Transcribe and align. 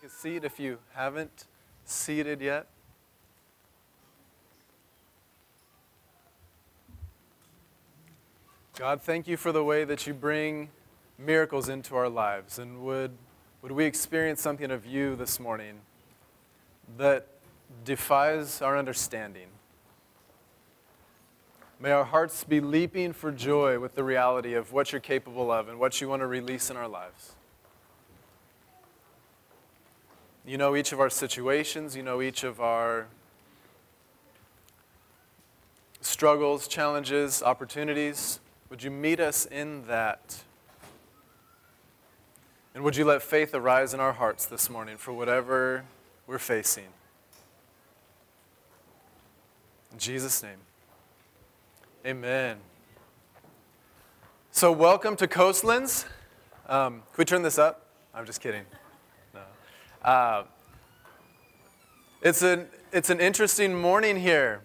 take 0.00 0.10
a 0.10 0.12
seat 0.12 0.44
if 0.44 0.60
you 0.60 0.78
haven't 0.94 1.46
seated 1.84 2.40
yet. 2.40 2.66
God, 8.78 9.02
thank 9.02 9.26
you 9.26 9.36
for 9.36 9.50
the 9.50 9.64
way 9.64 9.84
that 9.84 10.06
you 10.06 10.14
bring 10.14 10.68
miracles 11.18 11.68
into 11.68 11.96
our 11.96 12.08
lives. 12.08 12.60
And 12.60 12.82
would, 12.82 13.10
would 13.62 13.72
we 13.72 13.86
experience 13.86 14.40
something 14.40 14.70
of 14.70 14.86
you 14.86 15.16
this 15.16 15.40
morning 15.40 15.80
that 16.96 17.26
defies 17.84 18.62
our 18.62 18.78
understanding? 18.78 19.48
May 21.80 21.90
our 21.90 22.04
hearts 22.04 22.44
be 22.44 22.60
leaping 22.60 23.12
for 23.12 23.32
joy 23.32 23.80
with 23.80 23.96
the 23.96 24.04
reality 24.04 24.54
of 24.54 24.72
what 24.72 24.92
you're 24.92 25.00
capable 25.00 25.50
of 25.50 25.68
and 25.68 25.80
what 25.80 26.00
you 26.00 26.08
want 26.08 26.20
to 26.22 26.26
release 26.26 26.70
in 26.70 26.76
our 26.76 26.88
lives. 26.88 27.34
You 30.48 30.56
know 30.56 30.74
each 30.76 30.92
of 30.92 31.00
our 31.00 31.10
situations, 31.10 31.94
you 31.94 32.02
know 32.02 32.22
each 32.22 32.42
of 32.42 32.58
our 32.58 33.08
struggles, 36.00 36.66
challenges, 36.66 37.42
opportunities. 37.42 38.40
Would 38.70 38.82
you 38.82 38.90
meet 38.90 39.20
us 39.20 39.44
in 39.44 39.86
that? 39.88 40.42
And 42.74 42.82
would 42.82 42.96
you 42.96 43.04
let 43.04 43.20
faith 43.20 43.54
arise 43.54 43.92
in 43.92 44.00
our 44.00 44.14
hearts 44.14 44.46
this 44.46 44.70
morning 44.70 44.96
for 44.96 45.12
whatever 45.12 45.84
we're 46.26 46.38
facing? 46.38 46.88
In 49.92 49.98
Jesus' 49.98 50.42
name. 50.42 50.60
Amen. 52.06 52.56
So, 54.50 54.72
welcome 54.72 55.14
to 55.16 55.28
Coastlands. 55.28 56.06
Um, 56.66 57.02
can 57.12 57.18
we 57.18 57.26
turn 57.26 57.42
this 57.42 57.58
up? 57.58 57.84
I'm 58.14 58.24
just 58.24 58.40
kidding. 58.40 58.64
Uh, 60.02 60.44
it's, 62.22 62.42
an, 62.42 62.68
it's 62.92 63.10
an 63.10 63.20
interesting 63.20 63.74
morning 63.74 64.16
here. 64.16 64.62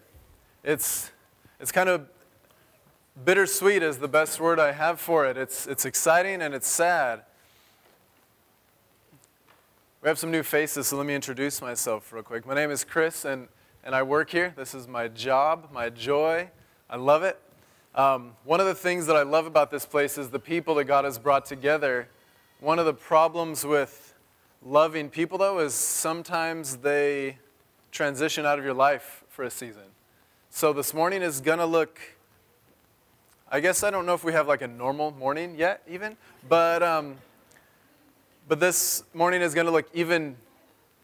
It's, 0.64 1.12
it's 1.60 1.72
kind 1.72 1.90
of 1.90 2.08
bittersweet, 3.26 3.82
is 3.82 3.98
the 3.98 4.08
best 4.08 4.40
word 4.40 4.60
I 4.60 4.74
have 4.74 5.00
for 5.00 5.26
it. 5.26 5.38
It's, 5.38 5.66
it's 5.66 5.86
exciting 5.86 6.42
and 6.42 6.54
it's 6.54 6.68
sad. 6.68 7.24
We 10.04 10.10
have 10.10 10.20
some 10.20 10.32
new 10.32 10.44
faces, 10.44 10.88
so 10.88 10.98
let 10.98 11.06
me 11.06 11.16
introduce 11.16 11.62
myself 11.62 12.14
real 12.14 12.24
quick. 12.24 12.46
My 12.46 12.54
name 12.54 12.70
is 12.70 12.84
Chris, 12.84 13.26
and, 13.26 13.48
and 13.84 13.96
I 13.96 14.04
work 14.04 14.30
here. 14.30 14.54
This 14.56 14.76
is 14.76 14.88
my 14.88 15.08
job, 15.08 15.70
my 15.72 15.90
joy. 15.90 16.50
I 16.90 16.98
love 16.98 17.24
it. 17.24 17.40
Um, 17.96 18.34
one 18.44 18.60
of 18.60 18.66
the 18.66 18.76
things 18.76 19.08
that 19.08 19.16
I 19.16 19.24
love 19.24 19.46
about 19.46 19.72
this 19.72 19.86
place 19.86 20.18
is 20.18 20.30
the 20.30 20.40
people 20.40 20.76
that 20.76 20.86
God 20.86 21.06
has 21.06 21.18
brought 21.18 21.46
together. 21.46 22.10
One 22.60 22.80
of 22.80 22.86
the 22.86 22.94
problems 22.94 23.66
with 23.66 24.13
loving 24.66 25.10
people, 25.10 25.38
though, 25.38 25.60
is 25.60 25.74
sometimes 25.74 26.78
they 26.78 27.38
transition 27.92 28.46
out 28.46 28.60
of 28.60 28.66
your 28.66 28.74
life 28.74 29.24
for 29.30 29.44
a 29.44 29.50
season. 29.50 29.84
So 30.50 30.74
this 30.74 30.94
morning 30.94 31.22
is 31.22 31.42
going 31.42 31.60
to 31.60 31.66
look, 31.66 32.00
I 33.52 33.60
guess 33.60 33.84
I 33.84 33.90
don't 33.90 34.06
know 34.06 34.14
if 34.14 34.24
we 34.24 34.34
have 34.34 34.48
like 34.48 34.62
a 34.62 34.68
normal 34.68 35.12
morning 35.12 35.56
yet, 35.58 35.82
even, 35.88 36.18
but, 36.48 36.82
um, 36.84 37.16
but 38.48 38.60
this 38.60 39.04
morning 39.14 39.42
is 39.42 39.54
going 39.54 39.66
to 39.66 39.72
look 39.72 39.90
even 39.94 40.36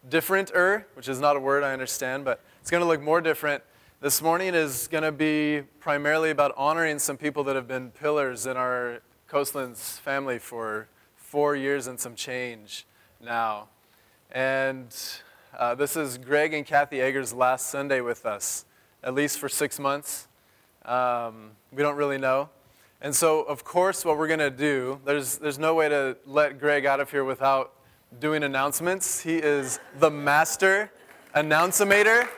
different-er, 0.08 0.86
which 0.94 1.08
is 1.08 1.20
not 1.20 1.36
a 1.36 1.40
word 1.40 1.62
I 1.62 1.72
understand, 1.72 2.24
but 2.24 2.40
it's 2.60 2.70
going 2.70 2.82
to 2.82 2.88
look 2.88 3.02
more 3.02 3.20
different 3.20 3.62
this 4.02 4.22
morning 4.22 4.54
is 4.54 4.88
going 4.88 5.04
to 5.04 5.12
be 5.12 5.60
primarily 5.78 6.30
about 6.30 6.54
honoring 6.56 6.98
some 6.98 7.18
people 7.18 7.44
that 7.44 7.54
have 7.54 7.68
been 7.68 7.90
pillars 7.90 8.46
in 8.46 8.56
our 8.56 9.02
Coastlands 9.28 9.98
family 9.98 10.38
for 10.38 10.88
four 11.16 11.54
years 11.54 11.86
and 11.86 12.00
some 12.00 12.14
change 12.14 12.86
now. 13.22 13.68
And 14.32 14.94
uh, 15.58 15.74
this 15.74 15.96
is 15.96 16.18
Greg 16.18 16.54
and 16.54 16.64
Cathy 16.64 17.00
Egger's 17.00 17.32
last 17.32 17.68
Sunday 17.68 18.00
with 18.00 18.24
us, 18.24 18.64
at 19.02 19.14
least 19.14 19.38
for 19.38 19.48
six 19.48 19.78
months. 19.78 20.28
Um, 20.84 21.52
we 21.72 21.82
don't 21.82 21.96
really 21.96 22.18
know. 22.18 22.48
And 23.02 23.14
so, 23.14 23.42
of 23.42 23.64
course, 23.64 24.04
what 24.04 24.18
we're 24.18 24.26
going 24.26 24.40
to 24.40 24.50
do, 24.50 25.00
there's, 25.04 25.38
there's 25.38 25.58
no 25.58 25.74
way 25.74 25.88
to 25.88 26.16
let 26.26 26.58
Greg 26.58 26.86
out 26.86 27.00
of 27.00 27.10
here 27.10 27.24
without 27.24 27.72
doing 28.18 28.42
announcements. 28.42 29.20
He 29.20 29.36
is 29.36 29.80
the 29.98 30.10
master 30.10 30.90
announcemator. 31.34 32.28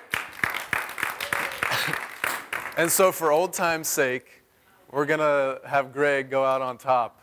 And 2.77 2.91
so, 2.91 3.13
for 3.13 3.31
old 3.31 3.53
time's 3.53 3.89
sake, 3.89 4.43
we're 4.91 5.07
going 5.07 5.21
to 5.21 5.61
have 5.67 5.93
Greg 5.93 6.31
go 6.31 6.45
out 6.45 6.63
on 6.63 6.79
top. 6.79 7.22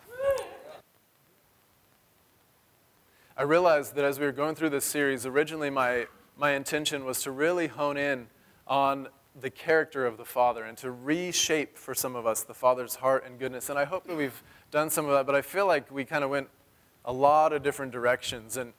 I 3.40 3.44
realized 3.44 3.96
that 3.96 4.04
as 4.04 4.20
we 4.20 4.26
were 4.26 4.34
going 4.34 4.54
through 4.54 4.72
this 4.72 4.84
series, 4.84 5.26
originally 5.26 5.70
my, 5.70 6.08
my 6.36 6.56
intention 6.56 7.06
was 7.06 7.22
to 7.22 7.32
really 7.32 7.68
hone 7.68 7.96
in 7.96 8.28
on 8.68 9.08
the 9.40 9.50
character 9.50 10.06
of 10.06 10.18
the 10.18 10.26
Father 10.26 10.66
and 10.66 10.78
to 10.80 10.92
reshape 10.92 11.78
for 11.78 11.96
some 11.96 12.18
of 12.18 12.28
us 12.28 12.44
the 12.44 12.54
Father's 12.54 12.96
heart 12.96 13.26
and 13.26 13.40
goodness. 13.40 13.70
And 13.70 13.80
I 13.80 13.86
hope 13.86 14.06
that 14.08 14.18
we've 14.18 14.44
done 14.72 14.90
some 14.90 15.06
of 15.06 15.12
that, 15.12 15.26
but 15.26 15.36
I 15.36 15.42
feel 15.42 15.66
like 15.66 15.90
we 15.90 16.04
kind 16.04 16.26
of 16.26 16.30
went 16.30 16.50
a 17.06 17.14
lot 17.14 17.54
of 17.54 17.64
different 17.64 17.94
directions. 17.94 18.58
And 18.58 18.74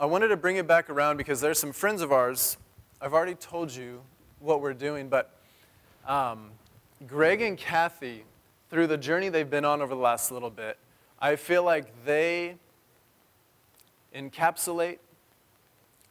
I 0.00 0.06
wanted 0.06 0.26
to 0.26 0.36
bring 0.36 0.56
it 0.56 0.66
back 0.66 0.90
around 0.90 1.18
because 1.18 1.40
there's 1.40 1.60
some 1.60 1.72
friends 1.72 2.02
of 2.02 2.10
ours, 2.10 2.56
I've 3.00 3.14
already 3.14 3.36
told 3.36 3.72
you 3.72 4.00
what 4.40 4.60
we're 4.60 4.74
doing, 4.74 5.08
but 5.08 5.38
um, 6.04 6.50
Greg 7.06 7.42
and 7.42 7.56
Cathy, 7.56 8.24
through 8.70 8.88
the 8.88 8.98
journey 8.98 9.28
they've 9.28 9.48
been 9.48 9.64
on 9.64 9.80
over 9.80 9.94
the 9.94 10.00
last 10.00 10.32
little 10.32 10.50
bit, 10.50 10.78
I 11.20 11.36
feel 11.36 11.64
like 11.64 12.04
they 12.04 12.56
encapsulate, 14.14 14.98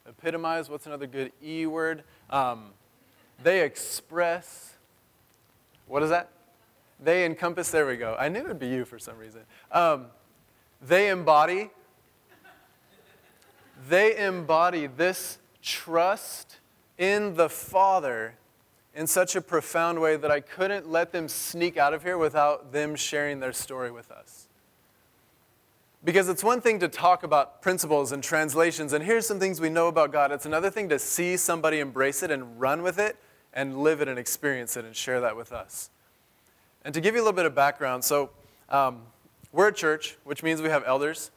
epitomize, 0.08 0.70
what's 0.70 0.86
another 0.86 1.08
good 1.08 1.32
E 1.44 1.66
word? 1.66 2.04
Um, 2.30 2.72
they 3.42 3.64
express, 3.64 4.74
what 5.88 6.04
is 6.04 6.10
that? 6.10 6.30
They 7.00 7.26
encompass, 7.26 7.72
there 7.72 7.86
we 7.86 7.96
go. 7.96 8.16
I 8.20 8.28
knew 8.30 8.40
it 8.40 8.48
would 8.48 8.60
be 8.60 8.68
you 8.68 8.84
for 8.84 9.00
some 9.00 9.18
reason. 9.18 9.42
Um, 9.72 10.08
they 10.82 11.10
embody, 11.10 11.70
they 13.88 14.18
embody 14.18 14.88
this 14.88 15.38
trust 15.62 16.58
in 16.98 17.36
the 17.36 17.50
Father 17.50 18.36
in 18.96 19.06
such 19.06 19.36
a 19.36 19.42
profound 19.42 20.02
way 20.02 20.18
that 20.18 20.32
I 20.32 20.40
couldn't 20.40 20.90
let 20.90 21.12
them 21.12 21.28
sneak 21.28 21.78
out 21.78 21.94
of 21.94 22.04
here 22.04 22.18
without 22.18 22.72
them 22.72 22.96
sharing 22.96 23.40
their 23.40 23.54
story 23.54 23.92
with 23.92 24.10
us. 24.12 24.47
Because 26.08 26.30
it's 26.30 26.42
one 26.42 26.62
thing 26.62 26.80
to 26.80 26.88
talk 26.88 27.24
about 27.24 27.62
principles 27.62 28.14
and 28.14 28.24
translations, 28.24 28.94
and 28.94 29.04
here's 29.04 29.26
some 29.26 29.42
things 29.42 29.60
we 29.60 29.68
know 29.68 29.90
about 29.90 30.14
God. 30.14 30.32
It's 30.32 30.46
another 30.46 30.70
thing 30.70 30.88
to 30.88 30.98
see 31.00 31.36
somebody 31.36 31.82
embrace 31.82 32.24
it 32.24 32.32
and 32.32 32.58
run 32.58 32.82
with 32.82 32.98
it 32.98 33.18
and 33.52 33.80
live 33.80 34.00
it 34.00 34.08
and 34.08 34.18
experience 34.18 34.78
it 34.78 34.86
and 34.86 34.96
share 34.96 35.20
that 35.20 35.36
with 35.36 35.52
us. 35.52 35.90
And 36.86 36.94
to 36.94 37.02
give 37.02 37.14
you 37.14 37.20
a 37.20 37.24
little 37.24 37.36
bit 37.36 37.46
of 37.46 37.54
background, 37.54 38.06
so 38.06 38.30
um, 38.70 39.02
we're 39.52 39.68
a 39.68 39.74
church, 39.74 40.16
which 40.24 40.44
means 40.44 40.62
we 40.62 40.70
have 40.70 40.86
elders. 40.88 41.30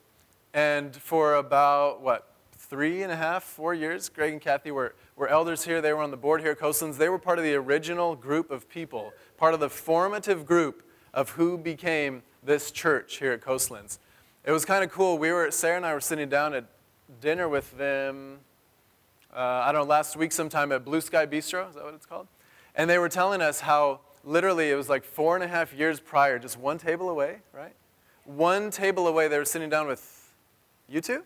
And 0.54 0.94
for 0.94 1.34
about, 1.34 2.00
what, 2.00 2.32
three 2.52 3.02
and 3.02 3.10
a 3.10 3.16
half, 3.16 3.42
four 3.42 3.74
years, 3.74 4.08
Greg 4.08 4.30
and 4.34 4.40
Cathy 4.40 4.70
were, 4.70 4.94
were 5.16 5.26
elders 5.26 5.64
here. 5.64 5.80
They 5.80 5.92
were 5.92 6.02
on 6.02 6.12
the 6.12 6.16
board 6.16 6.42
here 6.42 6.52
at 6.52 6.60
Coastlands. 6.60 6.96
They 6.96 7.08
were 7.08 7.18
part 7.18 7.38
of 7.38 7.44
the 7.44 7.54
original 7.54 8.14
group 8.14 8.52
of 8.52 8.68
people, 8.68 9.14
part 9.36 9.52
of 9.52 9.58
the 9.58 9.68
formative 9.68 10.46
group 10.46 10.88
of 11.12 11.30
who 11.30 11.58
became 11.58 12.22
this 12.44 12.70
church 12.70 13.16
here 13.16 13.32
at 13.32 13.40
Coastlands. 13.40 13.98
It 14.44 14.52
was 14.52 14.64
kind 14.64 14.82
of 14.82 14.90
cool. 14.90 15.18
We 15.18 15.32
were, 15.32 15.50
Sarah 15.50 15.76
and 15.76 15.84
I 15.84 15.92
were 15.92 16.00
sitting 16.00 16.28
down 16.28 16.54
at 16.54 16.64
dinner 17.20 17.48
with 17.48 17.76
them, 17.76 18.38
uh, 19.34 19.38
I 19.38 19.72
don't 19.72 19.82
know, 19.82 19.88
last 19.88 20.16
week 20.16 20.32
sometime 20.32 20.72
at 20.72 20.84
Blue 20.84 21.00
Sky 21.00 21.26
Bistro. 21.26 21.68
Is 21.68 21.74
that 21.74 21.84
what 21.84 21.94
it's 21.94 22.06
called? 22.06 22.26
And 22.74 22.88
they 22.88 22.98
were 22.98 23.10
telling 23.10 23.42
us 23.42 23.60
how 23.60 24.00
literally 24.24 24.70
it 24.70 24.76
was 24.76 24.88
like 24.88 25.04
four 25.04 25.34
and 25.34 25.44
a 25.44 25.48
half 25.48 25.74
years 25.74 26.00
prior, 26.00 26.38
just 26.38 26.58
one 26.58 26.78
table 26.78 27.10
away, 27.10 27.38
right? 27.52 27.74
One 28.24 28.70
table 28.70 29.06
away, 29.06 29.28
they 29.28 29.38
were 29.38 29.44
sitting 29.44 29.68
down 29.68 29.86
with 29.86 30.32
you 30.88 31.00
two? 31.00 31.22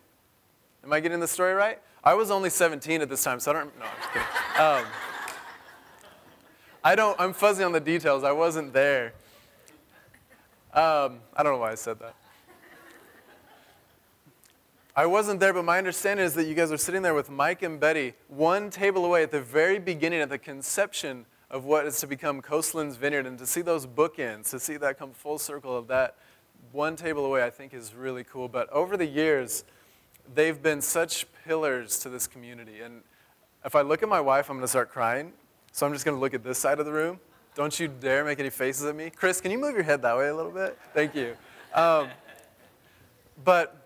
Am 0.83 0.93
I 0.93 1.01
getting 1.01 1.21
the 1.21 1.29
story 1.29 1.55
right? 1.55 1.81
I 2.03 2.15
was 2.15 2.31
only 2.31 2.51
17 2.51 3.01
at 3.01 3.09
this 3.09 3.25
time, 3.25 3.41
so 3.41 3.51
I 3.51 3.55
don't. 3.55 3.79
No, 3.79 3.87
I'm 3.87 3.97
just 3.97 4.13
kidding. 4.13 4.29
Um, 4.61 4.85
I 6.83 6.95
don't. 6.95 7.19
I'm 7.19 7.33
fuzzy 7.33 7.65
on 7.65 7.73
the 7.73 7.81
details. 7.81 8.25
I 8.25 8.33
wasn't 8.33 8.75
there. 8.75 9.15
Um, 10.75 11.21
I 11.35 11.43
don't 11.43 11.53
know 11.53 11.59
why 11.59 11.73
I 11.73 11.77
said 11.77 11.99
that. 12.01 12.15
I 14.97 15.07
wasn't 15.07 15.41
there, 15.41 15.53
but 15.53 15.65
my 15.65 15.79
understanding 15.79 16.25
is 16.25 16.35
that 16.35 16.45
you 16.45 16.55
guys 16.55 16.71
are 16.71 16.77
sitting 16.77 17.03
there 17.03 17.15
with 17.15 17.29
Mike 17.29 17.63
and 17.63 17.81
Betty, 17.81 18.15
one 18.29 18.71
table 18.71 19.05
away 19.05 19.25
at 19.25 19.33
the 19.33 19.41
very 19.41 19.81
beginning, 19.81 20.21
at 20.21 20.29
the 20.29 20.39
conception 20.39 21.27
of 21.51 21.65
what 21.65 21.85
is 21.85 21.99
to 21.99 22.07
become 22.07 22.41
Coastlands 22.41 22.97
Vineyard, 22.97 23.27
and 23.27 23.37
to 23.41 23.47
see 23.47 23.61
those 23.61 23.87
bookends, 23.87 24.51
to 24.51 24.61
see 24.61 24.77
that 24.77 24.97
come 24.97 25.11
full 25.11 25.37
circle 25.37 25.77
of 25.77 25.89
that 25.89 26.15
one 26.71 26.95
table 26.95 27.27
away, 27.27 27.43
I 27.45 27.51
think 27.51 27.75
is 27.75 27.93
really 27.93 28.23
cool. 28.23 28.47
But 28.47 28.71
over 28.71 28.97
the 28.97 29.05
years, 29.05 29.65
they've 30.33 30.63
been 30.63 30.81
such 30.81 31.27
pillars 31.45 31.99
to 31.99 32.09
this 32.09 32.29
community. 32.29 32.81
And 32.81 33.03
if 33.65 33.75
I 33.75 33.81
look 33.81 34.05
at 34.05 34.09
my 34.09 34.21
wife, 34.21 34.49
I'm 34.49 34.57
going 34.59 34.65
to 34.65 34.69
start 34.69 34.91
crying. 34.91 35.33
So 35.73 35.87
I'm 35.87 35.93
just 35.93 36.05
going 36.05 36.17
to 36.17 36.21
look 36.21 36.35
at 36.35 36.45
this 36.45 36.59
side 36.59 36.79
of 36.79 36.87
the 36.87 36.93
room. 36.93 37.19
Don't 37.57 37.79
you 37.81 37.89
dare 37.89 38.25
make 38.25 38.39
any 38.39 38.51
faces 38.51 38.85
at 38.85 38.95
me. 38.95 39.11
Chris, 39.11 39.41
can 39.41 39.51
you 39.51 39.59
move 39.59 39.75
your 39.75 39.83
head 39.83 40.03
that 40.03 40.17
way 40.17 40.29
a 40.29 40.35
little 40.35 40.53
bit? 40.53 40.79
Thank 40.93 41.17
you. 41.17 41.37
Um, 41.75 42.09
but 43.45 43.84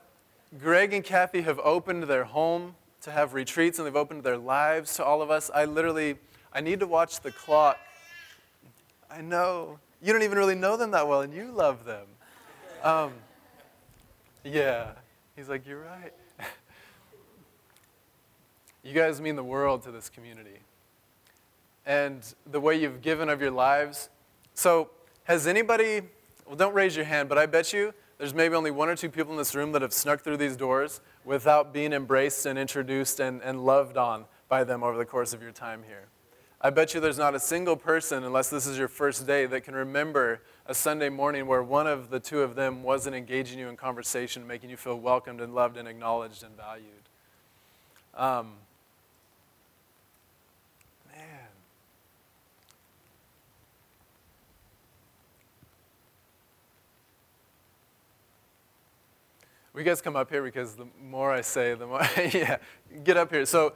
Greg 0.56 0.94
and 0.94 1.04
Kathy 1.04 1.42
have 1.42 1.58
opened 1.58 2.04
their 2.04 2.24
home 2.24 2.74
to 3.02 3.10
have 3.10 3.34
retreats 3.34 3.78
and 3.78 3.86
they've 3.86 3.94
opened 3.94 4.24
their 4.24 4.38
lives 4.38 4.94
to 4.96 5.04
all 5.04 5.20
of 5.20 5.30
us. 5.30 5.50
I 5.54 5.66
literally, 5.66 6.16
I 6.52 6.62
need 6.62 6.80
to 6.80 6.86
watch 6.86 7.20
the 7.20 7.30
clock. 7.30 7.78
I 9.10 9.20
know. 9.20 9.78
You 10.00 10.12
don't 10.12 10.22
even 10.22 10.38
really 10.38 10.54
know 10.54 10.76
them 10.76 10.92
that 10.92 11.06
well 11.06 11.20
and 11.20 11.34
you 11.34 11.50
love 11.52 11.84
them. 11.84 12.06
Um, 12.82 13.12
yeah. 14.42 14.92
He's 15.36 15.48
like, 15.48 15.66
You're 15.66 15.82
right. 15.82 16.14
you 18.82 18.94
guys 18.94 19.20
mean 19.20 19.36
the 19.36 19.44
world 19.44 19.82
to 19.82 19.90
this 19.90 20.08
community. 20.08 20.60
And 21.84 22.22
the 22.46 22.60
way 22.60 22.80
you've 22.80 23.02
given 23.02 23.28
of 23.28 23.40
your 23.40 23.50
lives. 23.50 24.08
So, 24.54 24.90
has 25.24 25.46
anybody, 25.46 26.02
well, 26.46 26.56
don't 26.56 26.74
raise 26.74 26.96
your 26.96 27.04
hand, 27.04 27.28
but 27.28 27.38
I 27.38 27.46
bet 27.46 27.72
you 27.72 27.92
there's 28.18 28.34
maybe 28.34 28.54
only 28.54 28.70
one 28.70 28.88
or 28.88 28.96
two 28.96 29.08
people 29.08 29.32
in 29.32 29.38
this 29.38 29.54
room 29.54 29.72
that 29.72 29.82
have 29.82 29.92
snuck 29.92 30.20
through 30.20 30.36
these 30.36 30.56
doors 30.56 31.00
without 31.24 31.72
being 31.72 31.92
embraced 31.92 32.46
and 32.46 32.58
introduced 32.58 33.20
and, 33.20 33.40
and 33.42 33.64
loved 33.64 33.96
on 33.96 34.24
by 34.48 34.64
them 34.64 34.82
over 34.82 34.98
the 34.98 35.04
course 35.04 35.32
of 35.32 35.40
your 35.40 35.52
time 35.52 35.82
here. 35.86 36.08
I 36.60 36.70
bet 36.70 36.92
you 36.92 37.00
there's 37.00 37.18
not 37.18 37.36
a 37.36 37.40
single 37.40 37.76
person, 37.76 38.24
unless 38.24 38.50
this 38.50 38.66
is 38.66 38.76
your 38.76 38.88
first 38.88 39.28
day, 39.28 39.46
that 39.46 39.60
can 39.60 39.74
remember 39.74 40.40
a 40.66 40.74
Sunday 40.74 41.08
morning 41.08 41.46
where 41.46 41.62
one 41.62 41.86
of 41.86 42.10
the 42.10 42.18
two 42.18 42.40
of 42.40 42.56
them 42.56 42.82
wasn't 42.82 43.14
engaging 43.14 43.60
you 43.60 43.68
in 43.68 43.76
conversation, 43.76 44.44
making 44.44 44.68
you 44.68 44.76
feel 44.76 44.98
welcomed 44.98 45.40
and 45.40 45.54
loved 45.54 45.76
and 45.76 45.86
acknowledged 45.86 46.42
and 46.42 46.56
valued. 46.56 46.84
Um, 48.14 48.54
We 59.78 59.84
guys 59.84 60.02
come 60.02 60.16
up 60.16 60.28
here 60.28 60.42
because 60.42 60.74
the 60.74 60.88
more 61.00 61.30
I 61.30 61.40
say, 61.40 61.72
the 61.74 61.86
more, 61.86 62.00
yeah, 62.16 62.56
get 63.04 63.16
up 63.16 63.30
here. 63.30 63.46
So, 63.46 63.74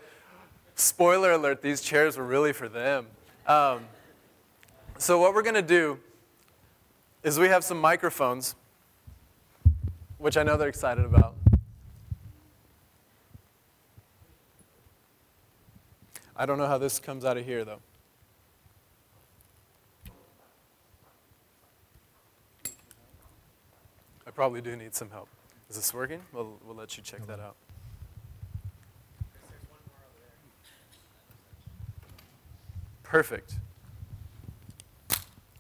spoiler 0.75 1.31
alert, 1.31 1.63
these 1.63 1.81
chairs 1.81 2.17
were 2.17 2.27
really 2.27 2.53
for 2.53 2.69
them. 2.69 3.07
Um, 3.47 3.85
so, 4.99 5.21
what 5.21 5.33
we're 5.33 5.43
going 5.43 5.55
to 5.55 5.63
do 5.63 6.01
is 7.23 7.39
we 7.39 7.47
have 7.47 7.63
some 7.63 7.81
microphones, 7.81 8.57
which 10.19 10.37
I 10.37 10.43
know 10.43 10.57
they're 10.57 10.69
excited 10.69 11.05
about. 11.05 11.37
I 16.35 16.47
don't 16.47 16.59
know 16.59 16.67
how 16.67 16.79
this 16.79 16.99
comes 16.99 17.25
out 17.25 17.37
of 17.37 17.45
here, 17.45 17.65
though. 17.65 17.79
I 24.27 24.33
probably 24.35 24.61
do 24.61 24.75
need 24.75 24.97
some 24.97 25.09
help. 25.09 25.29
Is 25.73 25.77
this 25.77 25.95
working? 25.95 26.21
We'll, 26.35 26.59
we'll 26.67 26.77
let 26.77 26.99
you 26.99 27.03
check 27.03 27.27
that 27.27 27.41
out. 27.41 27.57
Perfect. 33.03 33.55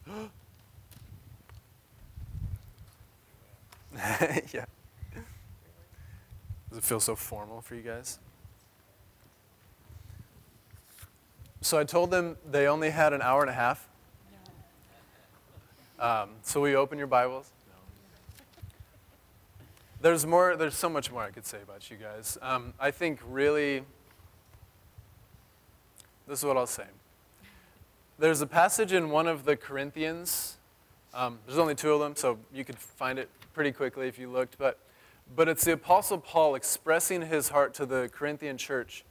yeah. 4.52 4.66
Does 6.68 6.76
it 6.76 6.84
feel 6.84 7.00
so 7.00 7.16
formal 7.16 7.62
for 7.62 7.74
you 7.74 7.80
guys? 7.80 8.18
So 11.62 11.78
I 11.78 11.84
told 11.84 12.10
them 12.10 12.36
they 12.50 12.66
only 12.66 12.90
had 12.90 13.14
an 13.14 13.22
hour 13.22 13.40
and 13.40 13.48
a 13.48 13.54
half. 13.54 13.88
Um, 15.98 16.32
so 16.42 16.60
we 16.60 16.76
open 16.76 16.98
your 16.98 17.06
Bibles. 17.06 17.50
There's 20.02 20.26
more. 20.26 20.56
There's 20.56 20.74
so 20.74 20.88
much 20.88 21.12
more 21.12 21.22
I 21.22 21.30
could 21.30 21.46
say 21.46 21.58
about 21.62 21.88
you 21.88 21.96
guys. 21.96 22.36
Um, 22.42 22.74
I 22.80 22.90
think 22.90 23.20
really. 23.24 23.84
This 26.26 26.40
is 26.40 26.44
what 26.44 26.56
I'll 26.56 26.66
say. 26.66 26.86
There's 28.18 28.40
a 28.40 28.46
passage 28.46 28.92
in 28.92 29.10
one 29.10 29.28
of 29.28 29.44
the 29.44 29.56
Corinthians. 29.56 30.58
Um, 31.14 31.38
there's 31.46 31.58
only 31.58 31.76
two 31.76 31.92
of 31.92 32.00
them, 32.00 32.16
so 32.16 32.38
you 32.52 32.64
could 32.64 32.80
find 32.80 33.16
it 33.16 33.28
pretty 33.54 33.70
quickly 33.70 34.08
if 34.08 34.18
you 34.18 34.28
looked. 34.28 34.58
But, 34.58 34.78
but 35.36 35.48
it's 35.48 35.64
the 35.64 35.74
Apostle 35.74 36.18
Paul 36.18 36.56
expressing 36.56 37.22
his 37.22 37.50
heart 37.50 37.72
to 37.74 37.86
the 37.86 38.10
Corinthian 38.12 38.58
church. 38.58 39.04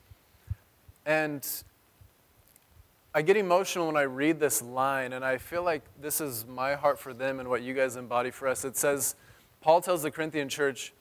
And 1.06 1.48
I 3.14 3.22
get 3.22 3.38
emotional 3.38 3.88
when 3.88 3.98
I 3.98 4.04
read 4.04 4.42
this 4.42 4.62
line, 4.62 5.14
and 5.14 5.24
I 5.24 5.38
feel 5.38 5.64
like 5.64 5.84
this 6.02 6.20
is 6.20 6.46
my 6.48 6.76
heart 6.76 7.00
for 7.00 7.14
them 7.14 7.40
and 7.40 7.48
what 7.48 7.62
you 7.62 7.74
guys 7.74 7.96
embody 7.96 8.32
for 8.32 8.50
us. 8.50 8.66
It 8.66 8.76
says, 8.76 9.16
Paul 9.62 9.82
tells 9.82 10.02
the 10.02 10.12
Corinthian 10.12 10.50
church, 10.50 10.94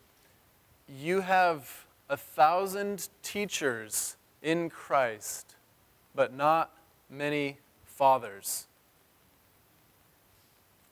You 0.87 1.23
have 1.23 1.87
a 2.09 2.17
thousand 2.17 3.09
teachers 3.23 4.17
in 4.43 4.69
Christ, 4.69 5.57
but 6.15 6.35
not 6.35 6.71
many 7.09 7.59
fathers. 7.85 8.67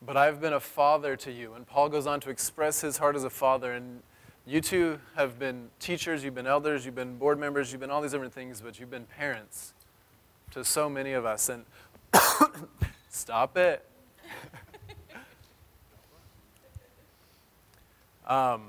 But 0.00 0.16
I've 0.16 0.40
been 0.40 0.52
a 0.52 0.60
father 0.60 1.16
to 1.16 1.32
you. 1.32 1.54
And 1.54 1.66
Paul 1.66 1.88
goes 1.88 2.06
on 2.06 2.20
to 2.20 2.30
express 2.30 2.80
his 2.80 2.98
heart 2.98 3.16
as 3.16 3.24
a 3.24 3.30
father. 3.30 3.72
And 3.72 4.02
you 4.46 4.60
two 4.60 5.00
have 5.16 5.38
been 5.38 5.68
teachers, 5.80 6.22
you've 6.22 6.34
been 6.34 6.46
elders, 6.46 6.86
you've 6.86 6.94
been 6.94 7.18
board 7.18 7.38
members, 7.38 7.72
you've 7.72 7.80
been 7.80 7.90
all 7.90 8.00
these 8.00 8.12
different 8.12 8.32
things, 8.32 8.60
but 8.60 8.78
you've 8.78 8.90
been 8.90 9.04
parents 9.04 9.74
to 10.52 10.64
so 10.64 10.88
many 10.88 11.12
of 11.12 11.26
us. 11.26 11.48
And 11.48 11.64
stop 13.10 13.56
it. 13.58 13.84
Um, 18.28 18.62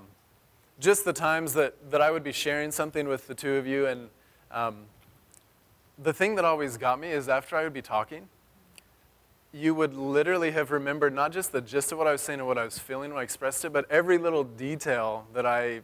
just 0.80 1.06
the 1.06 1.14
times 1.14 1.54
that, 1.54 1.92
that 1.92 2.02
I 2.02 2.10
would 2.10 2.24
be 2.24 2.32
sharing 2.32 2.72
something 2.72 3.08
with 3.08 3.28
the 3.28 3.36
two 3.36 3.56
of 3.56 3.68
you, 3.68 3.86
and 3.86 4.10
um, 4.52 4.86
the 6.02 6.14
thing 6.14 6.36
that 6.36 6.46
always 6.46 6.78
got 6.78 7.00
me 7.00 7.10
is 7.10 7.30
after 7.30 7.58
I 7.58 7.64
would 7.64 7.74
be 7.74 7.82
talking, 7.82 8.30
you 9.52 9.74
would 9.74 9.96
literally 9.96 10.52
have 10.52 10.72
remembered 10.72 11.14
not 11.14 11.32
just 11.32 11.52
the 11.52 11.62
gist 11.62 11.92
of 11.92 11.98
what 11.98 12.08
I 12.08 12.12
was 12.12 12.22
saying 12.22 12.40
and 12.40 12.48
what 12.48 12.58
I 12.58 12.64
was 12.64 12.80
feeling 12.80 13.12
when 13.12 13.20
I 13.20 13.24
expressed 13.24 13.66
it, 13.66 13.74
but 13.74 13.90
every 13.90 14.18
little 14.18 14.44
detail 14.44 15.26
that 15.34 15.46
I 15.46 15.82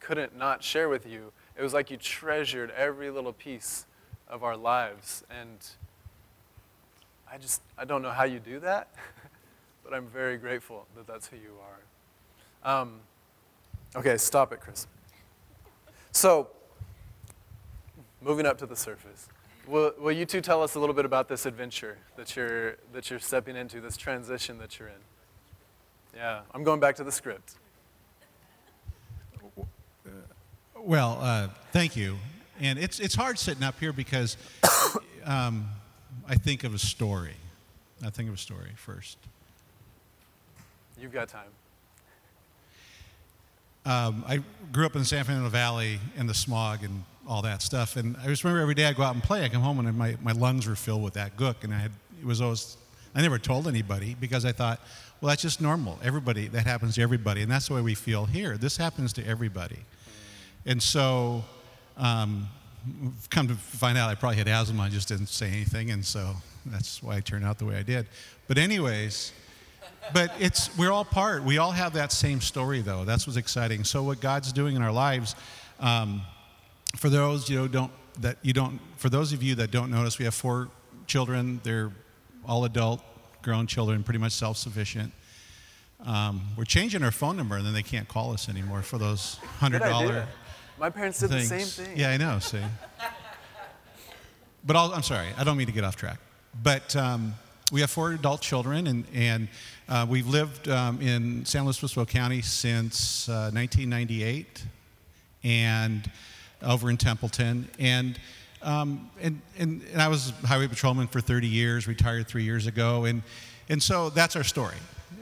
couldn't 0.00 0.36
not 0.36 0.62
share 0.62 0.88
with 0.88 1.06
you. 1.06 1.32
It 1.56 1.62
was 1.62 1.74
like 1.74 1.90
you 1.90 1.96
treasured 1.96 2.70
every 2.72 3.10
little 3.10 3.32
piece 3.32 3.86
of 4.26 4.42
our 4.42 4.56
lives. 4.56 5.24
And 5.30 5.58
I 7.30 7.38
just, 7.38 7.62
I 7.76 7.84
don't 7.84 8.02
know 8.02 8.10
how 8.10 8.24
you 8.24 8.40
do 8.40 8.60
that, 8.60 8.88
but 9.84 9.94
I'm 9.94 10.06
very 10.06 10.36
grateful 10.36 10.86
that 10.96 11.06
that's 11.06 11.28
who 11.28 11.36
you 11.36 11.52
are. 11.62 11.78
Um, 12.64 13.00
okay, 13.96 14.16
stop 14.16 14.52
it, 14.52 14.60
Chris. 14.60 14.86
So, 16.12 16.48
moving 18.22 18.46
up 18.46 18.58
to 18.58 18.66
the 18.66 18.76
surface. 18.76 19.28
Will, 19.66 19.92
will 19.98 20.12
you 20.12 20.24
two 20.24 20.40
tell 20.40 20.62
us 20.62 20.74
a 20.74 20.80
little 20.80 20.94
bit 20.94 21.04
about 21.04 21.28
this 21.28 21.44
adventure 21.44 21.98
that 22.16 22.34
you're, 22.34 22.76
that 22.92 23.10
you're 23.10 23.18
stepping 23.18 23.54
into, 23.54 23.80
this 23.80 23.96
transition 23.96 24.58
that 24.58 24.78
you're 24.78 24.88
in? 24.88 24.94
Yeah, 26.16 26.40
I'm 26.54 26.64
going 26.64 26.80
back 26.80 26.96
to 26.96 27.04
the 27.04 27.12
script. 27.12 27.56
Well, 30.74 31.18
uh, 31.20 31.48
thank 31.72 31.96
you. 31.96 32.16
And 32.60 32.78
it's, 32.78 32.98
it's 32.98 33.14
hard 33.14 33.38
sitting 33.38 33.62
up 33.62 33.78
here 33.78 33.92
because 33.92 34.36
um, 35.24 35.68
I 36.26 36.36
think 36.36 36.64
of 36.64 36.74
a 36.74 36.78
story. 36.78 37.34
I 38.04 38.10
think 38.10 38.28
of 38.28 38.34
a 38.34 38.38
story 38.38 38.70
first. 38.76 39.18
You've 41.00 41.12
got 41.12 41.28
time. 41.28 41.50
Um, 43.88 44.22
I 44.28 44.42
grew 44.70 44.84
up 44.84 44.94
in 44.96 45.00
the 45.00 45.06
San 45.06 45.24
Fernando 45.24 45.48
Valley 45.48 45.98
in 46.14 46.26
the 46.26 46.34
smog 46.34 46.84
and 46.84 47.04
all 47.26 47.40
that 47.40 47.62
stuff. 47.62 47.96
And 47.96 48.18
I 48.18 48.26
just 48.26 48.44
remember 48.44 48.60
every 48.60 48.74
day 48.74 48.84
I'd 48.84 48.96
go 48.96 49.02
out 49.02 49.14
and 49.14 49.22
play. 49.22 49.42
I 49.42 49.48
come 49.48 49.62
home 49.62 49.78
and 49.78 49.96
my, 49.96 50.14
my 50.22 50.32
lungs 50.32 50.66
were 50.66 50.74
filled 50.74 51.02
with 51.02 51.14
that 51.14 51.38
gook. 51.38 51.64
And 51.64 51.72
I 51.72 51.78
had, 51.78 51.92
it 52.20 52.26
was 52.26 52.42
always, 52.42 52.76
I 53.14 53.22
never 53.22 53.38
told 53.38 53.66
anybody 53.66 54.14
because 54.20 54.44
I 54.44 54.52
thought, 54.52 54.78
well, 55.22 55.30
that's 55.30 55.40
just 55.40 55.62
normal. 55.62 55.98
Everybody, 56.04 56.48
that 56.48 56.66
happens 56.66 56.96
to 56.96 57.00
everybody. 57.00 57.40
And 57.40 57.50
that's 57.50 57.68
the 57.68 57.74
way 57.76 57.80
we 57.80 57.94
feel 57.94 58.26
here. 58.26 58.58
This 58.58 58.76
happens 58.76 59.14
to 59.14 59.26
everybody. 59.26 59.78
And 60.66 60.82
so, 60.82 61.42
um, 61.96 62.46
come 63.30 63.48
to 63.48 63.54
find 63.54 63.96
out 63.96 64.10
I 64.10 64.16
probably 64.16 64.36
had 64.36 64.48
asthma. 64.48 64.82
I 64.82 64.90
just 64.90 65.08
didn't 65.08 65.28
say 65.28 65.46
anything. 65.46 65.92
And 65.92 66.04
so 66.04 66.34
that's 66.66 67.02
why 67.02 67.16
I 67.16 67.20
turned 67.20 67.46
out 67.46 67.58
the 67.58 67.64
way 67.64 67.76
I 67.76 67.82
did. 67.82 68.06
But, 68.48 68.58
anyways, 68.58 69.32
but 70.12 70.32
it's 70.38 70.76
we're 70.76 70.90
all 70.90 71.04
part. 71.04 71.42
We 71.42 71.58
all 71.58 71.70
have 71.70 71.94
that 71.94 72.12
same 72.12 72.40
story 72.40 72.80
though. 72.80 73.04
That's 73.04 73.26
what's 73.26 73.36
exciting. 73.36 73.84
So 73.84 74.02
what 74.02 74.20
god's 74.20 74.52
doing 74.52 74.76
in 74.76 74.82
our 74.82 74.92
lives 74.92 75.34
um, 75.80 76.22
for 76.96 77.08
those 77.08 77.48
you 77.48 77.56
know 77.56 77.68
don't 77.68 77.92
that 78.20 78.38
you 78.42 78.52
don't 78.52 78.80
for 78.96 79.08
those 79.08 79.32
of 79.32 79.42
you 79.42 79.54
that 79.56 79.70
don't 79.70 79.90
notice 79.90 80.18
we 80.18 80.24
have 80.24 80.34
four 80.34 80.68
children. 81.06 81.60
They're 81.62 81.92
all 82.46 82.64
adult 82.64 83.02
grown 83.42 83.66
children 83.66 84.02
pretty 84.02 84.18
much 84.18 84.32
self-sufficient. 84.32 85.12
Um, 86.04 86.42
we're 86.56 86.64
changing 86.64 87.02
our 87.02 87.10
phone 87.10 87.36
number 87.36 87.56
and 87.56 87.66
then 87.66 87.74
they 87.74 87.82
can't 87.82 88.06
call 88.08 88.32
us 88.32 88.48
anymore 88.48 88.82
for 88.82 88.98
those 88.98 89.34
hundred 89.58 89.80
dollar 89.80 90.28
my 90.78 90.90
parents 90.90 91.18
did 91.18 91.30
things. 91.30 91.48
the 91.48 91.60
same 91.60 91.86
thing. 91.86 91.98
Yeah 91.98 92.10
i 92.10 92.16
know 92.16 92.38
see. 92.38 92.60
But 94.64 94.76
i 94.76 94.96
am 94.96 95.02
sorry. 95.02 95.28
I 95.38 95.44
don't 95.44 95.56
mean 95.56 95.68
to 95.68 95.72
get 95.72 95.84
off 95.84 95.96
track. 95.96 96.18
But 96.62 96.94
um, 96.96 97.34
we 97.70 97.80
have 97.80 97.90
four 97.90 98.12
adult 98.12 98.40
children 98.40 98.86
and, 98.86 99.04
and 99.14 99.48
uh, 99.88 100.06
we've 100.08 100.26
lived 100.26 100.68
um, 100.68 101.00
in 101.00 101.44
san 101.44 101.64
luis 101.64 101.78
obispo 101.78 102.04
county 102.04 102.40
since 102.40 103.28
uh, 103.28 103.50
1998 103.52 104.64
and 105.44 106.10
over 106.62 106.90
in 106.90 106.96
Templeton. 106.96 107.68
And, 107.78 108.18
um, 108.62 109.10
and, 109.20 109.40
and, 109.58 109.82
and 109.92 110.02
I 110.02 110.08
was 110.08 110.32
highway 110.44 110.66
patrolman 110.68 111.06
for 111.06 111.20
30 111.20 111.46
years, 111.46 111.86
retired 111.86 112.26
three 112.26 112.44
years 112.44 112.66
ago. 112.66 113.04
And, 113.04 113.22
and 113.68 113.82
so 113.82 114.10
that's 114.10 114.36
our 114.36 114.44
story. 114.44 114.76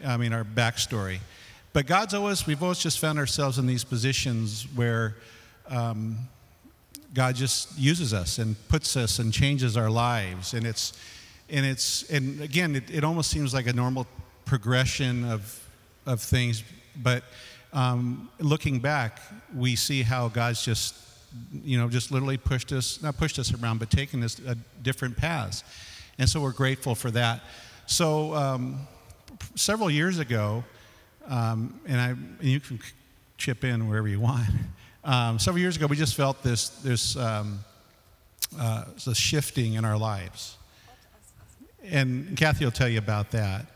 I 0.05 0.17
mean, 0.17 0.33
our 0.33 0.45
backstory. 0.45 1.19
But 1.73 1.87
God's 1.87 2.15
always, 2.15 2.47
we've 2.47 2.63
always 2.63 2.79
just 2.79 2.99
found 2.99 3.19
ourselves 3.19 3.59
in 3.59 3.67
these 3.67 3.85
positions 3.85 4.67
where 4.75 5.17
um, 5.69 6.17
God 7.13 7.35
just 7.35 7.77
uses 7.79 8.15
us 8.15 8.39
and 8.39 8.57
puts 8.69 8.97
us 8.97 9.19
and 9.19 9.33
changes 9.33 9.77
our 9.77 9.91
lives. 9.91 10.55
And 10.55 10.67
it's, 10.67 10.93
and 11.49 11.65
it's, 11.65 12.09
and 12.11 12.41
again, 12.41 12.75
it, 12.75 12.91
it 12.91 13.05
almost 13.05 13.31
seems 13.31 13.55
like 13.55 13.67
a 13.67 13.73
normal 13.73 14.07
progression 14.45 15.25
of, 15.25 15.69
of 16.05 16.21
things. 16.21 16.65
But 17.03 17.25
um, 17.73 18.31
looking 18.39 18.81
back, 18.81 19.21
we 19.55 19.77
see 19.77 20.03
how 20.03 20.29
God's 20.29 20.65
just, 20.65 20.95
you 21.63 21.79
know, 21.79 21.89
just 21.89 22.11
literally 22.11 22.39
pushed 22.39 22.73
us, 22.73 23.03
not 23.03 23.17
pushed 23.17 23.39
us 23.39 23.53
around, 23.55 23.79
but 23.79 23.91
taken 23.91 24.23
us 24.23 24.41
a 24.47 24.57
different 24.83 25.17
paths. 25.17 25.63
And 26.19 26.29
so 26.29 26.41
we're 26.41 26.53
grateful 26.53 26.95
for 26.95 27.11
that. 27.13 27.43
So 27.87 28.35
um, 28.35 28.81
several 29.55 29.91
years 29.91 30.19
ago, 30.19 30.65
um, 31.29 31.79
and, 31.87 32.01
I, 32.01 32.09
and 32.09 32.41
you 32.41 32.61
can 32.61 32.81
chip 33.37 33.65
in 33.65 33.89
wherever 33.89 34.09
you 34.09 34.21
want. 34.21 34.47
Um, 35.05 35.39
several 35.39 35.61
years 35.61 35.77
ago, 35.77 35.87
we 35.87 35.95
just 35.95 36.17
felt 36.17 36.43
this, 36.43 36.69
this, 36.69 37.15
um, 37.15 37.61
uh, 38.59 38.87
this 39.05 39.17
shifting 39.17 39.75
in 39.75 39.85
our 39.85 39.97
lives. 39.97 40.57
And 41.91 42.37
Cathy 42.37 42.65
will 42.65 42.73
tell 42.73 42.89
you 42.89 42.99
about 42.99 43.31
that. 43.33 43.67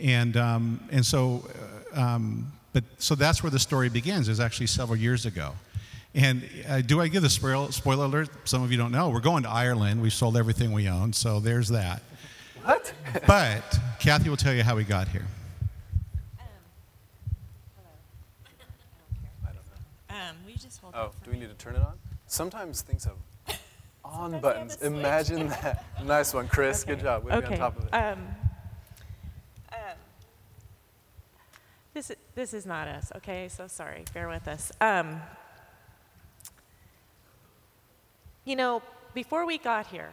And, 0.00 0.36
um, 0.36 0.80
and 0.90 1.04
so, 1.04 1.48
uh, 1.94 2.00
um, 2.00 2.52
but, 2.72 2.84
so 2.98 3.14
that's 3.14 3.42
where 3.42 3.50
the 3.50 3.58
story 3.58 3.88
begins, 3.88 4.28
is 4.28 4.40
actually 4.40 4.66
several 4.66 4.96
years 4.96 5.26
ago. 5.26 5.52
And 6.14 6.48
uh, 6.68 6.80
do 6.80 7.00
I 7.00 7.08
give 7.08 7.22
the 7.22 7.30
spoil, 7.30 7.70
spoiler 7.72 8.06
alert? 8.06 8.28
Some 8.48 8.62
of 8.62 8.70
you 8.72 8.78
don't 8.78 8.92
know. 8.92 9.10
We're 9.10 9.20
going 9.20 9.42
to 9.44 9.50
Ireland. 9.50 10.00
We've 10.02 10.12
sold 10.12 10.36
everything 10.36 10.72
we 10.72 10.88
own, 10.88 11.12
so 11.12 11.40
there's 11.40 11.68
that. 11.68 12.02
What? 12.64 12.92
but 13.26 13.78
Cathy 14.00 14.28
will 14.28 14.36
tell 14.36 14.54
you 14.54 14.62
how 14.62 14.76
we 14.76 14.84
got 14.84 15.08
here. 15.08 15.26
Um, 20.10 20.36
will 20.44 20.52
you 20.52 20.58
just 20.58 20.80
hold 20.80 20.94
Oh, 20.96 21.10
do 21.24 21.30
we 21.30 21.36
me? 21.36 21.40
need 21.46 21.50
to 21.50 21.64
turn 21.64 21.76
it 21.76 21.82
on? 21.82 21.98
Sometimes 22.26 22.82
things 22.82 23.04
have 23.04 23.14
on 24.12 24.32
Sometimes 24.32 24.76
they 24.76 24.86
have 24.86 24.94
buttons. 24.94 25.28
Imagine 25.30 25.48
that. 25.48 25.84
Nice 26.04 26.34
one, 26.34 26.48
Chris. 26.48 26.84
Good 26.84 26.94
Okay. 26.94 27.02
job. 27.02 27.24
Way 27.24 27.32
to 27.32 27.40
be 27.40 27.46
okay. 27.46 27.54
on 27.54 27.60
top 27.60 27.78
of 27.78 27.84
it. 27.86 27.94
Um, 27.94 28.28
um, 29.72 29.78
this, 31.94 32.12
this 32.34 32.54
is 32.54 32.66
not 32.66 32.88
us, 32.88 33.12
okay? 33.16 33.48
So 33.48 33.66
sorry. 33.66 34.04
Bear 34.14 34.28
with 34.28 34.48
us. 34.48 34.72
Um, 34.80 35.20
you 38.44 38.56
know, 38.56 38.82
before 39.14 39.46
we 39.46 39.58
got 39.58 39.86
here, 39.88 40.10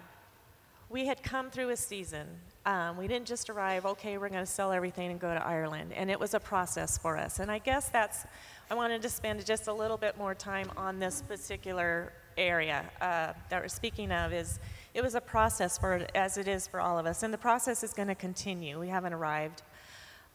we 0.89 1.05
had 1.05 1.23
come 1.23 1.49
through 1.49 1.69
a 1.69 1.77
season. 1.77 2.27
Um, 2.65 2.97
we 2.97 3.07
didn't 3.07 3.25
just 3.27 3.49
arrive, 3.49 3.85
okay, 3.85 4.17
we're 4.17 4.29
going 4.29 4.45
to 4.45 4.49
sell 4.49 4.71
everything 4.71 5.11
and 5.11 5.19
go 5.19 5.33
to 5.33 5.45
Ireland. 5.45 5.91
And 5.93 6.09
it 6.09 6.19
was 6.19 6.33
a 6.33 6.39
process 6.39 6.97
for 6.97 7.17
us. 7.17 7.39
And 7.39 7.51
I 7.51 7.57
guess 7.59 7.89
that's, 7.89 8.25
I 8.71 8.75
wanted 8.75 9.01
to 9.01 9.09
spend 9.09 9.45
just 9.45 9.67
a 9.67 9.73
little 9.73 9.97
bit 9.97 10.17
more 10.17 10.33
time 10.33 10.71
on 10.77 10.99
this 10.99 11.21
particular 11.21 12.13
area 12.37 12.85
uh, 13.01 13.33
that 13.49 13.61
we're 13.61 13.67
speaking 13.67 14.11
of 14.11 14.33
is 14.33 14.59
it 14.93 15.01
was 15.03 15.15
a 15.15 15.21
process 15.21 15.77
for 15.77 16.05
as 16.15 16.37
it 16.37 16.47
is 16.47 16.67
for 16.67 16.79
all 16.79 16.97
of 16.97 17.05
us 17.05 17.23
and 17.23 17.33
the 17.33 17.37
process 17.37 17.83
is 17.83 17.93
going 17.93 18.07
to 18.07 18.15
continue 18.15 18.79
we 18.79 18.87
haven't 18.87 19.13
arrived 19.13 19.63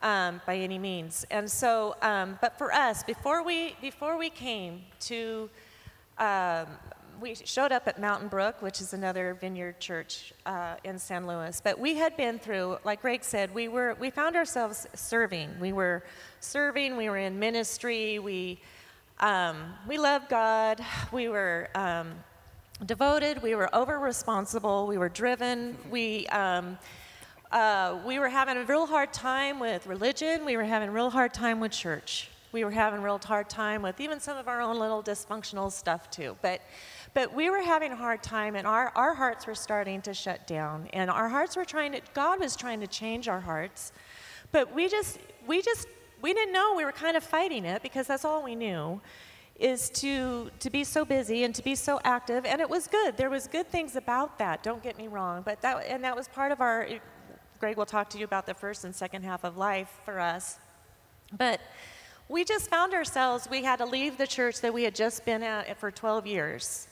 um, 0.02 0.40
by 0.46 0.56
any 0.56 0.78
means 0.78 1.26
and 1.30 1.50
so 1.50 1.96
um, 2.02 2.38
but 2.40 2.56
for 2.56 2.72
us 2.72 3.02
before 3.02 3.42
we 3.42 3.76
before 3.80 4.16
we 4.16 4.30
came 4.30 4.82
to 5.00 5.48
um, 6.18 6.66
we 7.20 7.34
showed 7.34 7.72
up 7.72 7.88
at 7.88 8.00
Mountain 8.00 8.28
Brook, 8.28 8.62
which 8.62 8.80
is 8.80 8.92
another 8.92 9.34
vineyard 9.40 9.80
church 9.80 10.32
uh, 10.46 10.76
in 10.84 10.98
San 10.98 11.26
Luis. 11.26 11.60
But 11.62 11.78
we 11.78 11.94
had 11.94 12.16
been 12.16 12.38
through, 12.38 12.78
like 12.84 13.02
Greg 13.02 13.24
said, 13.24 13.52
we 13.52 13.68
were 13.68 13.96
we 13.98 14.10
found 14.10 14.36
ourselves 14.36 14.86
serving. 14.94 15.50
We 15.58 15.72
were 15.72 16.04
serving. 16.40 16.96
We 16.96 17.08
were 17.08 17.18
in 17.18 17.38
ministry. 17.38 18.18
We 18.18 18.60
um, 19.20 19.74
we 19.86 19.98
loved 19.98 20.28
God. 20.28 20.80
We 21.12 21.28
were 21.28 21.68
um, 21.74 22.12
devoted. 22.86 23.42
We 23.42 23.54
were 23.54 23.74
over 23.74 23.98
responsible. 23.98 24.86
We 24.86 24.98
were 24.98 25.08
driven. 25.08 25.76
We 25.90 26.26
um, 26.28 26.78
uh, 27.50 27.98
we 28.06 28.18
were 28.18 28.28
having 28.28 28.58
a 28.58 28.64
real 28.64 28.86
hard 28.86 29.12
time 29.12 29.58
with 29.58 29.86
religion. 29.86 30.44
We 30.44 30.56
were 30.56 30.64
having 30.64 30.90
a 30.90 30.92
real 30.92 31.10
hard 31.10 31.32
time 31.32 31.60
with 31.60 31.72
church. 31.72 32.28
We 32.52 32.64
were 32.64 32.70
having 32.70 33.00
a 33.00 33.02
real 33.02 33.18
hard 33.22 33.48
time 33.48 33.82
with 33.82 34.00
even 34.00 34.20
some 34.20 34.36
of 34.36 34.48
our 34.48 34.60
own 34.60 34.78
little 34.78 35.02
dysfunctional 35.02 35.70
stuff 35.72 36.10
too. 36.10 36.36
But, 36.42 36.60
but 37.14 37.34
we 37.34 37.50
were 37.50 37.62
having 37.62 37.92
a 37.92 37.96
hard 37.96 38.22
time, 38.22 38.54
and 38.54 38.66
our, 38.66 38.92
our 38.94 39.14
hearts 39.14 39.46
were 39.46 39.54
starting 39.54 40.02
to 40.02 40.14
shut 40.14 40.46
down. 40.46 40.88
And 40.92 41.10
our 41.10 41.28
hearts 41.28 41.56
were 41.56 41.64
trying 41.64 41.92
to, 41.92 42.00
God 42.14 42.40
was 42.40 42.56
trying 42.56 42.80
to 42.80 42.86
change 42.86 43.28
our 43.28 43.40
hearts. 43.40 43.92
But 44.52 44.74
we 44.74 44.88
just, 44.88 45.18
we 45.46 45.62
just, 45.62 45.88
we 46.20 46.34
didn't 46.34 46.52
know. 46.52 46.74
We 46.76 46.84
were 46.84 46.92
kind 46.92 47.16
of 47.16 47.22
fighting 47.22 47.64
it 47.64 47.82
because 47.82 48.06
that's 48.06 48.24
all 48.24 48.42
we 48.42 48.54
knew 48.54 49.00
is 49.58 49.90
to 49.90 50.50
to 50.60 50.70
be 50.70 50.84
so 50.84 51.04
busy 51.04 51.44
and 51.44 51.54
to 51.54 51.62
be 51.62 51.74
so 51.74 52.00
active. 52.04 52.44
And 52.44 52.60
it 52.60 52.70
was 52.70 52.86
good. 52.86 53.16
There 53.16 53.30
was 53.30 53.46
good 53.48 53.66
things 53.68 53.96
about 53.96 54.38
that 54.38 54.62
don't 54.62 54.82
get 54.82 54.96
me 54.96 55.08
wrong. 55.08 55.42
But 55.42 55.60
that 55.62 55.84
and 55.88 56.02
that 56.04 56.16
was 56.16 56.28
part 56.28 56.52
of 56.52 56.60
our 56.60 56.88
greg 57.58 57.76
will 57.76 57.86
talk 57.86 58.08
to 58.10 58.18
you 58.18 58.24
about 58.24 58.46
the 58.46 58.54
first 58.54 58.84
and 58.84 58.94
second 58.94 59.24
half 59.24 59.44
of 59.44 59.56
life 59.56 59.92
for 60.04 60.20
us. 60.20 60.58
But 61.36 61.60
we 62.28 62.44
just 62.44 62.70
found 62.70 62.94
ourselves 62.94 63.48
we 63.50 63.64
had 63.64 63.76
to 63.76 63.86
leave 63.86 64.18
the 64.18 64.26
church 64.26 64.60
that 64.60 64.72
we 64.72 64.84
had 64.84 64.94
just 64.94 65.24
been 65.24 65.42
at 65.42 65.76
for 65.78 65.90
12 65.90 66.26
years. 66.26 66.88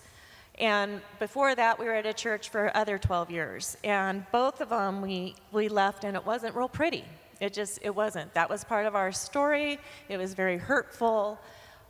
And 0.58 1.02
before 1.18 1.54
that 1.54 1.78
we 1.78 1.84
were 1.84 1.94
at 1.94 2.06
a 2.06 2.14
church 2.14 2.48
for 2.48 2.74
other 2.76 2.98
12 2.98 3.30
years. 3.30 3.76
And 3.84 4.24
both 4.32 4.60
of 4.60 4.70
them 4.70 5.02
we 5.02 5.36
we 5.52 5.68
left 5.68 6.04
and 6.04 6.16
it 6.16 6.26
wasn't 6.26 6.54
real 6.56 6.68
pretty 6.68 7.04
it 7.40 7.52
just 7.52 7.78
it 7.82 7.94
wasn't 7.94 8.32
that 8.34 8.48
was 8.48 8.64
part 8.64 8.86
of 8.86 8.94
our 8.94 9.12
story 9.12 9.78
it 10.08 10.16
was 10.16 10.34
very 10.34 10.58
hurtful 10.58 11.38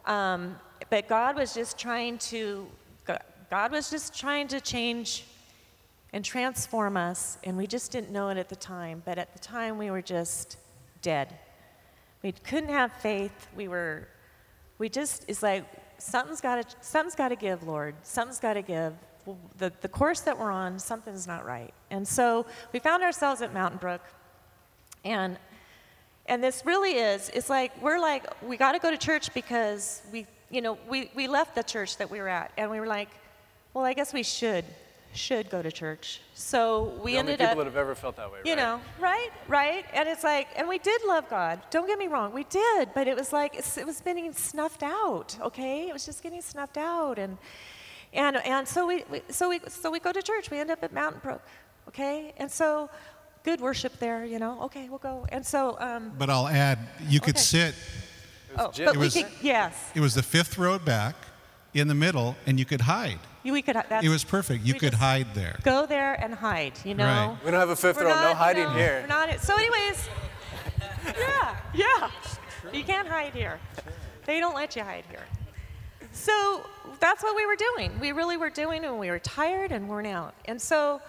um, 0.07 0.57
but 0.89 1.09
God 1.09 1.37
was 1.37 1.53
just 1.53 1.79
trying 1.79 2.19
to, 2.19 2.67
God 3.51 3.73
was 3.73 3.91
just 3.91 4.19
trying 4.19 4.49
to 4.49 4.61
change 4.61 5.25
and 6.13 6.25
transform 6.25 6.97
us, 6.97 7.39
and 7.45 7.57
we 7.57 7.67
just 7.67 7.91
didn't 7.91 8.11
know 8.11 8.29
it 8.29 8.39
at 8.39 8.49
the 8.49 8.57
time. 8.57 9.03
But 9.05 9.19
at 9.19 9.33
the 9.33 9.39
time, 9.39 9.79
we 9.79 9.91
were 9.91 10.03
just 10.03 10.57
dead. 11.03 11.37
We 12.23 12.33
couldn't 12.33 12.71
have 12.71 12.93
faith. 12.93 13.49
We 13.57 13.69
were, 13.69 14.09
we 14.79 14.89
just, 14.89 15.25
it's 15.29 15.43
like, 15.43 15.65
something's 15.99 16.41
got 16.41 16.69
to, 16.69 16.77
something's 16.81 17.17
got 17.17 17.29
to 17.29 17.37
give, 17.37 17.65
Lord. 17.65 17.97
Something's 18.03 18.41
got 18.41 18.55
to 18.55 18.63
give. 18.63 18.95
The, 19.59 19.73
the 19.81 19.89
course 19.89 20.21
that 20.21 20.39
we're 20.39 20.53
on, 20.53 20.79
something's 20.79 21.27
not 21.27 21.45
right. 21.45 21.75
And 21.91 22.07
so 22.07 22.47
we 22.73 22.79
found 22.79 23.03
ourselves 23.03 23.43
at 23.43 23.53
Mountain 23.53 23.79
Brook, 23.79 24.03
and 25.07 25.39
and 26.29 26.43
this 26.43 26.67
really 26.67 26.97
is, 26.97 27.31
it's 27.35 27.49
like, 27.49 27.71
we're 27.81 28.01
like, 28.01 28.25
we 28.43 28.57
got 28.57 28.73
to 28.73 28.79
go 28.79 28.91
to 28.91 28.99
church 28.99 29.33
because 29.33 30.03
we, 30.13 30.27
you 30.51 30.61
know, 30.61 30.79
we, 30.89 31.11
we 31.15 31.29
left 31.29 31.55
the 31.55 31.63
church 31.63 31.99
that 31.99 32.11
we 32.11 32.19
were 32.19 32.29
at. 32.29 32.53
And 32.57 32.71
we 32.71 32.81
were 32.81 32.87
like, 32.87 33.09
well, 33.75 33.85
I 33.85 33.93
guess 33.93 34.13
we 34.13 34.25
should, 34.25 34.65
should 35.15 35.49
go 35.51 35.63
to 35.63 35.71
church. 35.71 36.21
So 36.35 36.95
we 37.03 37.13
the 37.13 37.19
only 37.19 37.33
ended 37.33 37.39
people 37.39 37.51
up, 37.53 37.59
that 37.59 37.65
have 37.67 37.77
ever 37.77 37.95
felt 37.95 38.17
that 38.17 38.33
way, 38.33 38.39
you 38.45 38.55
right? 38.55 38.59
know, 38.59 38.81
right, 38.99 39.31
right. 39.47 39.85
And 39.95 40.09
it's 40.09 40.25
like, 40.25 40.49
and 40.57 40.67
we 40.67 40.79
did 40.79 41.01
love 41.07 41.31
God. 41.31 41.61
Don't 41.71 41.87
get 41.87 41.99
me 41.99 42.09
wrong, 42.09 42.33
we 42.33 42.45
did. 42.45 42.89
But 42.93 43.07
it 43.07 43.17
was 43.17 43.33
like, 43.33 43.55
it's, 43.55 43.79
it 43.79 43.87
was 43.87 44.01
getting 44.01 44.33
snuffed 44.33 44.83
out, 44.83 45.37
okay? 45.41 45.89
It 45.89 45.93
was 45.93 46.05
just 46.05 46.25
getting 46.25 46.43
snuffed 46.43 46.77
out. 46.77 47.21
And, 47.21 47.39
and, 48.13 48.37
and 48.39 48.67
so, 48.67 48.85
we, 48.85 49.05
we, 49.11 49.23
so, 49.29 49.49
we, 49.49 49.61
so 49.69 49.93
we 49.93 50.01
go 50.01 50.11
to 50.11 50.23
church. 50.23 50.51
We 50.51 50.59
end 50.59 50.73
up 50.73 50.83
at 50.83 50.93
Mountain 50.93 51.21
Brook, 51.23 51.43
okay? 51.89 52.35
And 52.37 52.51
so 52.51 52.91
good 53.47 53.61
worship 53.61 53.97
there, 54.01 54.25
you 54.25 54.39
know. 54.41 54.61
Okay, 54.63 54.89
we'll 54.89 54.99
go. 54.99 55.25
And 55.31 55.47
so, 55.47 55.77
um, 55.79 56.13
But 56.19 56.29
I'll 56.29 56.49
add, 56.49 56.79
you 57.09 57.21
could 57.21 57.37
Okay. 57.37 57.43
sit, 57.45 57.75
oh, 58.59 58.73
Jim. 58.73 58.87
but 58.87 58.97
It 58.97 58.99
we 58.99 59.05
was- 59.07 59.15
could, 59.15 59.27
yes, 59.41 59.73
it 59.95 60.01
was 60.01 60.15
the 60.15 60.23
fifth 60.23 60.59
row 60.59 60.79
back 60.81 61.15
in 61.73 61.87
the 61.87 61.95
middle, 61.95 62.35
and 62.47 62.59
you 62.59 62.65
could 62.65 62.83
hide. 62.83 63.21
we 63.45 63.63
could. 63.63 63.77
That's, 63.77 64.05
It 64.05 64.09
was 64.09 64.25
perfect. 64.25 64.65
You 64.65 64.75
could 64.75 64.95
hide 64.95 65.29
there. 65.35 65.57
Go 65.63 65.87
there 65.87 66.15
and 66.15 66.35
hide, 66.35 66.73
you 66.85 66.95
know. 66.97 67.07
Right. 67.07 67.45
We 67.45 67.51
don't 67.53 67.61
have 67.61 67.71
a 67.71 67.77
5th 67.77 67.99
We're 67.99 68.07
row. 68.07 68.15
not, 68.17 68.25
no 68.31 68.35
hiding 68.35 68.65
no, 68.65 68.71
here. 68.71 68.99
We're 69.03 69.07
not. 69.07 69.41
So, 69.41 69.55
anyways, 69.55 70.09
yeah, 71.17 71.57
yeah, 71.73 72.11
you 72.73 72.83
can't 72.83 73.07
hide 73.07 73.33
here. 73.33 73.61
They 74.25 74.41
don't 74.41 74.57
let 74.57 74.75
you 74.75 74.83
hide 74.83 75.05
here. 75.09 75.25
So 76.11 76.67
that's 76.99 77.23
what 77.23 77.37
we 77.37 77.47
were 77.47 77.55
doing. 77.69 78.01
We 78.01 78.11
really 78.11 78.37
were 78.37 78.51
doing, 78.51 78.85
and 78.85 78.99
we 78.99 79.11
were 79.11 79.21
tired 79.21 79.71
and 79.71 79.89
worn 79.89 80.07
out. 80.07 80.35
And 80.47 80.61
so, 80.61 81.01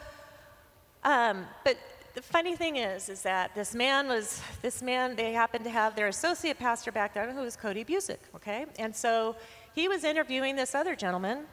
um, 1.04 1.48
but 1.64 1.78
the 2.18 2.24
funny 2.24 2.56
thing 2.56 2.78
is, 2.78 3.10
is 3.10 3.22
that 3.22 3.54
this 3.54 3.76
man 3.76 4.08
was 4.08 4.42
this 4.64 4.82
man. 4.82 5.16
They 5.16 5.34
happened 5.34 5.64
to 5.66 5.70
have 5.70 5.96
their 5.96 6.08
associate 6.08 6.58
pastor 6.58 6.92
back 6.92 7.14
there, 7.14 7.32
who 7.32 7.42
was 7.42 7.56
Cody 7.56 7.86
Busick. 7.86 8.18
Okay, 8.34 8.66
and 8.80 8.96
so 8.96 9.36
he 9.76 9.88
was 9.88 10.04
interviewing 10.04 10.56
this 10.56 10.74
other 10.74 10.96
gentleman, 10.96 11.46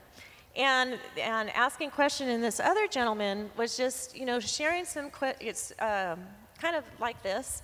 and 0.56 0.98
and 1.20 1.50
asking 1.50 1.90
question. 1.90 2.30
And 2.30 2.42
this 2.42 2.60
other 2.60 2.86
gentleman 2.86 3.50
was 3.58 3.76
just, 3.76 4.16
you 4.16 4.24
know, 4.24 4.40
sharing 4.40 4.86
some. 4.86 5.10
Que- 5.10 5.36
it's 5.38 5.70
um, 5.80 6.20
kind 6.58 6.76
of 6.76 6.84
like 6.98 7.22
this. 7.22 7.62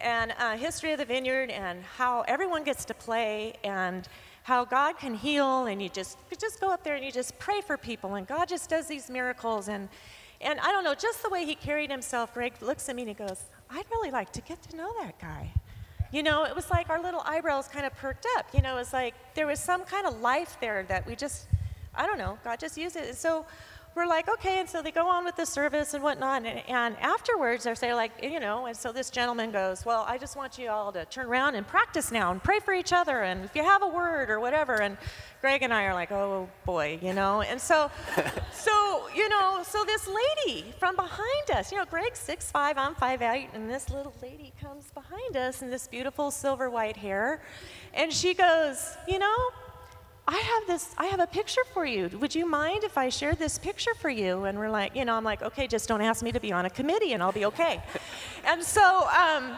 and 0.00 0.34
uh, 0.40 0.56
history 0.56 0.90
of 0.90 0.98
the 0.98 1.04
vineyard 1.04 1.50
and 1.50 1.84
how 1.84 2.22
everyone 2.22 2.64
gets 2.64 2.84
to 2.86 2.94
play 2.94 3.54
and 3.62 4.08
how 4.42 4.64
God 4.64 4.98
can 4.98 5.14
heal 5.14 5.66
and 5.66 5.80
you 5.80 5.88
just 5.88 6.18
you 6.32 6.36
just 6.36 6.60
go 6.60 6.68
up 6.72 6.82
there 6.82 6.96
and 6.96 7.04
you 7.04 7.12
just 7.12 7.38
pray 7.38 7.60
for 7.60 7.76
people 7.76 8.16
and 8.16 8.26
God 8.26 8.48
just 8.48 8.68
does 8.68 8.88
these 8.88 9.08
miracles 9.08 9.68
and 9.68 9.88
and 10.42 10.60
I 10.60 10.72
don't 10.72 10.84
know 10.84 10.94
just 10.94 11.22
the 11.22 11.28
way 11.28 11.44
he 11.44 11.54
carried 11.54 11.90
himself 11.90 12.34
Greg 12.34 12.54
looks 12.60 12.88
at 12.88 12.96
me 12.96 13.02
and 13.02 13.08
he 13.08 13.14
goes 13.14 13.44
I'd 13.70 13.86
really 13.90 14.10
like 14.10 14.32
to 14.32 14.40
get 14.40 14.62
to 14.64 14.76
know 14.76 14.92
that 15.00 15.18
guy. 15.18 15.52
You 16.12 16.22
know 16.22 16.44
it 16.44 16.54
was 16.54 16.70
like 16.70 16.90
our 16.90 17.00
little 17.02 17.22
eyebrows 17.24 17.68
kind 17.68 17.86
of 17.86 17.94
perked 17.96 18.26
up 18.36 18.46
you 18.52 18.60
know 18.60 18.76
it 18.76 18.80
was 18.80 18.92
like 18.92 19.14
there 19.34 19.46
was 19.46 19.60
some 19.60 19.84
kind 19.84 20.06
of 20.06 20.20
life 20.20 20.56
there 20.60 20.84
that 20.84 21.06
we 21.06 21.16
just 21.16 21.46
I 21.94 22.06
don't 22.06 22.18
know 22.18 22.38
God 22.44 22.58
just 22.58 22.76
used 22.76 22.96
it. 22.96 23.08
And 23.08 23.16
so 23.16 23.46
we're 23.94 24.06
like, 24.06 24.28
okay, 24.28 24.58
and 24.58 24.68
so 24.68 24.80
they 24.80 24.90
go 24.90 25.06
on 25.08 25.24
with 25.24 25.36
the 25.36 25.44
service 25.44 25.94
and 25.94 26.02
whatnot. 26.02 26.44
And, 26.44 26.62
and 26.68 26.96
afterwards, 27.00 27.64
they're 27.64 27.74
saying, 27.74 27.94
like, 27.94 28.12
you 28.22 28.40
know, 28.40 28.66
and 28.66 28.76
so 28.76 28.92
this 28.92 29.10
gentleman 29.10 29.50
goes, 29.50 29.84
well, 29.84 30.04
I 30.08 30.18
just 30.18 30.36
want 30.36 30.58
you 30.58 30.70
all 30.70 30.92
to 30.92 31.04
turn 31.06 31.26
around 31.26 31.54
and 31.54 31.66
practice 31.66 32.10
now 32.10 32.30
and 32.30 32.42
pray 32.42 32.58
for 32.58 32.72
each 32.72 32.92
other. 32.92 33.22
And 33.22 33.44
if 33.44 33.54
you 33.54 33.62
have 33.62 33.82
a 33.82 33.88
word 33.88 34.30
or 34.30 34.40
whatever. 34.40 34.80
And 34.80 34.96
Greg 35.42 35.62
and 35.62 35.74
I 35.74 35.86
are 35.86 35.94
like, 35.94 36.12
oh 36.12 36.48
boy, 36.64 37.00
you 37.02 37.12
know. 37.12 37.42
And 37.42 37.60
so, 37.60 37.90
so 38.52 39.08
you 39.14 39.28
know, 39.28 39.62
so 39.64 39.84
this 39.84 40.08
lady 40.08 40.72
from 40.78 40.94
behind 40.94 41.50
us, 41.52 41.72
you 41.72 41.78
know, 41.78 41.84
Greg's 41.84 42.20
six 42.20 42.50
five, 42.50 42.78
I'm 42.78 42.94
five 42.94 43.22
eight, 43.22 43.48
and 43.52 43.68
this 43.68 43.90
little 43.90 44.14
lady 44.22 44.52
comes 44.62 44.90
behind 44.92 45.36
us 45.36 45.60
in 45.60 45.68
this 45.68 45.88
beautiful 45.88 46.30
silver 46.30 46.70
white 46.70 46.96
hair, 46.96 47.42
and 47.92 48.12
she 48.12 48.34
goes, 48.34 48.96
you 49.08 49.18
know, 49.18 49.36
I 50.26 50.38
have 50.38 50.66
this, 50.68 50.94
I 50.96 51.06
have 51.06 51.18
a 51.18 51.26
picture 51.26 51.62
for 51.74 51.84
you. 51.84 52.08
Would 52.20 52.34
you 52.34 52.48
mind 52.48 52.84
if 52.84 52.96
I 52.96 53.08
share 53.08 53.34
this 53.34 53.58
picture 53.58 53.94
for 53.94 54.08
you? 54.08 54.44
And 54.44 54.56
we're 54.56 54.70
like, 54.70 54.94
you 54.94 55.04
know, 55.04 55.14
I'm 55.14 55.24
like, 55.24 55.42
okay, 55.42 55.66
just 55.66 55.88
don't 55.88 56.00
ask 56.00 56.22
me 56.22 56.30
to 56.30 56.38
be 56.38 56.52
on 56.52 56.64
a 56.64 56.70
committee 56.70 57.12
and 57.12 57.22
I'll 57.22 57.32
be 57.32 57.44
okay. 57.46 57.82
and 58.44 58.62
so, 58.62 59.08
um, 59.08 59.56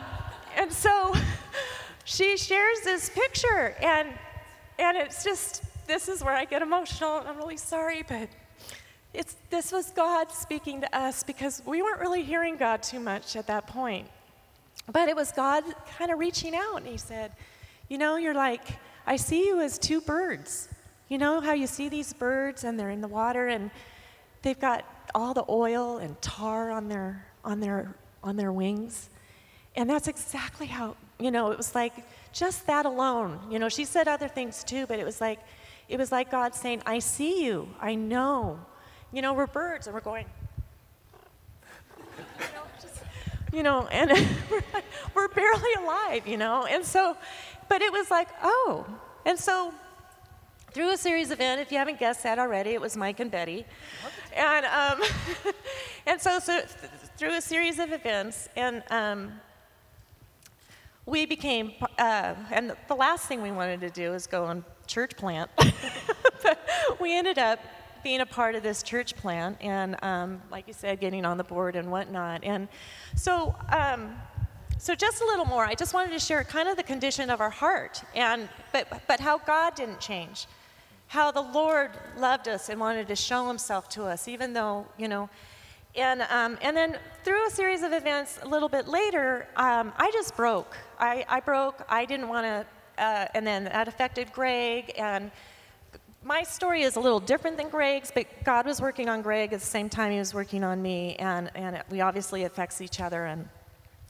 and 0.57 0.73
so 0.73 1.15
she 2.05 2.39
shares 2.39 2.81
this 2.81 3.11
picture 3.11 3.77
and, 3.83 4.09
and 4.79 4.97
it's 4.97 5.23
just, 5.23 5.63
this 5.87 6.09
is 6.09 6.25
where 6.25 6.35
I 6.35 6.47
get 6.47 6.63
emotional 6.63 7.19
and 7.19 7.29
I'm 7.29 7.37
really 7.37 7.59
sorry, 7.59 8.03
but 8.09 8.29
it's, 9.13 9.37
this 9.51 9.71
was 9.71 9.91
God 9.91 10.33
speaking 10.33 10.81
to 10.81 10.99
us 10.99 11.23
because 11.23 11.63
we 11.67 11.83
weren't 11.83 12.01
really 12.01 12.23
hearing 12.23 12.57
God 12.57 12.83
too 12.83 13.01
much 13.01 13.37
at 13.37 13.47
that 13.49 13.67
point. 13.67 14.09
But 14.91 15.09
it 15.09 15.17
was 15.17 15.31
God 15.31 15.63
kind 15.99 16.11
of 16.11 16.19
reaching 16.19 16.55
out 16.55 16.79
and 16.79 16.87
he 16.87 16.97
said, 16.97 17.33
you 17.91 17.99
know, 17.99 18.17
you're 18.17 18.35
like, 18.35 18.79
I 19.07 19.17
see 19.17 19.47
you 19.47 19.61
as 19.61 19.79
two 19.79 20.01
birds. 20.01 20.69
You 21.09 21.19
know 21.19 21.41
how 21.41 21.53
you 21.53 21.67
see 21.67 21.89
these 21.89 22.13
birds 22.13 22.65
and 22.65 22.81
they're 22.81 22.91
in 22.91 23.01
the 23.01 23.09
water 23.09 23.49
and 23.49 23.71
they've 24.43 24.59
got 24.59 24.85
all 25.15 25.35
the 25.35 25.45
oil 25.49 25.99
and 25.99 26.21
tar 26.23 26.71
on 26.71 26.89
their 26.89 27.27
on 27.45 27.61
their 27.61 27.95
on 28.23 28.37
their 28.37 28.53
wings. 28.53 29.11
And 29.77 29.91
that's 29.91 30.09
exactly 30.09 30.67
how, 30.67 30.97
you 31.19 31.31
know, 31.31 31.51
it 31.51 31.57
was 31.57 31.75
like 31.75 31.93
just 32.33 32.67
that 32.67 32.87
alone. 32.87 33.39
You 33.51 33.59
know, 33.59 33.69
she 33.69 33.85
said 33.85 34.09
other 34.09 34.29
things 34.29 34.65
too, 34.65 34.87
but 34.87 34.99
it 34.99 35.05
was 35.05 35.21
like 35.21 35.41
it 35.89 35.99
was 35.99 36.11
like 36.11 36.31
God 36.31 36.55
saying, 36.55 36.83
"I 36.87 36.99
see 36.99 37.45
you. 37.45 37.69
I 37.81 37.95
know." 37.95 38.59
You 39.13 39.23
know, 39.23 39.35
we're 39.35 39.47
birds 39.47 39.87
and 39.87 39.95
we're 39.95 40.01
going 40.01 40.27
you 42.41 42.47
know, 42.55 42.63
just, 42.81 43.03
you 43.53 43.63
know 43.63 43.87
and 43.89 44.11
we're, 44.51 44.63
we're 45.15 45.29
barely 45.29 45.75
alive, 45.79 46.27
you 46.27 46.39
know. 46.39 46.65
And 46.65 46.85
so 46.85 47.17
but 47.69 47.83
it 47.83 47.93
was 47.93 48.11
like, 48.11 48.29
oh. 48.43 48.87
And 49.25 49.39
so 49.39 49.73
through 50.73 50.93
a 50.93 50.97
series 50.97 51.31
of 51.31 51.39
events, 51.39 51.63
if 51.63 51.73
you 51.73 51.79
haven't 51.79 51.99
guessed 51.99 52.25
that 52.25 52.39
already, 52.39 52.71
it 52.71 52.81
was 52.81 52.97
Mike 52.97 53.21
and 53.21 53.31
Betty. 53.31 53.65
And, 54.37 54.67
um, 54.67 55.01
and 56.07 56.21
so, 56.21 56.41
so 56.41 56.59
th- 56.59 56.69
through 57.17 57.37
a 57.37 57.41
series 57.41 57.79
of 57.79 57.93
events, 57.93 58.49
and 58.57 58.83
um, 58.91 59.33
we 61.07 61.27
became, 61.27 61.73
uh, 61.99 62.35
and 62.51 62.75
the 62.89 62.97
last 62.97 63.27
thing 63.27 63.41
we 63.41 63.53
wanted 63.53 63.81
to 63.83 63.91
do 63.91 64.15
is 64.15 64.27
go 64.27 64.45
on 64.45 64.65
church 64.87 65.17
plant. 65.17 65.49
but 66.43 66.59
we 67.01 67.17
ended 67.17 67.39
up 67.39 67.61
being 68.03 68.21
a 68.21 68.27
part 68.27 68.55
of 68.55 68.63
this 68.63 68.83
church 68.83 69.15
plant, 69.17 69.57
and 69.61 69.97
um, 70.03 70.43
like 70.51 70.67
you 70.67 70.75
said, 70.75 71.01
getting 71.01 71.25
on 71.25 71.39
the 71.39 71.45
board 71.45 71.77
and 71.77 71.91
whatnot. 71.91 72.43
And 72.43 72.69
so, 73.15 73.55
um, 73.71 74.17
so 74.85 74.95
just 74.95 75.23
a 75.23 75.25
little 75.25 75.47
more. 75.47 75.65
I 75.65 75.75
just 75.75 75.95
wanted 75.95 76.11
to 76.11 76.19
share 76.19 76.45
kind 76.45 76.69
of 76.69 76.77
the 76.77 76.83
condition 76.83 77.31
of 77.31 77.41
our 77.41 77.49
heart, 77.49 78.03
and 78.15 78.51
but 78.71 78.87
but 79.09 79.19
how 79.19 79.39
God 79.39 79.75
didn't 79.75 79.99
change, 79.99 80.47
how 81.07 81.31
the 81.31 81.41
Lord 81.41 81.93
loved 82.19 82.49
us 82.49 82.69
and 82.69 82.79
wanted 82.79 83.09
to 83.09 83.17
show 83.17 83.49
Himself 83.49 83.89
to 83.91 84.05
us, 84.05 84.29
even 84.29 84.53
though 84.53 84.87
you 84.99 85.09
know. 85.09 85.31
And, 85.97 86.23
um, 86.29 86.59
and 86.61 86.77
then 86.77 86.99
through 87.23 87.47
a 87.47 87.51
series 87.51 87.83
of 87.83 87.93
events 87.93 88.39
a 88.43 88.49
little 88.49 88.69
bit 88.69 88.87
later, 88.87 89.49
um, 89.57 89.91
I 89.97 90.11
just 90.11 90.37
broke. 90.37 90.77
I, 90.99 91.25
I 91.29 91.41
broke. 91.41 91.83
I 91.89 92.05
didn't 92.05 92.29
want 92.29 92.45
to, 92.45 92.67
uh, 93.03 93.29
and 93.33 93.47
then 93.47 93.65
that 93.65 93.89
affected 93.89 94.33
Greg. 94.33 94.93
And 94.99 95.31
my 96.23 96.43
story 96.43 96.83
is 96.83 96.97
a 96.97 97.01
little 97.01 97.21
different 97.21 97.57
than 97.57 97.71
Greg's, 97.71 98.11
but 98.11 98.27
God 98.45 98.67
was 98.67 98.83
working 98.83 99.09
on 99.09 99.23
Greg 99.23 99.55
at 99.55 99.61
the 99.61 99.67
same 99.67 99.89
time 99.89 100.13
He 100.13 100.19
was 100.19 100.35
working 100.35 100.63
on 100.63 100.83
me, 100.83 101.17
and, 101.17 101.51
and 101.55 101.83
we 101.91 102.03
obviously 102.03 102.43
affects 102.43 102.83
each 102.83 103.01
other. 103.01 103.25
And 103.25 103.49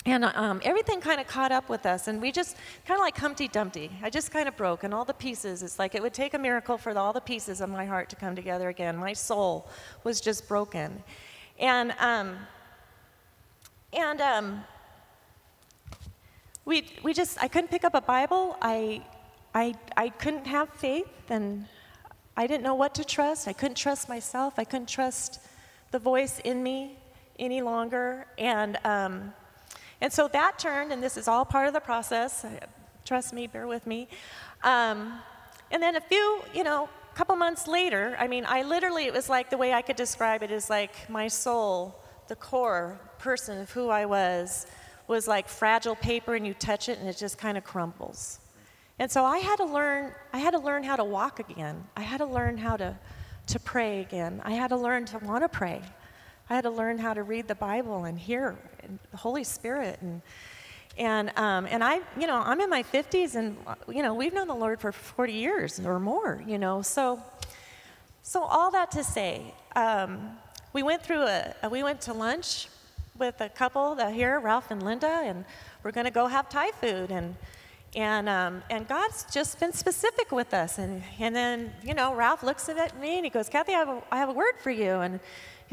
and 0.07 0.25
um, 0.25 0.61
everything 0.65 1.01
kind 1.01 1.19
of 1.19 1.27
caught 1.27 1.51
up 1.51 1.71
with 1.71 1.87
us 1.87 2.09
and 2.09 2.21
we 2.21 2.31
just 2.31 2.57
kind 2.87 2.99
of 2.99 3.03
like 3.03 3.17
humpty 3.17 3.49
dumpty. 3.49 3.91
I 4.03 4.11
just 4.11 4.31
kind 4.31 4.47
of 4.47 4.57
broke 4.57 4.85
and 4.85 4.93
all 4.93 5.07
the 5.07 5.15
pieces 5.15 5.63
it's 5.63 5.79
like 5.79 5.95
it 5.95 6.03
would 6.03 6.13
take 6.13 6.35
a 6.35 6.39
miracle 6.39 6.77
for 6.77 6.97
all 6.97 7.15
the 7.15 7.23
pieces 7.23 7.63
of 7.63 7.71
my 7.71 7.87
heart 7.87 8.11
to 8.11 8.17
come 8.17 8.37
together 8.37 8.69
again. 8.69 8.97
My 8.97 9.15
soul 9.15 9.67
was 10.03 10.21
just 10.21 10.47
broken. 10.47 11.03
And 11.59 11.95
um, 11.99 12.37
and 13.95 14.21
um, 14.21 14.65
we, 16.67 16.87
we 17.03 17.15
just 17.15 17.43
i 17.43 17.49
couldn't 17.49 17.71
pick 17.71 17.85
up 17.85 17.95
a 17.95 18.01
bible. 18.03 18.57
I, 18.61 19.03
I 19.55 19.75
i 19.97 20.11
couldn't 20.11 20.47
have 20.47 20.69
faith 20.71 21.31
and 21.31 21.67
i 22.37 22.47
didn't 22.47 22.63
know 22.63 22.75
what 22.75 22.95
to 22.97 23.05
trust. 23.05 23.49
I 23.49 23.55
couldn't 23.55 23.77
trust 23.77 24.09
myself. 24.09 24.55
I 24.59 24.65
couldn't 24.65 24.89
trust 24.89 25.41
the 25.93 25.99
voice 25.99 26.41
in 26.41 26.63
me 26.63 26.99
any 27.39 27.63
longer. 27.63 28.27
And 28.37 28.79
um, 28.85 29.33
and 30.01 30.13
so 30.13 30.29
that 30.29 30.59
turned, 30.59 30.93
and 30.93 31.03
this 31.03 31.17
is 31.17 31.29
all 31.29 31.45
part 31.45 31.67
of 31.67 31.75
the 31.75 31.81
process. 31.81 32.45
Trust 33.05 33.33
me, 33.33 33.47
bear 33.47 33.67
with 33.67 33.87
me. 33.87 34.09
Um, 34.63 35.15
and 35.71 35.83
then 35.83 35.97
a 35.97 36.01
few, 36.01 36.43
you 36.53 36.65
know, 36.65 36.89
a 37.13 37.17
couple 37.17 37.37
months 37.37 37.67
later, 37.67 38.17
I 38.19 38.29
mean, 38.29 38.45
I 38.47 38.63
literally, 38.63 39.05
it 39.05 39.13
was 39.13 39.29
like 39.29 39.51
the 39.51 39.57
way 39.57 39.73
I 39.73 39.83
could 39.83 39.97
describe 39.97 40.43
it 40.43 40.51
is 40.51 40.69
like 40.69 41.09
my 41.09 41.29
soul, 41.29 42.03
the 42.29 42.37
core 42.37 42.99
person 43.19 43.61
of 43.61 43.71
who 43.71 43.89
I 43.89 44.05
was, 44.07 44.67
was 45.07 45.29
like 45.29 45.49
fragile 45.49 45.97
paper 45.97 46.35
and 46.35 46.47
you 46.47 46.55
touch 46.55 46.89
it 46.89 46.99
and 46.99 47.09
it 47.09 47.17
just 47.17 47.39
kind 47.39 47.59
of 47.59 47.65
crumbles. 47.65 48.41
And 48.99 49.11
so 49.11 49.25
I 49.25 49.39
had 49.39 49.57
to 49.57 49.65
learn, 49.65 50.13
I 50.33 50.39
had 50.39 50.53
to 50.53 50.59
learn 50.59 50.83
how 50.83 50.97
to 50.97 51.05
walk 51.05 51.41
again. 51.41 51.85
I 51.97 52.03
had 52.03 52.19
to 52.19 52.27
learn 52.27 52.57
how 52.57 52.77
to, 52.77 52.97
to 53.49 53.59
pray 53.61 54.01
again. 54.01 54.41
I 54.45 54.53
had 54.53 54.69
to 54.69 54.77
learn 54.77 55.05
to 55.07 55.19
want 55.19 55.43
to 55.43 55.49
pray. 55.49 55.83
I 56.49 56.55
had 56.55 56.63
to 56.63 56.71
learn 56.71 56.99
how 56.99 57.15
to 57.15 57.23
read 57.23 57.49
the 57.49 57.55
Bible 57.55 58.05
and 58.05 58.19
hear 58.19 58.57
the 59.11 59.17
Holy 59.17 59.45
Spirit 59.45 59.99
and 60.03 60.21
and 60.97 61.37
um, 61.37 61.67
and 61.67 61.83
I, 61.83 62.01
you 62.19 62.27
know, 62.27 62.37
I'm 62.37 62.61
in 62.61 62.71
my 62.71 62.83
50s, 62.83 63.35
and 63.35 63.57
you 63.89 64.03
know, 64.03 64.15
we've 64.15 64.33
known 64.33 64.47
the 64.47 64.55
Lord 64.55 64.81
for 64.81 64.93
40 64.93 65.33
years 65.33 65.81
or 65.81 65.99
more, 65.99 66.43
you 66.47 66.57
know. 66.59 66.83
So, 66.83 67.21
so 68.23 68.45
all 68.45 68.71
that 68.71 68.93
to 68.93 69.03
say, 69.03 69.55
um, 69.75 70.37
we 70.73 70.83
went 70.83 71.03
through 71.03 71.23
a, 71.23 71.55
we 71.69 71.83
went 71.83 72.01
to 72.03 72.13
lunch 72.13 72.69
with 73.19 73.41
a 73.41 73.49
couple 73.49 73.97
that 73.97 74.13
here, 74.13 74.39
Ralph 74.39 74.71
and 74.71 74.83
Linda, 74.85 75.23
and 75.25 75.45
we're 75.83 75.91
going 75.91 76.07
to 76.07 76.13
go 76.13 76.27
have 76.29 76.49
Thai 76.49 76.71
food, 76.71 77.11
and 77.11 77.35
and 77.97 78.29
um, 78.29 78.63
and 78.71 78.87
God's 78.87 79.27
just 79.33 79.59
been 79.59 79.73
specific 79.73 80.31
with 80.31 80.55
us, 80.55 80.79
and 80.79 81.03
and 81.19 81.35
then 81.35 81.73
you 81.83 81.95
know, 81.95 82.15
Ralph 82.15 82.45
looks 82.45 82.69
at 82.69 83.01
me 83.01 83.17
and 83.17 83.25
he 83.25 83.31
goes, 83.31 83.49
Cathy, 83.49 83.75
I 83.75 83.79
have 83.79 83.89
a, 83.89 84.03
I 84.13 84.19
have 84.19 84.29
a 84.29 84.33
word 84.33 84.55
for 84.61 84.71
you, 84.71 84.93
and 85.01 85.19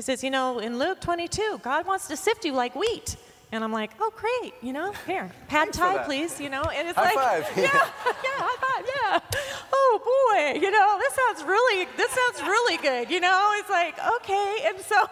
he 0.01 0.03
says, 0.03 0.23
You 0.23 0.31
know, 0.31 0.57
in 0.57 0.79
Luke 0.79 0.99
22, 0.99 1.59
God 1.61 1.85
wants 1.85 2.07
to 2.07 2.17
sift 2.17 2.43
you 2.43 2.53
like 2.53 2.75
wheat. 2.75 3.17
And 3.51 3.63
I'm 3.63 3.71
like, 3.71 3.91
oh, 3.99 4.11
great, 4.15 4.53
you 4.63 4.73
know, 4.73 4.93
here, 5.05 5.29
pad 5.47 5.73
thai, 5.73 6.03
please, 6.05 6.41
you 6.41 6.49
know. 6.49 6.63
And 6.63 6.87
it's 6.87 6.97
high 6.97 7.13
like, 7.13 7.45
five. 7.45 7.51
yeah, 7.57 7.65
yeah, 7.65 8.39
high 8.39 8.57
five, 8.65 8.85
yeah. 8.87 9.39
Oh 9.71 9.99
boy, 10.01 10.59
you 10.59 10.71
know, 10.71 10.97
this 10.97 11.13
sounds 11.13 11.43
really, 11.47 11.87
this 11.97 12.09
sounds 12.09 12.41
really 12.41 12.77
good, 12.77 13.11
you 13.11 13.19
know. 13.19 13.51
It's 13.57 13.69
like, 13.69 13.95
okay, 14.15 14.63
and 14.65 14.79
so. 14.79 15.05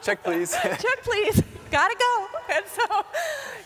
Check, 0.00 0.22
please. 0.22 0.52
check, 0.62 1.02
please. 1.02 1.42
Gotta 1.72 1.96
go. 1.98 2.26
And 2.54 2.66
so, 2.66 3.04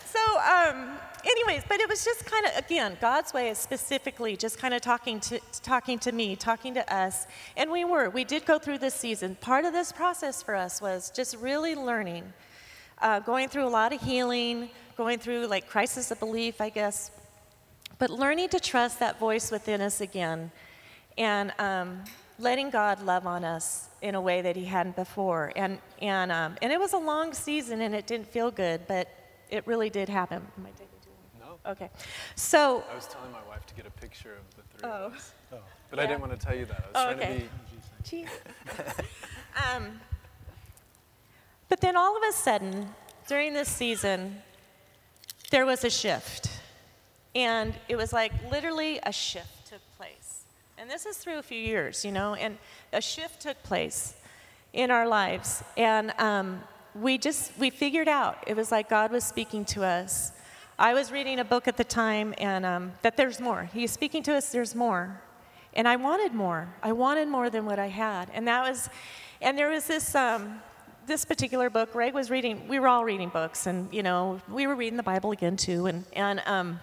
so, 0.05 0.39
um, 0.39 0.97
anyways, 1.23 1.63
but 1.67 1.79
it 1.79 1.89
was 1.89 2.03
just 2.03 2.25
kind 2.25 2.45
of 2.45 2.57
again 2.57 2.97
God's 3.01 3.33
way 3.33 3.49
is 3.49 3.57
specifically 3.57 4.35
just 4.35 4.57
kind 4.57 4.73
of 4.73 4.81
talking 4.81 5.19
to 5.21 5.39
talking 5.63 5.99
to 5.99 6.11
me, 6.11 6.35
talking 6.35 6.73
to 6.73 6.93
us, 6.93 7.27
and 7.57 7.71
we 7.71 7.85
were 7.85 8.09
we 8.09 8.23
did 8.23 8.45
go 8.45 8.59
through 8.59 8.79
this 8.79 8.93
season. 8.93 9.35
Part 9.35 9.65
of 9.65 9.73
this 9.73 9.91
process 9.91 10.41
for 10.41 10.55
us 10.55 10.81
was 10.81 11.11
just 11.11 11.35
really 11.37 11.75
learning, 11.75 12.31
uh, 13.01 13.19
going 13.19 13.49
through 13.49 13.65
a 13.65 13.69
lot 13.69 13.93
of 13.93 14.01
healing, 14.01 14.69
going 14.97 15.19
through 15.19 15.47
like 15.47 15.67
crisis 15.67 16.11
of 16.11 16.19
belief, 16.19 16.61
I 16.61 16.69
guess, 16.69 17.11
but 17.99 18.09
learning 18.09 18.49
to 18.49 18.59
trust 18.59 18.99
that 18.99 19.19
voice 19.19 19.51
within 19.51 19.81
us 19.81 20.01
again, 20.01 20.51
and. 21.17 21.53
Um, 21.59 22.03
letting 22.41 22.71
God 22.71 23.03
love 23.03 23.27
on 23.27 23.45
us 23.45 23.87
in 24.01 24.15
a 24.15 24.21
way 24.21 24.41
that 24.41 24.55
He 24.55 24.65
hadn't 24.65 24.95
before. 24.95 25.53
And, 25.55 25.77
and, 26.01 26.31
um, 26.31 26.55
and 26.61 26.71
it 26.71 26.79
was 26.79 26.93
a 26.93 26.97
long 26.97 27.33
season 27.33 27.81
and 27.81 27.93
it 27.93 28.07
didn't 28.07 28.27
feel 28.27 28.51
good, 28.51 28.81
but 28.87 29.07
it 29.49 29.65
really 29.67 29.89
did 29.89 30.09
happen. 30.09 30.41
Oh. 31.65 31.71
Okay. 31.71 31.89
So, 32.35 32.83
I 32.91 32.95
was 32.95 33.07
telling 33.07 33.31
my 33.31 33.43
wife 33.47 33.65
to 33.67 33.73
get 33.75 33.85
a 33.85 33.91
picture 33.91 34.33
of 34.33 34.55
the 34.55 34.63
three 34.79 34.89
Oh. 34.89 35.05
of 35.05 35.13
us. 35.15 35.33
But 35.89 35.99
I 35.99 36.05
didn't 36.05 36.21
want 36.21 36.39
to 36.39 36.45
tell 36.45 36.55
you 36.55 36.65
that. 36.65 36.77
I 36.77 36.87
was 36.87 36.91
Oh, 36.95 37.03
trying 37.13 37.17
okay. 37.19 37.49
to 38.03 38.23
be. 38.23 38.25
Jeez. 38.25 39.05
um, 39.75 39.99
but 41.69 41.81
then 41.81 41.95
all 41.95 42.17
of 42.17 42.23
a 42.27 42.31
sudden, 42.33 42.89
during 43.27 43.53
this 43.53 43.69
season, 43.69 44.41
there 45.51 45.65
was 45.65 45.83
a 45.83 45.89
shift. 45.89 46.49
And 47.35 47.73
it 47.87 47.95
was 47.95 48.11
like 48.11 48.31
literally 48.51 48.99
a 49.03 49.11
shift 49.11 49.67
took 49.67 49.81
place. 49.97 50.43
And 50.77 50.89
this 50.89 51.05
is 51.05 51.17
through 51.17 51.37
a 51.37 51.43
few 51.43 51.59
years, 51.59 52.03
you 52.03 52.11
know, 52.11 52.33
and 52.33 52.57
a 52.91 53.01
shift 53.01 53.41
took 53.41 53.61
place 53.63 54.15
in 54.73 54.91
our 54.91 55.07
lives. 55.07 55.63
And 55.77 56.11
um, 56.17 56.61
we 56.95 57.17
just, 57.17 57.51
we 57.57 57.69
figured 57.69 58.07
out, 58.07 58.43
it 58.47 58.55
was 58.55 58.71
like 58.71 58.89
God 58.89 59.11
was 59.11 59.23
speaking 59.23 59.63
to 59.65 59.83
us. 59.83 60.31
I 60.81 60.95
was 60.95 61.11
reading 61.11 61.37
a 61.37 61.45
book 61.45 61.67
at 61.67 61.77
the 61.77 61.83
time, 61.83 62.33
and 62.39 62.65
um, 62.65 62.93
that 63.03 63.15
there's 63.15 63.39
more. 63.39 63.69
He's 63.71 63.91
speaking 63.91 64.23
to 64.23 64.33
us, 64.33 64.51
there's 64.51 64.73
more. 64.73 65.21
And 65.75 65.87
I 65.87 65.95
wanted 65.95 66.33
more. 66.33 66.69
I 66.81 66.91
wanted 66.91 67.27
more 67.27 67.51
than 67.51 67.67
what 67.67 67.77
I 67.77 67.85
had. 67.85 68.31
And 68.33 68.47
that 68.47 68.67
was, 68.67 68.89
and 69.41 69.55
there 69.55 69.69
was 69.69 69.85
this, 69.85 70.15
um, 70.15 70.59
this 71.05 71.23
particular 71.23 71.69
book, 71.69 71.93
Greg 71.93 72.15
was 72.15 72.31
reading, 72.31 72.67
we 72.67 72.79
were 72.79 72.87
all 72.87 73.05
reading 73.05 73.29
books, 73.29 73.67
and, 73.67 73.93
you 73.93 74.01
know, 74.01 74.41
we 74.49 74.65
were 74.65 74.73
reading 74.73 74.97
the 74.97 75.03
Bible 75.03 75.31
again, 75.31 75.55
too. 75.55 75.85
And, 75.85 76.03
and 76.13 76.41
um, 76.47 76.79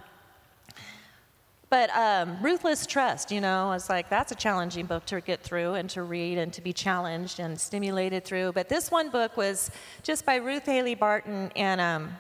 but 1.69 1.91
um, 1.91 2.39
Ruthless 2.41 2.87
Trust, 2.87 3.33
you 3.33 3.41
know, 3.41 3.73
it's 3.73 3.91
like 3.91 4.09
that's 4.09 4.31
a 4.31 4.37
challenging 4.37 4.87
book 4.87 5.07
to 5.07 5.21
get 5.21 5.43
through 5.43 5.75
and 5.75 5.91
to 5.91 6.05
read 6.05 6.39
and 6.39 6.53
to 6.53 6.63
be 6.63 6.73
challenged 6.73 7.41
and 7.41 7.59
stimulated 7.61 8.25
through. 8.25 8.53
But 8.53 8.69
this 8.69 8.93
one 8.93 9.11
book 9.11 9.37
was 9.37 9.73
just 10.05 10.25
by 10.25 10.37
Ruth 10.37 10.67
Haley 10.67 10.95
Barton, 10.95 11.51
and 11.57 11.81
um, 11.81 12.17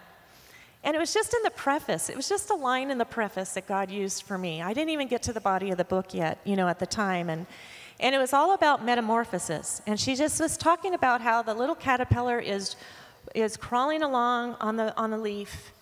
and 0.85 0.95
it 0.95 0.99
was 0.99 1.13
just 1.13 1.35
in 1.35 1.43
the 1.43 1.51
preface. 1.51 2.09
It 2.09 2.17
was 2.17 2.29
just 2.29 2.51
a 2.51 2.55
line 2.55 2.91
in 2.91 2.99
the 2.99 3.05
preface 3.05 3.55
that 3.55 3.67
God 3.67 3.91
used 3.91 4.23
for 4.23 4.39
me. 4.39 4.63
I 4.63 4.73
didn't 4.73 4.91
even 4.91 5.09
get 5.09 5.23
to 5.25 5.33
the 5.33 5.41
body 5.41 5.71
of 5.71 5.77
the 5.77 5.85
book 5.85 6.15
yet, 6.15 6.39
you 6.45 6.57
know, 6.57 6.69
at 6.69 6.79
the 6.79 6.87
time, 6.87 7.29
and 7.29 7.47
and 8.01 8.15
it 8.15 8.19
was 8.19 8.33
all 8.33 8.55
about 8.55 8.85
metamorphosis. 8.85 9.83
And 9.87 9.99
she 9.99 10.15
just 10.15 10.41
was 10.41 10.57
talking 10.57 10.95
about 10.95 11.21
how 11.21 11.43
the 11.43 11.55
little 11.55 11.75
caterpillar 11.75 12.39
is 12.39 12.77
is 13.35 13.57
crawling 13.57 14.03
along 14.03 14.57
on 14.61 14.77
the 14.77 14.97
on 14.97 15.11
the 15.11 15.19
leaf, 15.19 15.73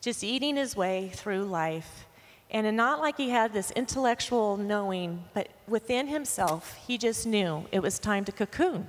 just 0.00 0.24
eating 0.24 0.56
his 0.56 0.76
way 0.76 1.10
through 1.14 1.44
life. 1.44 2.06
And 2.50 2.76
not 2.76 3.00
like 3.00 3.16
he 3.16 3.30
had 3.30 3.52
this 3.52 3.72
intellectual 3.72 4.56
knowing, 4.56 5.24
but 5.32 5.48
within 5.66 6.06
himself, 6.06 6.76
he 6.86 6.98
just 6.98 7.26
knew 7.26 7.66
it 7.72 7.80
was 7.80 7.98
time 7.98 8.24
to 8.26 8.32
cocoon. 8.32 8.86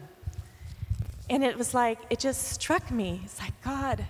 And 1.31 1.43
it 1.43 1.58
was 1.58 1.73
like, 1.73 1.97
it 2.12 2.19
just 2.19 2.43
struck 2.43 2.91
me. 2.91 3.21
It's 3.23 3.39
like, 3.39 3.60
God, 3.63 4.05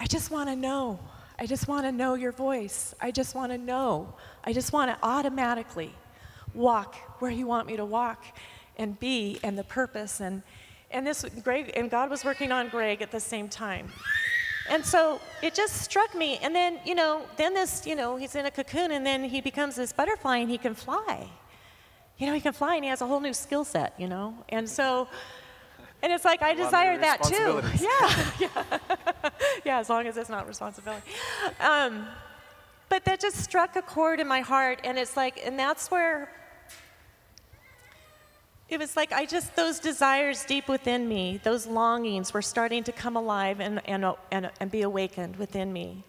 I 0.00 0.06
just 0.06 0.30
want 0.30 0.48
to 0.48 0.56
know. 0.56 0.98
I 1.38 1.44
just 1.44 1.68
want 1.68 1.84
to 1.84 1.92
know 1.92 2.14
your 2.14 2.32
voice. 2.32 2.94
I 3.00 3.10
just 3.10 3.34
want 3.34 3.52
to 3.52 3.58
know. 3.58 4.14
I 4.42 4.54
just 4.54 4.72
want 4.72 4.90
to 4.90 5.06
automatically 5.06 5.92
walk 6.54 6.96
where 7.20 7.30
you 7.30 7.46
want 7.46 7.66
me 7.66 7.76
to 7.76 7.84
walk 7.84 8.24
and 8.78 8.98
be 8.98 9.38
and 9.42 9.58
the 9.58 9.64
purpose. 9.64 10.20
And, 10.20 10.42
and 10.90 11.06
this, 11.06 11.24
Greg, 11.44 11.72
and 11.76 11.90
God 11.90 12.08
was 12.08 12.24
working 12.24 12.50
on 12.50 12.70
Greg 12.70 13.02
at 13.02 13.10
the 13.10 13.20
same 13.20 13.46
time. 13.46 13.92
And 14.70 14.84
so 14.84 15.20
it 15.42 15.54
just 15.54 15.82
struck 15.82 16.14
me. 16.14 16.38
And 16.38 16.54
then, 16.54 16.80
you 16.86 16.94
know, 16.94 17.26
then 17.36 17.52
this, 17.52 17.86
you 17.86 17.94
know, 17.94 18.16
he's 18.16 18.34
in 18.34 18.46
a 18.46 18.50
cocoon 18.50 18.92
and 18.92 19.04
then 19.04 19.22
he 19.22 19.42
becomes 19.42 19.76
this 19.76 19.92
butterfly 19.92 20.38
and 20.38 20.50
he 20.50 20.56
can 20.56 20.74
fly. 20.74 21.28
You 22.16 22.26
know, 22.26 22.32
he 22.32 22.40
can 22.40 22.54
fly 22.54 22.76
and 22.76 22.84
he 22.84 22.90
has 22.90 23.02
a 23.02 23.06
whole 23.06 23.20
new 23.20 23.34
skill 23.34 23.64
set, 23.64 23.94
you 23.98 24.08
know? 24.08 24.34
And 24.48 24.68
so, 24.68 25.08
and 26.02 26.12
it's 26.12 26.24
like, 26.24 26.42
I 26.42 26.54
desire 26.54 26.98
that 26.98 27.22
too. 27.22 27.60
Yeah, 27.78 28.48
yeah. 28.64 29.30
yeah, 29.64 29.78
as 29.78 29.88
long 29.88 30.06
as 30.06 30.16
it's 30.16 30.30
not 30.30 30.48
responsibility. 30.48 31.02
Um, 31.60 32.06
but 32.88 33.04
that 33.04 33.20
just 33.20 33.36
struck 33.36 33.76
a 33.76 33.82
chord 33.82 34.18
in 34.20 34.26
my 34.26 34.40
heart. 34.40 34.80
And 34.84 34.98
it's 34.98 35.16
like, 35.16 35.40
and 35.44 35.58
that's 35.58 35.90
where 35.90 36.30
it 38.68 38.78
was 38.78 38.96
like 38.96 39.12
I 39.12 39.26
just, 39.26 39.56
those 39.56 39.78
desires 39.80 40.44
deep 40.44 40.68
within 40.68 41.08
me, 41.08 41.40
those 41.42 41.66
longings 41.66 42.32
were 42.32 42.42
starting 42.42 42.84
to 42.84 42.92
come 42.92 43.16
alive 43.16 43.60
and, 43.60 43.80
and, 43.86 44.04
and, 44.30 44.50
and 44.60 44.70
be 44.70 44.82
awakened 44.82 45.36
within 45.36 45.72
me. 45.72 46.04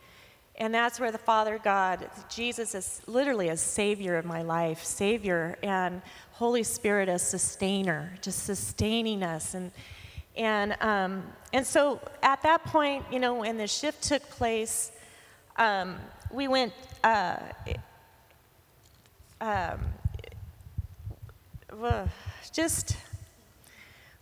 And 0.61 0.71
that's 0.71 0.99
where 0.99 1.11
the 1.11 1.17
Father 1.17 1.57
God, 1.57 2.07
Jesus 2.29 2.75
is 2.75 3.01
literally 3.07 3.49
a 3.49 3.57
savior 3.57 4.15
of 4.17 4.25
my 4.25 4.43
life, 4.43 4.83
savior, 4.83 5.57
and 5.63 6.03
Holy 6.33 6.61
Spirit 6.61 7.09
as 7.09 7.27
sustainer, 7.27 8.13
just 8.21 8.43
sustaining 8.43 9.23
us. 9.23 9.55
And, 9.55 9.71
and, 10.35 10.77
um, 10.79 11.23
and 11.51 11.65
so 11.65 11.99
at 12.21 12.43
that 12.43 12.63
point, 12.63 13.03
you 13.11 13.19
know, 13.19 13.33
when 13.33 13.57
the 13.57 13.65
shift 13.65 14.03
took 14.03 14.21
place, 14.29 14.91
um, 15.55 15.95
we 16.29 16.47
went, 16.47 16.73
uh, 17.03 17.37
um, 19.41 19.79
just 22.53 22.97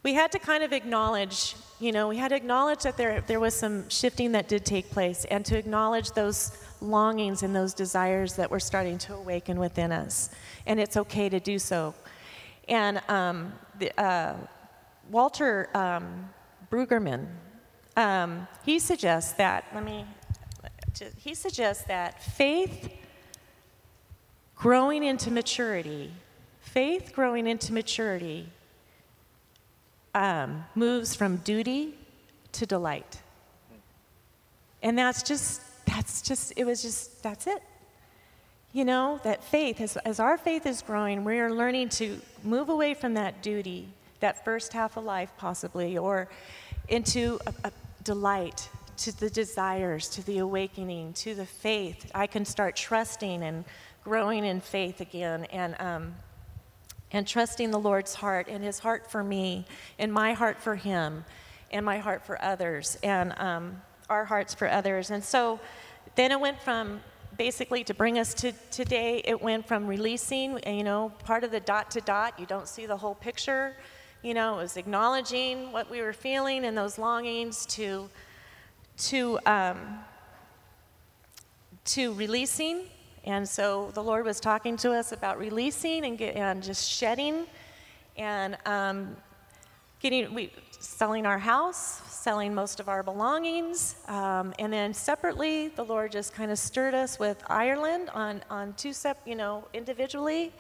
we 0.04 0.14
had 0.14 0.32
to 0.32 0.40
kind 0.40 0.64
of 0.64 0.72
acknowledge 0.72 1.58
you 1.80 1.92
know 1.92 2.08
we 2.10 2.18
had 2.18 2.30
to 2.30 2.36
acknowledge 2.36 2.84
that 2.84 2.98
there, 2.98 3.22
there 3.22 3.40
was 3.40 3.56
some 3.56 3.88
shifting 3.90 4.34
that 4.34 4.48
did 4.48 4.66
take 4.66 4.90
place 4.90 5.26
and 5.26 5.46
to 5.46 5.58
acknowledge 5.58 6.12
those 6.12 6.58
longings 6.82 7.44
and 7.44 7.56
those 7.56 7.74
desires 7.74 8.36
that 8.36 8.52
were 8.52 8.60
starting 8.60 8.98
to 8.98 9.14
awaken 9.14 9.60
within 9.60 9.92
us. 9.92 10.30
And 10.66 10.80
it's 10.80 10.98
okay 10.98 11.30
to 11.30 11.40
do 11.40 11.60
so. 11.60 11.94
And 12.68 13.02
um, 13.10 13.54
the, 13.80 14.00
uh, 14.00 14.36
walter 15.10 15.70
um, 15.74 16.30
brueggemann 16.72 17.28
um, 17.98 18.48
he 18.64 18.78
suggests 18.80 19.34
that 19.34 19.66
let 19.74 19.84
me 19.84 20.06
he 21.18 21.34
suggests 21.34 21.84
that 21.86 22.22
faith 22.22 22.92
growing 24.56 25.04
into 25.04 25.32
maturity 25.32 26.12
faith 26.60 27.12
growing 27.14 27.48
into 27.48 27.74
maturity 27.74 28.50
um, 30.14 30.66
moves 30.76 31.16
from 31.16 31.38
duty 31.38 31.96
to 32.54 32.66
delight. 32.66 33.22
And 34.82 34.98
that's 34.98 35.24
just 35.24 35.62
that's 35.86 36.22
just 36.22 36.54
it 36.56 36.66
was 36.66 36.82
just 36.82 37.22
that's 37.24 37.48
it. 37.48 37.62
You 38.72 38.86
know 38.86 39.20
that 39.24 39.44
faith 39.44 39.82
as, 39.82 39.98
as 39.98 40.20
our 40.20 40.38
faith 40.38 40.66
is 40.66 40.82
growing 40.82 41.24
we 41.24 41.40
are 41.40 41.52
learning 41.52 41.90
to 41.90 42.20
move 42.44 42.70
away 42.70 42.94
from 42.94 43.16
that 43.16 43.42
duty 43.42 43.88
that 44.20 44.46
first 44.46 44.74
half 44.74 44.96
of 44.96 45.06
life 45.06 45.32
possibly 45.38 45.98
or 45.98 46.30
into 46.88 47.40
a, 47.48 47.54
a 47.70 47.72
delight 48.04 48.70
to 48.98 49.18
the 49.18 49.30
desires 49.30 50.08
to 50.10 50.26
the 50.26 50.40
awakening 50.40 51.14
to 51.14 51.34
the 51.34 51.46
faith. 51.46 52.12
I 52.14 52.28
can 52.28 52.46
start 52.46 52.76
trusting 52.76 53.42
and 53.44 53.66
growing 54.04 54.46
in 54.46 54.62
faith 54.62 55.02
again 55.02 55.46
and 55.46 55.76
um, 55.80 56.16
and 57.12 57.28
trusting 57.28 57.72
the 57.72 57.80
Lord's 57.80 58.16
heart 58.16 58.48
and 58.50 58.64
His 58.64 58.80
heart 58.80 59.10
for 59.10 59.24
me, 59.24 59.66
and 59.98 60.14
my 60.14 60.34
heart 60.34 60.60
for 60.60 60.76
Him, 60.76 61.26
and 61.72 61.86
my 61.86 61.98
heart 61.98 62.24
for 62.26 62.42
others, 62.44 62.98
and 63.04 63.34
um, 63.38 63.82
our 64.10 64.26
hearts 64.26 64.54
for 64.54 64.70
others. 64.70 65.12
And 65.12 65.24
so 65.24 65.60
then 66.16 66.32
it 66.32 66.40
went 66.40 66.62
from 66.62 67.02
basically 67.38 67.84
to 67.86 67.94
bring 67.94 68.20
us 68.20 68.34
to 68.34 68.52
today, 68.70 69.22
it 69.24 69.42
went 69.42 69.66
from 69.66 69.88
releasing, 69.88 70.60
you 70.68 70.84
know, 70.84 71.12
part 71.24 71.44
of 71.44 71.52
the 71.52 71.60
dot 71.60 71.90
to 71.92 72.02
dot, 72.02 72.38
you 72.38 72.46
don't 72.46 72.68
see 72.68 72.86
the 72.86 72.98
whole 72.98 73.16
picture. 73.16 73.76
You 74.22 74.34
know, 74.34 74.56
it 74.56 74.64
was 74.64 74.76
acknowledging 74.76 75.72
what 75.72 75.90
we 75.90 76.02
were 76.02 76.12
feeling 76.12 76.66
and 76.66 76.78
those 76.78 76.98
longings 76.98 77.66
to, 77.68 78.10
to, 78.98 79.40
um, 79.46 80.00
to 81.86 82.14
releasing 82.14 82.90
and 83.26 83.48
so 83.48 83.92
the 83.94 84.04
Lord 84.04 84.26
was 84.26 84.40
talking 84.40 84.78
to 84.78 84.92
us 84.92 85.12
about 85.12 85.38
releasing 85.38 86.06
and, 86.06 86.18
get, 86.18 86.36
and 86.36 86.64
just 86.64 86.90
shedding 86.90 87.46
and 88.18 88.58
um, 88.66 89.16
getting, 90.00 90.34
we, 90.34 90.52
selling 90.80 91.26
our 91.26 91.40
house, 91.40 92.02
selling 92.10 92.54
most 92.54 92.80
of 92.80 92.90
our 92.90 93.04
belongings. 93.04 93.96
Um, 94.08 94.54
and 94.60 94.72
then 94.72 94.94
separately, 94.94 95.70
the 95.70 95.84
Lord 95.84 96.12
just 96.12 96.34
kind 96.34 96.52
of 96.52 96.60
stirred 96.60 96.94
us 96.94 97.20
with 97.20 97.42
Ireland 97.48 98.10
on, 98.14 98.42
on 98.50 98.74
two 98.74 98.94
sep, 98.94 99.22
you 99.26 99.36
know, 99.36 99.68
individually. 99.74 100.54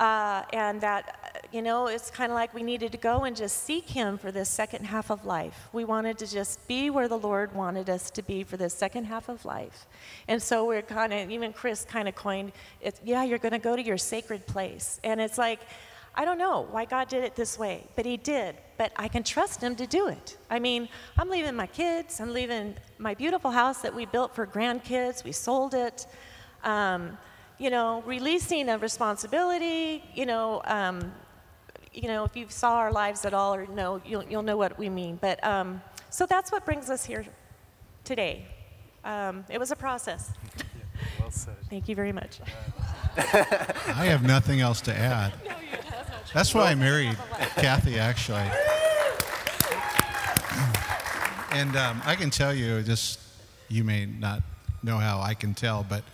Uh, 0.00 0.44
and 0.54 0.80
that, 0.80 1.44
you 1.52 1.60
know, 1.60 1.86
it's 1.86 2.10
kind 2.10 2.32
of 2.32 2.34
like 2.34 2.54
we 2.54 2.62
needed 2.62 2.90
to 2.90 2.96
go 2.96 3.24
and 3.24 3.36
just 3.36 3.64
seek 3.64 3.86
Him 3.86 4.16
for 4.16 4.32
this 4.32 4.48
second 4.48 4.86
half 4.86 5.10
of 5.10 5.26
life. 5.26 5.68
We 5.74 5.84
wanted 5.84 6.16
to 6.18 6.26
just 6.26 6.66
be 6.66 6.88
where 6.88 7.06
the 7.06 7.18
Lord 7.18 7.54
wanted 7.54 7.90
us 7.90 8.10
to 8.12 8.22
be 8.22 8.42
for 8.42 8.56
this 8.56 8.72
second 8.72 9.04
half 9.04 9.28
of 9.28 9.44
life. 9.44 9.84
And 10.26 10.42
so 10.42 10.64
we're 10.64 10.80
kind 10.80 11.12
of, 11.12 11.30
even 11.30 11.52
Chris 11.52 11.84
kind 11.84 12.08
of 12.08 12.14
coined, 12.14 12.52
it, 12.80 12.98
yeah, 13.04 13.24
you're 13.24 13.36
going 13.36 13.52
to 13.52 13.58
go 13.58 13.76
to 13.76 13.82
your 13.82 13.98
sacred 13.98 14.46
place. 14.46 15.00
And 15.04 15.20
it's 15.20 15.36
like, 15.36 15.60
I 16.14 16.24
don't 16.24 16.38
know 16.38 16.66
why 16.70 16.86
God 16.86 17.08
did 17.08 17.22
it 17.22 17.36
this 17.36 17.58
way, 17.58 17.86
but 17.94 18.06
He 18.06 18.16
did. 18.16 18.56
But 18.78 18.92
I 18.96 19.06
can 19.06 19.22
trust 19.22 19.60
Him 19.60 19.76
to 19.76 19.86
do 19.86 20.08
it. 20.08 20.38
I 20.48 20.60
mean, 20.60 20.88
I'm 21.18 21.28
leaving 21.28 21.54
my 21.54 21.66
kids, 21.66 22.20
I'm 22.20 22.32
leaving 22.32 22.74
my 22.96 23.12
beautiful 23.12 23.50
house 23.50 23.82
that 23.82 23.94
we 23.94 24.06
built 24.06 24.34
for 24.34 24.46
grandkids, 24.46 25.24
we 25.24 25.32
sold 25.32 25.74
it. 25.74 26.06
Um, 26.64 27.18
you 27.60 27.68
know, 27.68 28.02
releasing 28.06 28.70
of 28.70 28.80
responsibility, 28.80 30.02
you 30.14 30.24
know, 30.24 30.62
um, 30.64 31.12
you 31.92 32.08
know, 32.08 32.24
if 32.24 32.34
you 32.34 32.46
saw 32.48 32.76
our 32.76 32.90
lives 32.90 33.26
at 33.26 33.34
all 33.34 33.54
or 33.54 33.66
know, 33.66 34.00
you'll, 34.04 34.24
you'll 34.24 34.42
know 34.42 34.56
what 34.56 34.78
we 34.78 34.88
mean. 34.88 35.18
But 35.20 35.44
um, 35.44 35.82
so 36.08 36.24
that's 36.24 36.50
what 36.50 36.64
brings 36.64 36.88
us 36.88 37.04
here 37.04 37.26
today. 38.02 38.46
Um, 39.04 39.44
it 39.50 39.58
was 39.58 39.70
a 39.70 39.76
process. 39.76 40.32
Well 41.18 41.30
said. 41.30 41.56
Thank 41.70 41.88
you 41.88 41.94
very 41.94 42.12
much. 42.12 42.40
I 43.16 44.04
have 44.04 44.22
nothing 44.22 44.60
else 44.60 44.82
to 44.82 44.94
add. 44.94 45.32
That's 46.34 46.54
why 46.54 46.70
I 46.70 46.74
married 46.74 47.16
Cathy, 47.56 47.98
actually. 47.98 48.44
And 51.52 51.74
um, 51.74 52.02
I 52.04 52.16
can 52.16 52.28
tell 52.28 52.52
you, 52.52 52.82
just 52.82 53.18
you 53.68 53.82
may 53.82 54.04
not 54.04 54.42
know 54.82 54.98
how 54.98 55.20
I 55.20 55.32
can 55.32 55.54
tell, 55.54 55.86
but 55.88 56.04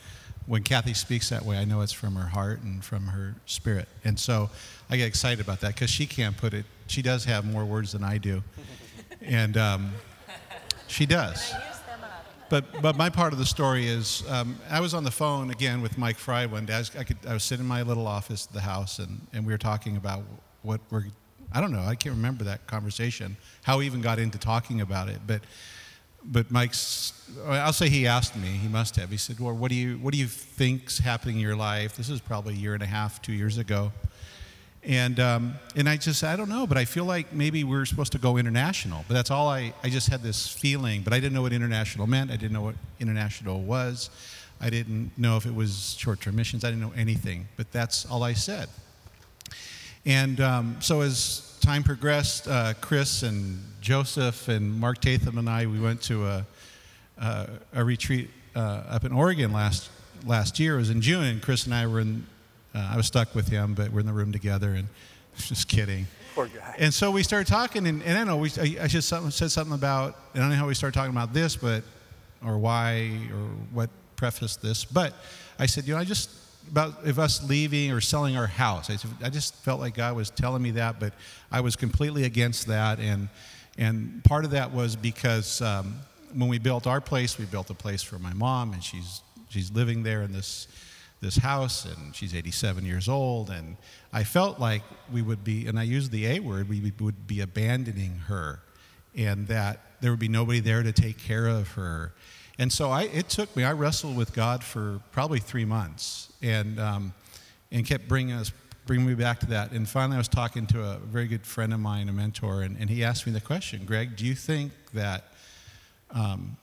when 0.46 0.62
Cathy 0.62 0.94
speaks 0.94 1.28
that 1.30 1.44
way, 1.44 1.56
I 1.58 1.64
know 1.64 1.80
it's 1.80 1.92
from 1.92 2.14
her 2.14 2.28
heart 2.28 2.62
and 2.62 2.84
from 2.84 3.08
her 3.08 3.34
spirit. 3.46 3.88
And 4.04 4.18
so 4.18 4.48
I 4.88 4.96
get 4.96 5.06
excited 5.06 5.40
about 5.40 5.60
that 5.60 5.74
because 5.74 5.90
she 5.90 6.06
can't 6.06 6.36
put 6.36 6.54
it. 6.54 6.64
She 6.86 7.02
does 7.02 7.24
have 7.24 7.44
more 7.44 7.64
words 7.64 7.92
than 7.92 8.04
I 8.04 8.18
do, 8.18 8.42
and 9.20 9.56
um, 9.56 9.92
she 10.86 11.06
does. 11.06 11.52
But, 12.48 12.80
but 12.80 12.96
my 12.96 13.10
part 13.10 13.32
of 13.32 13.40
the 13.40 13.46
story 13.46 13.88
is 13.88 14.22
um, 14.28 14.56
I 14.70 14.78
was 14.78 14.94
on 14.94 15.02
the 15.02 15.10
phone 15.10 15.50
again 15.50 15.82
with 15.82 15.98
Mike 15.98 16.16
Fry 16.16 16.46
one 16.46 16.64
day. 16.64 16.74
I 16.74 16.78
was, 16.78 16.96
I, 16.96 17.02
could, 17.02 17.16
I 17.28 17.32
was 17.32 17.42
sitting 17.42 17.64
in 17.64 17.68
my 17.68 17.82
little 17.82 18.06
office 18.06 18.46
at 18.46 18.52
the 18.52 18.60
house, 18.60 19.00
and, 19.00 19.26
and 19.32 19.44
we 19.44 19.52
were 19.52 19.58
talking 19.58 19.96
about 19.96 20.22
what 20.62 20.80
we're, 20.90 21.06
I 21.52 21.60
don't 21.60 21.72
know, 21.72 21.80
I 21.80 21.96
can't 21.96 22.14
remember 22.14 22.44
that 22.44 22.64
conversation, 22.68 23.36
how 23.64 23.78
we 23.78 23.86
even 23.86 24.00
got 24.00 24.20
into 24.20 24.38
talking 24.38 24.80
about 24.80 25.08
it. 25.08 25.18
But, 25.26 25.40
but 26.26 26.50
Mike's, 26.50 27.12
I'll 27.46 27.72
say 27.72 27.88
he 27.88 28.06
asked 28.06 28.36
me, 28.36 28.48
he 28.48 28.68
must 28.68 28.96
have. 28.96 29.10
He 29.10 29.16
said, 29.16 29.38
Well, 29.38 29.54
what 29.54 29.70
do 29.70 29.76
you, 29.76 29.96
what 29.98 30.12
do 30.12 30.18
you 30.18 30.26
think's 30.26 30.98
happening 30.98 31.36
in 31.36 31.40
your 31.40 31.56
life? 31.56 31.96
This 31.96 32.08
is 32.08 32.20
probably 32.20 32.54
a 32.54 32.56
year 32.56 32.74
and 32.74 32.82
a 32.82 32.86
half, 32.86 33.22
two 33.22 33.32
years 33.32 33.58
ago. 33.58 33.92
And, 34.82 35.18
um, 35.18 35.54
and 35.74 35.88
I 35.88 35.96
just, 35.96 36.22
I 36.22 36.36
don't 36.36 36.48
know, 36.48 36.64
but 36.64 36.78
I 36.78 36.84
feel 36.84 37.04
like 37.04 37.32
maybe 37.32 37.64
we're 37.64 37.86
supposed 37.86 38.12
to 38.12 38.18
go 38.18 38.36
international. 38.36 39.04
But 39.08 39.14
that's 39.14 39.32
all 39.32 39.48
I, 39.48 39.74
I 39.82 39.88
just 39.88 40.08
had 40.08 40.22
this 40.22 40.46
feeling, 40.46 41.02
but 41.02 41.12
I 41.12 41.18
didn't 41.18 41.32
know 41.32 41.42
what 41.42 41.52
international 41.52 42.06
meant. 42.06 42.30
I 42.30 42.36
didn't 42.36 42.52
know 42.52 42.62
what 42.62 42.76
international 43.00 43.62
was. 43.62 44.10
I 44.60 44.70
didn't 44.70 45.10
know 45.18 45.36
if 45.36 45.44
it 45.44 45.54
was 45.54 45.96
short 45.98 46.20
term 46.20 46.36
missions. 46.36 46.64
I 46.64 46.70
didn't 46.70 46.82
know 46.82 46.94
anything, 46.96 47.48
but 47.56 47.70
that's 47.72 48.06
all 48.06 48.22
I 48.22 48.32
said. 48.32 48.68
And 50.04 50.40
um, 50.40 50.76
so 50.80 51.00
as 51.00 51.45
time 51.66 51.82
progressed, 51.82 52.46
uh, 52.46 52.74
Chris 52.80 53.24
and 53.24 53.60
Joseph 53.80 54.46
and 54.46 54.72
Mark 54.78 55.00
Tatham 55.00 55.36
and 55.36 55.50
I, 55.50 55.66
we 55.66 55.80
went 55.80 56.00
to 56.02 56.24
a, 56.24 56.46
uh, 57.20 57.46
a 57.74 57.82
retreat 57.82 58.30
uh, 58.54 58.84
up 58.88 59.04
in 59.04 59.10
Oregon 59.10 59.52
last, 59.52 59.90
last 60.24 60.60
year. 60.60 60.76
It 60.76 60.78
was 60.78 60.90
in 60.90 61.00
June, 61.00 61.24
and 61.24 61.42
Chris 61.42 61.64
and 61.64 61.74
I 61.74 61.88
were 61.88 61.98
in 61.98 62.24
uh, 62.72 62.90
I 62.92 62.96
was 62.96 63.08
stuck 63.08 63.34
with 63.34 63.48
him, 63.48 63.74
but 63.74 63.90
we're 63.90 63.98
in 63.98 64.06
the 64.06 64.12
room 64.12 64.30
together, 64.30 64.74
and 64.74 64.86
just 65.38 65.66
kidding. 65.66 66.06
Poor 66.36 66.46
guy. 66.46 66.76
And 66.78 66.94
so 66.94 67.10
we 67.10 67.24
started 67.24 67.48
talking, 67.48 67.88
and, 67.88 68.00
and 68.04 68.16
I 68.16 68.22
know 68.22 68.36
we, 68.36 68.50
I, 68.60 68.84
I 68.84 68.86
just 68.86 69.08
said 69.08 69.50
something 69.50 69.74
about, 69.74 70.16
and 70.34 70.44
I 70.44 70.46
don't 70.46 70.50
know 70.50 70.56
how 70.62 70.68
we 70.68 70.74
started 70.74 70.96
talking 70.96 71.10
about 71.10 71.34
this, 71.34 71.56
but 71.56 71.82
or 72.44 72.58
why 72.58 73.10
or 73.32 73.48
what 73.72 73.90
prefaced 74.14 74.62
this, 74.62 74.84
but 74.84 75.14
I 75.58 75.66
said, 75.66 75.88
you 75.88 75.94
know, 75.94 76.00
I 76.00 76.04
just 76.04 76.30
about 76.70 76.94
if 77.04 77.18
us 77.18 77.46
leaving 77.48 77.92
or 77.92 78.00
selling 78.00 78.36
our 78.36 78.46
house. 78.46 78.90
I, 78.90 79.26
I 79.26 79.30
just 79.30 79.54
felt 79.56 79.80
like 79.80 79.94
God 79.94 80.16
was 80.16 80.30
telling 80.30 80.62
me 80.62 80.72
that, 80.72 81.00
but 81.00 81.12
I 81.50 81.60
was 81.60 81.76
completely 81.76 82.24
against 82.24 82.66
that, 82.68 82.98
and 82.98 83.28
and 83.78 84.22
part 84.24 84.44
of 84.44 84.52
that 84.52 84.72
was 84.72 84.96
because 84.96 85.60
um, 85.62 85.96
when 86.34 86.48
we 86.48 86.58
built 86.58 86.86
our 86.86 87.00
place, 87.00 87.38
we 87.38 87.44
built 87.44 87.70
a 87.70 87.74
place 87.74 88.02
for 88.02 88.18
my 88.18 88.32
mom, 88.32 88.72
and 88.72 88.82
she's 88.82 89.22
she's 89.48 89.70
living 89.72 90.02
there 90.02 90.22
in 90.22 90.32
this 90.32 90.68
this 91.20 91.36
house 91.36 91.86
and 91.86 92.14
she's 92.14 92.34
87 92.34 92.84
years 92.84 93.08
old. 93.08 93.50
And 93.50 93.76
i 94.12 94.24
felt 94.24 94.60
like 94.60 94.82
we 95.12 95.22
would 95.22 95.42
be 95.44 95.66
and 95.66 95.78
i 95.78 95.82
used 95.82 96.10
the 96.10 96.26
a 96.26 96.40
word 96.40 96.68
we 96.68 96.92
would 97.00 97.26
be 97.26 97.40
abandoning 97.40 98.16
her 98.28 98.60
and 99.16 99.48
that 99.48 99.80
there 100.00 100.10
would 100.10 100.20
be 100.20 100.28
nobody 100.28 100.60
there 100.60 100.82
to 100.82 100.92
take 100.92 101.18
care 101.18 101.46
of 101.46 101.72
her 101.72 102.12
and 102.58 102.72
so 102.72 102.90
I, 102.90 103.02
it 103.02 103.28
took 103.28 103.54
me 103.56 103.64
i 103.64 103.72
wrestled 103.72 104.16
with 104.16 104.32
god 104.34 104.62
for 104.62 105.00
probably 105.12 105.38
three 105.38 105.64
months 105.64 106.32
and, 106.42 106.78
um, 106.78 107.14
and 107.70 107.86
kept 107.86 108.08
bringing 108.08 108.34
us 108.34 108.52
bringing 108.86 109.06
me 109.06 109.14
back 109.14 109.40
to 109.40 109.46
that 109.46 109.72
and 109.72 109.88
finally 109.88 110.16
i 110.16 110.18
was 110.18 110.28
talking 110.28 110.66
to 110.68 110.82
a 110.82 110.98
very 110.98 111.26
good 111.26 111.44
friend 111.46 111.72
of 111.72 111.80
mine 111.80 112.08
a 112.08 112.12
mentor 112.12 112.62
and, 112.62 112.76
and 112.78 112.88
he 112.88 113.02
asked 113.02 113.26
me 113.26 113.32
the 113.32 113.40
question 113.40 113.84
greg 113.84 114.16
do 114.16 114.24
you 114.24 114.34
think 114.34 114.72
that 114.94 115.24
um, 116.12 116.56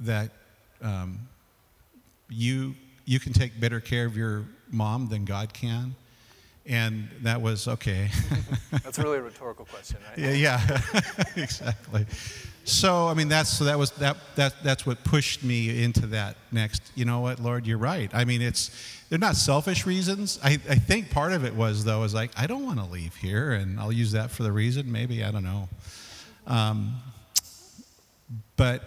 that 0.00 0.30
um, 0.82 1.20
you 2.28 2.74
you 3.04 3.18
can 3.18 3.32
take 3.32 3.58
better 3.58 3.80
care 3.80 4.04
of 4.04 4.16
your 4.16 4.44
mom 4.70 5.08
than 5.08 5.24
God 5.24 5.52
can? 5.52 5.94
And 6.66 7.08
that 7.22 7.40
was 7.40 7.66
okay. 7.66 8.10
That's 8.70 8.98
really 8.98 9.16
a 9.16 9.22
rhetorical 9.22 9.64
question, 9.64 9.96
right? 10.06 10.18
yeah, 10.36 10.60
yeah, 10.60 10.80
exactly. 11.36 12.04
So 12.68 13.08
I 13.08 13.14
mean, 13.14 13.28
that's 13.28 13.48
so 13.48 13.64
that 13.64 13.78
was 13.78 13.92
that 13.92 14.16
that 14.36 14.54
that's 14.62 14.84
what 14.84 15.02
pushed 15.02 15.42
me 15.42 15.82
into 15.82 16.06
that 16.08 16.36
next. 16.52 16.82
You 16.94 17.06
know 17.06 17.20
what, 17.20 17.40
Lord, 17.40 17.66
you're 17.66 17.78
right. 17.78 18.10
I 18.12 18.24
mean, 18.24 18.42
it's 18.42 18.70
they're 19.08 19.18
not 19.18 19.36
selfish 19.36 19.86
reasons. 19.86 20.38
I, 20.44 20.52
I 20.68 20.74
think 20.74 21.10
part 21.10 21.32
of 21.32 21.44
it 21.44 21.54
was 21.54 21.84
though 21.84 22.02
is 22.02 22.12
like 22.12 22.30
I 22.36 22.46
don't 22.46 22.64
want 22.64 22.78
to 22.78 22.84
leave 22.84 23.16
here, 23.16 23.52
and 23.52 23.80
I'll 23.80 23.90
use 23.90 24.12
that 24.12 24.30
for 24.30 24.42
the 24.42 24.52
reason. 24.52 24.92
Maybe 24.92 25.24
I 25.24 25.30
don't 25.30 25.44
know. 25.44 25.68
Um, 26.46 26.96
but 28.56 28.82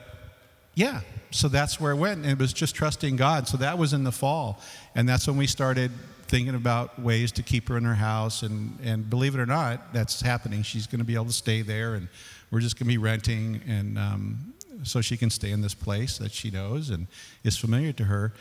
yeah, 0.75 1.01
so 1.31 1.47
that's 1.47 1.79
where 1.79 1.91
it 1.91 1.97
went. 1.97 2.21
And 2.21 2.31
it 2.31 2.37
was 2.37 2.53
just 2.53 2.75
trusting 2.75 3.15
God. 3.15 3.47
So 3.47 3.57
that 3.57 3.77
was 3.77 3.93
in 3.93 4.03
the 4.03 4.11
fall. 4.11 4.59
And 4.95 5.07
that's 5.07 5.27
when 5.27 5.37
we 5.37 5.47
started 5.47 5.91
thinking 6.27 6.55
about 6.55 6.99
ways 6.99 7.31
to 7.33 7.43
keep 7.43 7.67
her 7.69 7.77
in 7.77 7.83
her 7.83 7.95
house. 7.95 8.43
And, 8.43 8.77
and 8.83 9.09
believe 9.09 9.35
it 9.35 9.39
or 9.39 9.45
not, 9.45 9.93
that's 9.93 10.21
happening. 10.21 10.63
She's 10.63 10.87
going 10.87 10.99
to 10.99 11.05
be 11.05 11.15
able 11.15 11.25
to 11.25 11.33
stay 11.33 11.61
there. 11.61 11.95
And 11.95 12.07
we're 12.51 12.59
just 12.59 12.77
going 12.77 12.87
to 12.87 12.93
be 12.93 12.97
renting. 12.97 13.61
And 13.67 13.97
um, 13.97 14.53
so 14.83 15.01
she 15.01 15.17
can 15.17 15.29
stay 15.29 15.51
in 15.51 15.61
this 15.61 15.73
place 15.73 16.17
that 16.19 16.31
she 16.31 16.51
knows 16.51 16.89
and 16.89 17.07
is 17.43 17.57
familiar 17.57 17.93
to 17.93 18.03
her. 18.03 18.33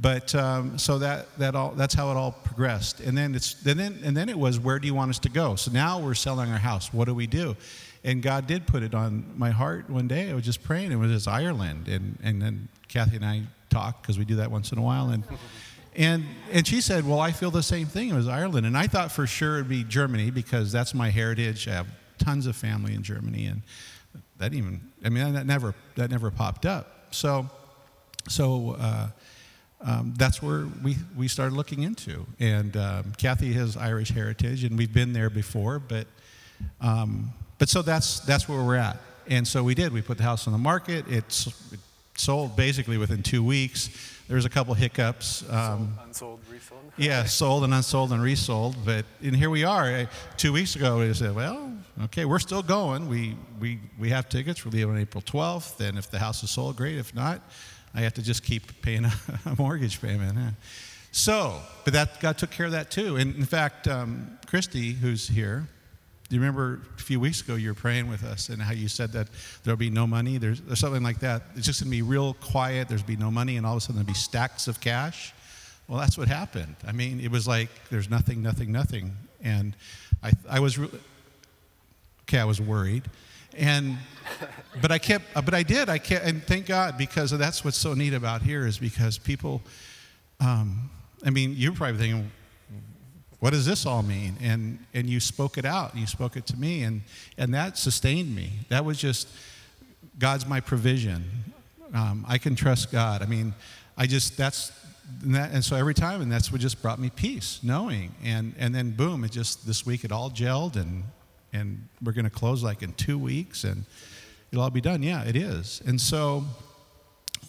But 0.00 0.34
um, 0.34 0.78
so 0.78 0.98
that, 1.00 1.36
that 1.38 1.54
all, 1.54 1.70
that's 1.70 1.94
how 1.94 2.10
it 2.10 2.16
all 2.16 2.32
progressed. 2.32 3.00
And 3.00 3.18
then, 3.18 3.34
it's, 3.34 3.64
and, 3.66 3.78
then, 3.78 3.98
and 4.04 4.16
then 4.16 4.28
it 4.28 4.38
was, 4.38 4.58
where 4.58 4.78
do 4.78 4.86
you 4.86 4.94
want 4.94 5.10
us 5.10 5.18
to 5.20 5.28
go? 5.28 5.56
So 5.56 5.72
now 5.72 5.98
we're 5.98 6.14
selling 6.14 6.50
our 6.50 6.58
house. 6.58 6.92
What 6.92 7.06
do 7.06 7.14
we 7.14 7.26
do? 7.26 7.56
and 8.04 8.22
God 8.22 8.46
did 8.46 8.66
put 8.66 8.82
it 8.82 8.94
on 8.94 9.24
my 9.36 9.50
heart 9.50 9.90
one 9.90 10.08
day. 10.08 10.30
I 10.30 10.34
was 10.34 10.44
just 10.44 10.62
praying. 10.62 10.92
It 10.92 10.96
was 10.96 11.10
just 11.10 11.28
Ireland, 11.28 11.88
and 11.88 12.18
and 12.22 12.40
then 12.40 12.68
Cathy 12.88 13.16
and 13.16 13.24
I 13.24 13.42
talked 13.70 14.02
because 14.02 14.18
we 14.18 14.24
do 14.24 14.36
that 14.36 14.50
once 14.50 14.72
in 14.72 14.78
a 14.78 14.82
while, 14.82 15.10
and 15.10 15.24
and 15.96 16.24
and 16.52 16.66
she 16.66 16.80
said, 16.80 17.06
"Well, 17.06 17.20
I 17.20 17.32
feel 17.32 17.50
the 17.50 17.62
same 17.62 17.86
thing. 17.86 18.10
It 18.10 18.14
was 18.14 18.28
Ireland," 18.28 18.66
and 18.66 18.76
I 18.76 18.86
thought 18.86 19.12
for 19.12 19.26
sure 19.26 19.56
it'd 19.56 19.68
be 19.68 19.84
Germany 19.84 20.30
because 20.30 20.72
that's 20.72 20.94
my 20.94 21.10
heritage. 21.10 21.68
I 21.68 21.74
have 21.74 21.86
tons 22.28 22.46
of 22.46 22.56
family 22.56 22.94
in 22.94 23.02
Germany, 23.02 23.46
and 23.46 23.62
that 24.38 24.52
even 24.54 24.80
I 25.04 25.08
mean 25.08 25.32
that 25.32 25.46
never 25.46 25.74
that 25.96 26.10
never 26.10 26.30
popped 26.30 26.66
up. 26.66 26.86
So 27.10 27.48
so. 28.28 28.76
Uh, 28.78 29.08
um, 29.80 30.12
that's 30.18 30.42
where 30.42 30.66
we, 30.82 30.96
we 31.16 31.28
started 31.28 31.54
looking 31.54 31.84
into. 31.84 32.26
And 32.40 32.76
um, 32.76 33.12
Cathy 33.16 33.52
has 33.52 33.76
Irish 33.76 34.10
heritage, 34.10 34.64
and 34.64 34.76
we've 34.76 34.92
been 34.92 35.12
there 35.12 35.30
before, 35.30 35.78
but 35.78 36.08
um, 36.80 37.32
but 37.58 37.68
so 37.68 37.82
that's, 37.82 38.20
that's 38.20 38.48
where 38.48 38.62
we're 38.62 38.76
at. 38.76 38.98
And 39.28 39.46
so 39.46 39.62
we 39.62 39.74
did. 39.74 39.92
We 39.92 40.02
put 40.02 40.16
the 40.16 40.24
house 40.24 40.46
on 40.46 40.52
the 40.52 40.58
market. 40.58 41.04
It's, 41.08 41.46
it 41.72 41.80
sold 42.18 42.56
basically 42.56 42.98
within 42.98 43.22
two 43.22 43.44
weeks. 43.44 43.90
There 44.28 44.36
was 44.36 44.44
a 44.44 44.50
couple 44.50 44.74
hiccups. 44.74 45.42
Um, 45.48 45.94
sold, 45.96 46.06
unsold, 46.06 46.40
resold. 46.50 46.80
yeah, 46.98 47.24
sold 47.24 47.64
and 47.64 47.72
unsold 47.72 48.12
and 48.12 48.22
resold. 48.22 48.76
But 48.84 49.06
and 49.22 49.34
here 49.34 49.50
we 49.50 49.64
are. 49.64 50.08
Two 50.36 50.52
weeks 50.52 50.76
ago, 50.76 50.98
we 50.98 51.12
said, 51.14 51.34
well, 51.34 51.72
okay, 52.04 52.24
we're 52.24 52.38
still 52.38 52.62
going. 52.62 53.08
We, 53.08 53.36
we, 53.58 53.80
we 53.98 54.10
have 54.10 54.28
tickets. 54.28 54.64
We're 54.64 54.72
leaving 54.72 54.90
on 54.90 54.98
April 55.00 55.22
12th. 55.22 55.80
And 55.80 55.96
if 55.98 56.10
the 56.10 56.18
house 56.18 56.42
is 56.42 56.50
sold, 56.50 56.76
great. 56.76 56.98
If 56.98 57.14
not, 57.14 57.40
I 57.94 58.02
have 58.02 58.14
to 58.14 58.22
just 58.22 58.42
keep 58.42 58.82
paying 58.82 59.06
a, 59.06 59.12
a 59.46 59.54
mortgage 59.56 60.00
payment. 60.00 60.36
Yeah. 60.36 60.50
So, 61.10 61.60
but 61.84 61.94
that 61.94 62.20
God 62.20 62.36
took 62.36 62.50
care 62.50 62.66
of 62.66 62.72
that 62.72 62.90
too. 62.90 63.16
And 63.16 63.34
in 63.34 63.46
fact, 63.46 63.88
um, 63.88 64.38
Christy, 64.46 64.92
who's 64.92 65.26
here, 65.26 65.66
you 66.36 66.40
remember 66.40 66.80
a 66.96 67.00
few 67.00 67.18
weeks 67.18 67.40
ago 67.40 67.54
you 67.54 67.68
were 67.68 67.74
praying 67.74 68.08
with 68.08 68.22
us 68.22 68.50
and 68.50 68.60
how 68.60 68.72
you 68.72 68.88
said 68.88 69.12
that 69.12 69.28
there'll 69.64 69.78
be 69.78 69.88
no 69.88 70.06
money? 70.06 70.36
There's, 70.36 70.60
there's 70.60 70.78
something 70.78 71.02
like 71.02 71.20
that. 71.20 71.42
It's 71.56 71.64
just 71.64 71.80
going 71.80 71.90
to 71.90 71.96
be 71.96 72.02
real 72.02 72.34
quiet. 72.34 72.88
There's 72.88 73.02
be 73.02 73.16
no 73.16 73.30
money, 73.30 73.56
and 73.56 73.64
all 73.64 73.74
of 73.74 73.78
a 73.78 73.80
sudden 73.80 73.96
there'll 73.96 74.06
be 74.06 74.14
stacks 74.14 74.68
of 74.68 74.78
cash. 74.80 75.32
Well, 75.88 75.98
that's 75.98 76.18
what 76.18 76.28
happened. 76.28 76.76
I 76.86 76.92
mean, 76.92 77.18
it 77.20 77.30
was 77.30 77.48
like 77.48 77.70
there's 77.90 78.10
nothing, 78.10 78.42
nothing, 78.42 78.70
nothing. 78.70 79.16
And 79.42 79.74
I, 80.22 80.32
I 80.50 80.60
was, 80.60 80.76
re- 80.76 80.90
okay, 82.24 82.40
I 82.40 82.44
was 82.44 82.60
worried. 82.60 83.04
And, 83.56 83.96
but 84.82 84.92
I 84.92 84.98
kept, 84.98 85.32
but 85.32 85.54
I 85.54 85.62
did. 85.62 85.88
I 85.88 85.96
kept, 85.96 86.26
and 86.26 86.42
thank 86.42 86.66
God 86.66 86.98
because 86.98 87.30
that's 87.30 87.64
what's 87.64 87.78
so 87.78 87.94
neat 87.94 88.12
about 88.12 88.42
here 88.42 88.66
is 88.66 88.78
because 88.78 89.16
people, 89.16 89.62
um, 90.40 90.90
I 91.24 91.30
mean, 91.30 91.54
you're 91.56 91.72
probably 91.72 91.96
thinking, 91.96 92.30
what 93.40 93.50
does 93.50 93.64
this 93.64 93.86
all 93.86 94.02
mean? 94.02 94.36
And, 94.42 94.78
and 94.94 95.08
you 95.08 95.20
spoke 95.20 95.58
it 95.58 95.64
out. 95.64 95.96
You 95.96 96.06
spoke 96.06 96.36
it 96.36 96.46
to 96.46 96.56
me. 96.56 96.82
And, 96.82 97.02
and 97.36 97.54
that 97.54 97.78
sustained 97.78 98.34
me. 98.34 98.50
That 98.68 98.84
was 98.84 98.98
just, 98.98 99.28
God's 100.18 100.46
my 100.46 100.60
provision. 100.60 101.24
Um, 101.94 102.24
I 102.28 102.38
can 102.38 102.56
trust 102.56 102.90
God. 102.90 103.22
I 103.22 103.26
mean, 103.26 103.54
I 103.96 104.06
just, 104.06 104.36
that's, 104.36 104.72
and, 105.22 105.34
that, 105.36 105.52
and 105.52 105.64
so 105.64 105.76
every 105.76 105.94
time, 105.94 106.20
and 106.20 106.30
that's 106.30 106.50
what 106.50 106.60
just 106.60 106.82
brought 106.82 106.98
me 106.98 107.10
peace, 107.10 107.60
knowing. 107.62 108.12
And, 108.24 108.54
and 108.58 108.74
then 108.74 108.90
boom, 108.90 109.22
it 109.24 109.30
just, 109.30 109.66
this 109.66 109.86
week 109.86 110.04
it 110.04 110.10
all 110.10 110.30
gelled 110.30 110.76
and, 110.76 111.04
and 111.52 111.88
we're 112.02 112.12
going 112.12 112.24
to 112.24 112.30
close 112.30 112.62
like 112.62 112.82
in 112.82 112.92
two 112.94 113.18
weeks 113.18 113.62
and 113.62 113.84
it'll 114.50 114.64
all 114.64 114.70
be 114.70 114.80
done. 114.80 115.02
Yeah, 115.02 115.22
it 115.24 115.36
is. 115.36 115.80
And 115.86 116.00
so 116.00 116.44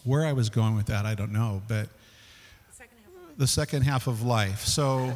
where 0.03 0.25
I 0.25 0.33
was 0.33 0.49
going 0.49 0.75
with 0.75 0.85
that, 0.85 1.05
I 1.05 1.15
don't 1.15 1.31
know. 1.33 1.63
But 1.67 1.89
the 3.37 3.47
second 3.47 3.83
half 3.83 4.07
of 4.07 4.21
life. 4.21 4.65
So, 4.65 5.13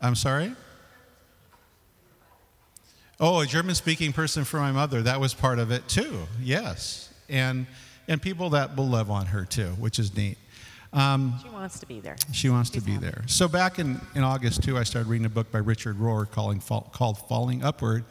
I'm 0.00 0.14
sorry? 0.14 0.54
Oh, 3.18 3.40
a 3.40 3.46
German 3.46 3.74
speaking 3.74 4.14
person 4.14 4.44
for 4.44 4.58
my 4.58 4.72
mother. 4.72 5.02
That 5.02 5.20
was 5.20 5.34
part 5.34 5.58
of 5.58 5.70
it 5.70 5.86
too. 5.88 6.26
Yes. 6.40 7.12
And, 7.28 7.66
and 8.08 8.20
people 8.20 8.50
that 8.50 8.76
will 8.76 8.88
love 8.88 9.10
on 9.10 9.26
her 9.26 9.44
too, 9.44 9.68
which 9.78 9.98
is 9.98 10.16
neat. 10.16 10.38
Um, 10.92 11.34
she 11.42 11.50
wants 11.50 11.78
to 11.80 11.86
be 11.86 12.00
there. 12.00 12.16
She 12.32 12.48
wants 12.48 12.70
She's 12.72 12.82
to 12.82 12.86
be 12.86 12.92
happy. 12.94 13.04
there. 13.04 13.22
So 13.26 13.46
back 13.46 13.78
in, 13.78 14.00
in 14.14 14.24
August 14.24 14.62
too, 14.62 14.78
I 14.78 14.84
started 14.84 15.08
reading 15.08 15.26
a 15.26 15.30
book 15.30 15.52
by 15.52 15.58
Richard 15.58 15.98
Rohr 15.98 16.28
calling, 16.30 16.60
called 16.60 17.18
Falling 17.28 17.62
Upward. 17.62 18.04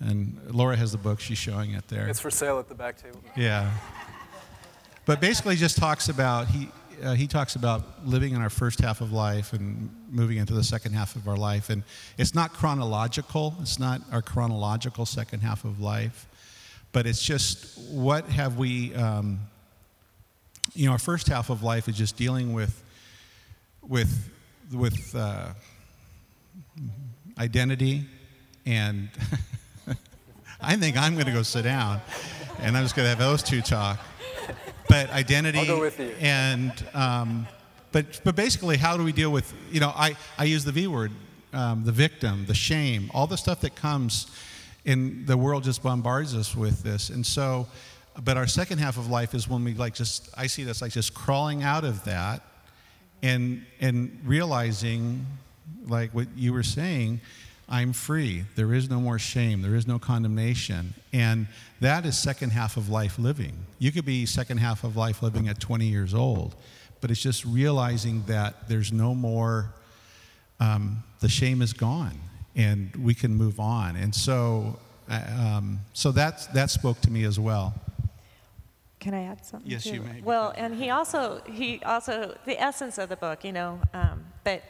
And 0.00 0.38
Laura 0.50 0.76
has 0.76 0.92
the 0.92 0.98
book. 0.98 1.18
She's 1.20 1.38
showing 1.38 1.72
it 1.72 1.88
there. 1.88 2.06
It's 2.06 2.20
for 2.20 2.30
sale 2.30 2.58
at 2.58 2.68
the 2.68 2.74
back 2.74 3.02
table. 3.02 3.20
Yeah. 3.34 3.70
But 5.06 5.20
basically, 5.20 5.54
just 5.54 5.78
talks 5.78 6.08
about 6.08 6.48
he 6.48 6.68
uh, 7.02 7.14
he 7.14 7.28
talks 7.28 7.54
about 7.54 8.04
living 8.04 8.34
in 8.34 8.42
our 8.42 8.50
first 8.50 8.80
half 8.80 9.00
of 9.00 9.12
life 9.12 9.52
and 9.52 9.88
moving 10.10 10.38
into 10.38 10.52
the 10.52 10.64
second 10.64 10.94
half 10.94 11.14
of 11.14 11.28
our 11.28 11.36
life, 11.36 11.70
and 11.70 11.84
it's 12.18 12.34
not 12.34 12.52
chronological. 12.52 13.54
It's 13.60 13.78
not 13.78 14.00
our 14.10 14.20
chronological 14.20 15.06
second 15.06 15.40
half 15.40 15.64
of 15.64 15.80
life, 15.80 16.26
but 16.90 17.06
it's 17.06 17.22
just 17.22 17.78
what 17.88 18.26
have 18.30 18.58
we. 18.58 18.94
Um, 18.96 19.38
you 20.74 20.86
know, 20.86 20.92
our 20.92 20.98
first 20.98 21.28
half 21.28 21.50
of 21.50 21.62
life 21.62 21.88
is 21.88 21.96
just 21.96 22.16
dealing 22.16 22.52
with 22.52 22.82
with 23.86 24.28
with 24.72 25.14
uh, 25.14 25.50
identity 27.38 28.04
and. 28.66 29.08
I 30.58 30.74
think 30.74 30.96
I'm 30.96 31.12
going 31.12 31.26
to 31.26 31.32
go 31.32 31.42
sit 31.42 31.62
down, 31.62 32.00
and 32.60 32.76
I'm 32.76 32.82
just 32.82 32.96
going 32.96 33.04
to 33.04 33.10
have 33.10 33.18
those 33.18 33.42
two 33.42 33.60
talk 33.60 34.00
but 34.88 35.10
identity 35.10 35.58
I'll 35.58 35.66
go 35.66 35.80
with 35.80 35.98
you. 35.98 36.14
and 36.20 36.72
um, 36.94 37.46
but 37.92 38.20
but 38.24 38.36
basically 38.36 38.76
how 38.76 38.96
do 38.96 39.04
we 39.04 39.12
deal 39.12 39.30
with 39.30 39.52
you 39.70 39.80
know 39.80 39.92
I 39.94 40.16
I 40.38 40.44
use 40.44 40.64
the 40.64 40.72
V 40.72 40.86
word 40.86 41.12
um, 41.52 41.84
the 41.84 41.92
victim 41.92 42.44
the 42.46 42.54
shame 42.54 43.10
all 43.14 43.26
the 43.26 43.36
stuff 43.36 43.60
that 43.62 43.74
comes 43.74 44.26
in 44.84 45.24
the 45.26 45.36
world 45.36 45.64
just 45.64 45.82
bombards 45.82 46.34
us 46.34 46.54
with 46.54 46.82
this 46.82 47.10
and 47.10 47.24
so 47.26 47.66
but 48.24 48.36
our 48.36 48.46
second 48.46 48.78
half 48.78 48.96
of 48.96 49.10
life 49.10 49.34
is 49.34 49.48
when 49.48 49.64
we 49.64 49.74
like 49.74 49.94
just 49.94 50.28
I 50.36 50.46
see 50.46 50.64
this 50.64 50.80
like 50.82 50.92
just 50.92 51.14
crawling 51.14 51.62
out 51.62 51.84
of 51.84 52.04
that 52.04 52.42
and 53.22 53.64
and 53.80 54.18
realizing 54.24 55.26
like 55.86 56.12
what 56.12 56.28
you 56.36 56.52
were 56.52 56.62
saying 56.62 57.20
I'm 57.68 57.92
free. 57.92 58.44
There 58.54 58.72
is 58.72 58.88
no 58.88 59.00
more 59.00 59.18
shame. 59.18 59.60
There 59.60 59.74
is 59.74 59.86
no 59.86 59.98
condemnation. 59.98 60.94
And 61.12 61.48
that 61.80 62.06
is 62.06 62.16
second 62.16 62.50
half 62.50 62.76
of 62.76 62.88
life 62.88 63.18
living. 63.18 63.54
You 63.78 63.90
could 63.90 64.04
be 64.04 64.24
second 64.24 64.58
half 64.58 64.84
of 64.84 64.96
life 64.96 65.22
living 65.22 65.48
at 65.48 65.58
20 65.58 65.86
years 65.86 66.14
old, 66.14 66.54
but 67.00 67.10
it's 67.10 67.20
just 67.20 67.44
realizing 67.44 68.22
that 68.26 68.68
there's 68.68 68.92
no 68.92 69.14
more, 69.14 69.74
um, 70.60 71.02
the 71.20 71.28
shame 71.28 71.60
is 71.60 71.72
gone 71.72 72.20
and 72.54 72.94
we 72.96 73.14
can 73.14 73.34
move 73.34 73.58
on. 73.58 73.96
And 73.96 74.14
so, 74.14 74.78
uh, 75.10 75.20
um, 75.38 75.80
so 75.92 76.12
that, 76.12 76.48
that 76.54 76.70
spoke 76.70 77.00
to 77.02 77.10
me 77.10 77.24
as 77.24 77.38
well. 77.38 77.74
Can 79.00 79.12
I 79.12 79.24
add 79.24 79.44
something? 79.44 79.70
Yes, 79.70 79.86
you 79.86 80.00
may. 80.00 80.20
Well, 80.22 80.54
and 80.56 80.74
he 80.74 80.90
also, 80.90 81.42
he 81.46 81.82
also, 81.84 82.36
the 82.46 82.60
essence 82.60 82.96
of 82.98 83.08
the 83.08 83.16
book, 83.16 83.44
you 83.44 83.52
know, 83.52 83.80
um, 83.92 84.24
but 84.42 84.62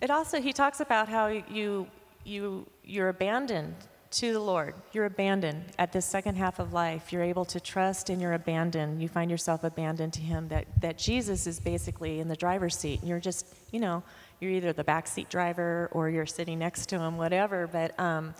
it 0.00 0.10
also, 0.10 0.40
he 0.40 0.52
talks 0.52 0.80
about 0.80 1.08
how 1.08 1.28
you 1.28 1.86
you, 2.26 2.66
you're 2.84 3.08
abandoned 3.08 3.76
to 4.10 4.32
the 4.32 4.40
Lord. 4.40 4.74
You're 4.92 5.04
abandoned 5.04 5.64
at 5.78 5.92
this 5.92 6.06
second 6.06 6.36
half 6.36 6.58
of 6.58 6.72
life. 6.72 7.12
You're 7.12 7.22
able 7.22 7.44
to 7.46 7.60
trust 7.60 8.08
and 8.08 8.20
you're 8.20 8.32
abandoned. 8.32 9.02
You 9.02 9.08
find 9.08 9.30
yourself 9.30 9.64
abandoned 9.64 10.12
to 10.14 10.20
Him. 10.20 10.48
That, 10.48 10.66
that 10.80 10.98
Jesus 10.98 11.46
is 11.46 11.60
basically 11.60 12.20
in 12.20 12.28
the 12.28 12.36
driver's 12.36 12.76
seat. 12.76 13.00
And 13.00 13.08
you're 13.08 13.20
just, 13.20 13.46
you 13.72 13.80
know, 13.80 14.02
you're 14.40 14.52
either 14.52 14.72
the 14.72 14.84
backseat 14.84 15.28
driver 15.28 15.88
or 15.92 16.08
you're 16.08 16.26
sitting 16.26 16.58
next 16.58 16.86
to 16.90 16.98
Him, 16.98 17.16
whatever. 17.16 17.66
But 17.66 17.98
um, 18.00 18.34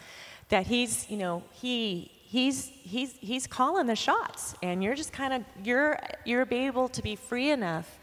that 0.49 0.67
He's, 0.67 1.09
you 1.11 1.17
know, 1.17 1.43
He. 1.53 2.13
He's, 2.29 2.67
he's, 2.67 3.13
he's 3.21 3.47
calling 3.47 3.87
the 3.87 3.95
shots, 3.95 4.57
and 4.61 4.83
you're 4.83 4.97
just 4.97 5.13
kind 5.13 5.33
of 5.33 5.45
you're 5.65 5.97
you're 6.25 6.47
able 6.51 6.89
to 6.89 7.01
be 7.01 7.15
free 7.15 7.51
enough 7.51 8.01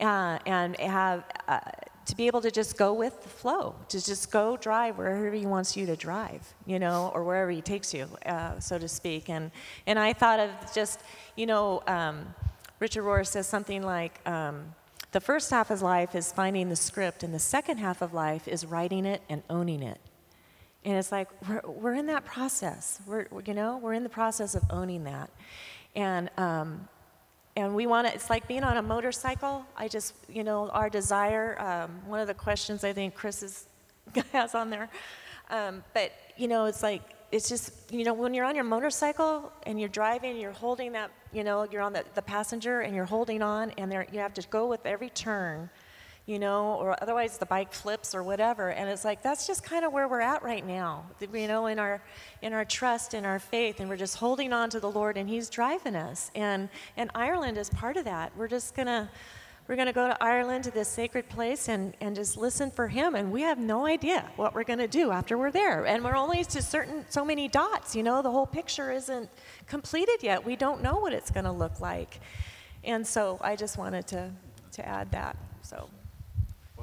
uh, 0.00 0.40
and 0.44 0.76
have 0.80 1.22
uh, 1.46 1.60
to 2.06 2.16
be 2.16 2.26
able 2.26 2.40
to 2.42 2.50
just 2.50 2.76
go 2.76 2.92
with 2.92 3.22
the 3.22 3.28
flow, 3.28 3.74
to 3.88 4.04
just 4.04 4.30
go 4.30 4.56
drive 4.56 4.98
wherever 4.98 5.32
he 5.32 5.46
wants 5.46 5.76
you 5.76 5.86
to 5.86 5.96
drive, 5.96 6.54
you 6.66 6.78
know, 6.78 7.10
or 7.14 7.24
wherever 7.24 7.50
he 7.50 7.62
takes 7.62 7.94
you, 7.94 8.08
uh, 8.26 8.58
so 8.60 8.78
to 8.78 8.88
speak. 8.88 9.28
And 9.28 9.50
and 9.86 9.98
I 9.98 10.12
thought 10.12 10.40
of 10.40 10.50
just, 10.74 11.00
you 11.36 11.46
know, 11.46 11.82
um, 11.86 12.34
Richard 12.80 13.04
Rohr 13.04 13.26
says 13.26 13.46
something 13.46 13.82
like. 13.82 14.20
Um, 14.26 14.74
the 15.12 15.20
first 15.20 15.48
half 15.52 15.70
of 15.70 15.80
life 15.80 16.16
is 16.16 16.32
finding 16.32 16.68
the 16.70 16.74
script, 16.74 17.22
and 17.22 17.32
the 17.32 17.38
second 17.38 17.78
half 17.78 18.02
of 18.02 18.12
life 18.12 18.48
is 18.48 18.66
writing 18.66 19.06
it 19.06 19.22
and 19.28 19.44
owning 19.48 19.80
it. 19.80 20.00
And 20.84 20.96
it's 20.96 21.12
like 21.12 21.28
we're, 21.48 21.62
we're 21.64 21.94
in 21.94 22.06
that 22.06 22.24
process. 22.24 23.00
We're, 23.06 23.26
you 23.46 23.54
know, 23.54 23.78
we're 23.78 23.92
in 23.92 24.02
the 24.02 24.08
process 24.08 24.56
of 24.56 24.64
owning 24.70 25.04
that. 25.04 25.30
And 25.94 26.30
um, 26.36 26.88
and 27.56 27.74
we 27.74 27.86
want 27.86 28.06
to 28.06 28.14
it's 28.14 28.30
like 28.30 28.48
being 28.48 28.64
on 28.64 28.76
a 28.76 28.82
motorcycle. 28.82 29.64
I 29.76 29.88
just 29.88 30.14
you 30.28 30.44
know 30.44 30.68
our 30.70 30.90
desire 30.90 31.60
um, 31.60 31.90
one 32.06 32.20
of 32.20 32.26
the 32.26 32.34
questions 32.34 32.84
i 32.84 32.92
think 32.92 33.14
chris 33.14 33.42
is, 33.42 33.66
has 34.32 34.54
on 34.54 34.70
there. 34.70 34.88
Um, 35.50 35.84
but 35.92 36.12
you 36.36 36.48
know 36.48 36.64
it's 36.66 36.82
like 36.82 37.02
it's 37.30 37.48
just 37.48 37.72
you 37.92 38.04
know 38.04 38.14
when 38.14 38.32
you're 38.34 38.44
on 38.44 38.54
your 38.54 38.64
motorcycle 38.64 39.52
and 39.64 39.78
you're 39.78 39.88
driving 39.88 40.36
you're 40.36 40.52
holding 40.52 40.92
that 40.92 41.10
you 41.32 41.44
know 41.44 41.66
you're 41.70 41.82
on 41.82 41.92
the, 41.92 42.04
the 42.14 42.22
passenger 42.22 42.80
and 42.80 42.94
you're 42.94 43.04
holding 43.04 43.42
on 43.42 43.70
and 43.72 43.90
there 43.90 44.06
you 44.12 44.20
have 44.20 44.34
to 44.34 44.42
go 44.48 44.66
with 44.66 44.86
every 44.86 45.10
turn 45.10 45.68
you 46.26 46.38
know, 46.38 46.74
or 46.76 46.96
otherwise 47.02 47.36
the 47.36 47.46
bike 47.46 47.72
flips 47.72 48.14
or 48.14 48.22
whatever. 48.22 48.70
And 48.70 48.88
it's 48.88 49.04
like 49.04 49.22
that's 49.22 49.46
just 49.46 49.62
kind 49.62 49.84
of 49.84 49.92
where 49.92 50.08
we're 50.08 50.22
at 50.22 50.42
right 50.42 50.66
now, 50.66 51.04
you 51.20 51.46
know, 51.46 51.66
in 51.66 51.78
our 51.78 52.02
in 52.40 52.54
our 52.54 52.64
trust, 52.64 53.12
in 53.12 53.26
our 53.26 53.38
faith, 53.38 53.80
and 53.80 53.90
we're 53.90 53.98
just 53.98 54.16
holding 54.16 54.52
on 54.52 54.70
to 54.70 54.80
the 54.80 54.90
Lord, 54.90 55.18
and 55.18 55.28
He's 55.28 55.50
driving 55.50 55.94
us. 55.94 56.30
And 56.34 56.70
and 56.96 57.10
Ireland 57.14 57.58
is 57.58 57.68
part 57.68 57.96
of 57.98 58.06
that. 58.06 58.32
We're 58.36 58.48
just 58.48 58.74
gonna 58.74 59.10
we're 59.68 59.76
gonna 59.76 59.92
go 59.92 60.08
to 60.08 60.22
Ireland 60.22 60.64
to 60.64 60.70
this 60.70 60.88
sacred 60.88 61.28
place 61.28 61.68
and 61.68 61.94
and 62.00 62.16
just 62.16 62.38
listen 62.38 62.70
for 62.70 62.88
Him. 62.88 63.14
And 63.16 63.30
we 63.30 63.42
have 63.42 63.58
no 63.58 63.84
idea 63.84 64.30
what 64.36 64.54
we're 64.54 64.64
gonna 64.64 64.88
do 64.88 65.10
after 65.10 65.36
we're 65.36 65.50
there. 65.50 65.84
And 65.84 66.02
we're 66.02 66.16
only 66.16 66.42
to 66.42 66.62
certain 66.62 67.04
so 67.10 67.22
many 67.22 67.48
dots. 67.48 67.94
You 67.94 68.02
know, 68.02 68.22
the 68.22 68.30
whole 68.30 68.46
picture 68.46 68.90
isn't 68.90 69.28
completed 69.66 70.22
yet. 70.22 70.42
We 70.42 70.56
don't 70.56 70.82
know 70.82 71.00
what 71.00 71.12
it's 71.12 71.30
gonna 71.30 71.52
look 71.52 71.80
like. 71.80 72.18
And 72.82 73.06
so 73.06 73.38
I 73.42 73.56
just 73.56 73.76
wanted 73.76 74.06
to 74.06 74.30
to 74.72 74.88
add 74.88 75.10
that. 75.10 75.36
So. 75.60 75.90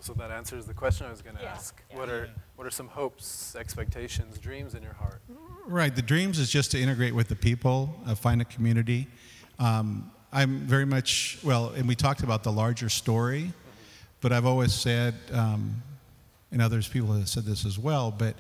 So 0.02 0.14
that 0.14 0.32
answers 0.32 0.66
the 0.66 0.74
question 0.74 1.06
I 1.06 1.12
was 1.12 1.22
going 1.22 1.36
to 1.36 1.44
yeah. 1.44 1.52
ask. 1.52 1.80
Yeah. 1.92 1.98
What 2.00 2.10
are 2.10 2.28
what 2.56 2.66
are 2.66 2.72
some 2.72 2.88
hopes, 2.88 3.56
expectations, 3.56 4.40
dreams 4.40 4.74
in 4.74 4.82
your 4.82 4.94
heart? 4.94 5.22
Right. 5.68 5.96
The 5.96 6.02
dreams 6.02 6.40
is 6.40 6.50
just 6.50 6.72
to 6.72 6.82
integrate 6.82 7.14
with 7.14 7.28
the 7.28 7.36
people, 7.36 7.96
uh, 8.08 8.16
find 8.16 8.42
a 8.42 8.46
community. 8.46 9.08
Um, 9.60 10.12
I'm 10.34 10.62
very 10.62 10.86
much 10.86 11.38
well, 11.44 11.70
and 11.70 11.88
we 11.88 11.94
talked 11.94 12.24
about 12.24 12.42
the 12.42 12.52
larger 12.52 12.90
story, 12.90 13.42
mm-hmm. 13.42 13.52
but 14.22 14.34
I've 14.34 14.46
always 14.46 14.74
said, 14.74 15.14
um, 15.32 15.84
and 16.52 16.62
others 16.62 16.88
people 16.88 17.14
have 17.14 17.30
said 17.30 17.44
this 17.44 17.64
as 17.66 17.78
well, 17.78 18.12
but 18.12 18.36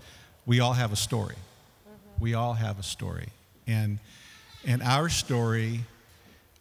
we 0.47 0.61
all 0.61 0.73
have 0.73 0.91
a 0.91 0.95
story. 0.95 1.35
Mm-hmm. 1.35 2.23
We 2.23 2.33
all 2.33 2.53
have 2.53 2.79
a 2.79 2.83
story, 2.83 3.27
and 3.67 3.99
and 4.65 4.81
our 4.81 5.09
story 5.09 5.81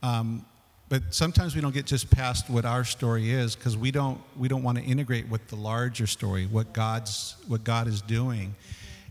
um, 0.03 0.45
but 0.91 1.15
sometimes 1.15 1.55
we 1.55 1.61
don't 1.63 1.73
get 1.73 1.87
just 1.87 2.11
past 2.11 2.51
what 2.51 2.65
our 2.65 2.83
story 2.83 3.31
is 3.31 3.55
because 3.55 3.77
we 3.77 3.93
don't 3.93 4.21
we 4.37 4.49
don't 4.49 4.65
want 4.65 4.77
to 4.77 4.85
integrate 4.85 5.29
with 5.29 5.47
the 5.49 5.57
larger 5.57 6.07
story 6.07 6.47
what 6.47 6.73
god's 6.75 7.37
what 7.47 7.65
god 7.65 7.87
is 7.87 8.03
doing. 8.03 8.55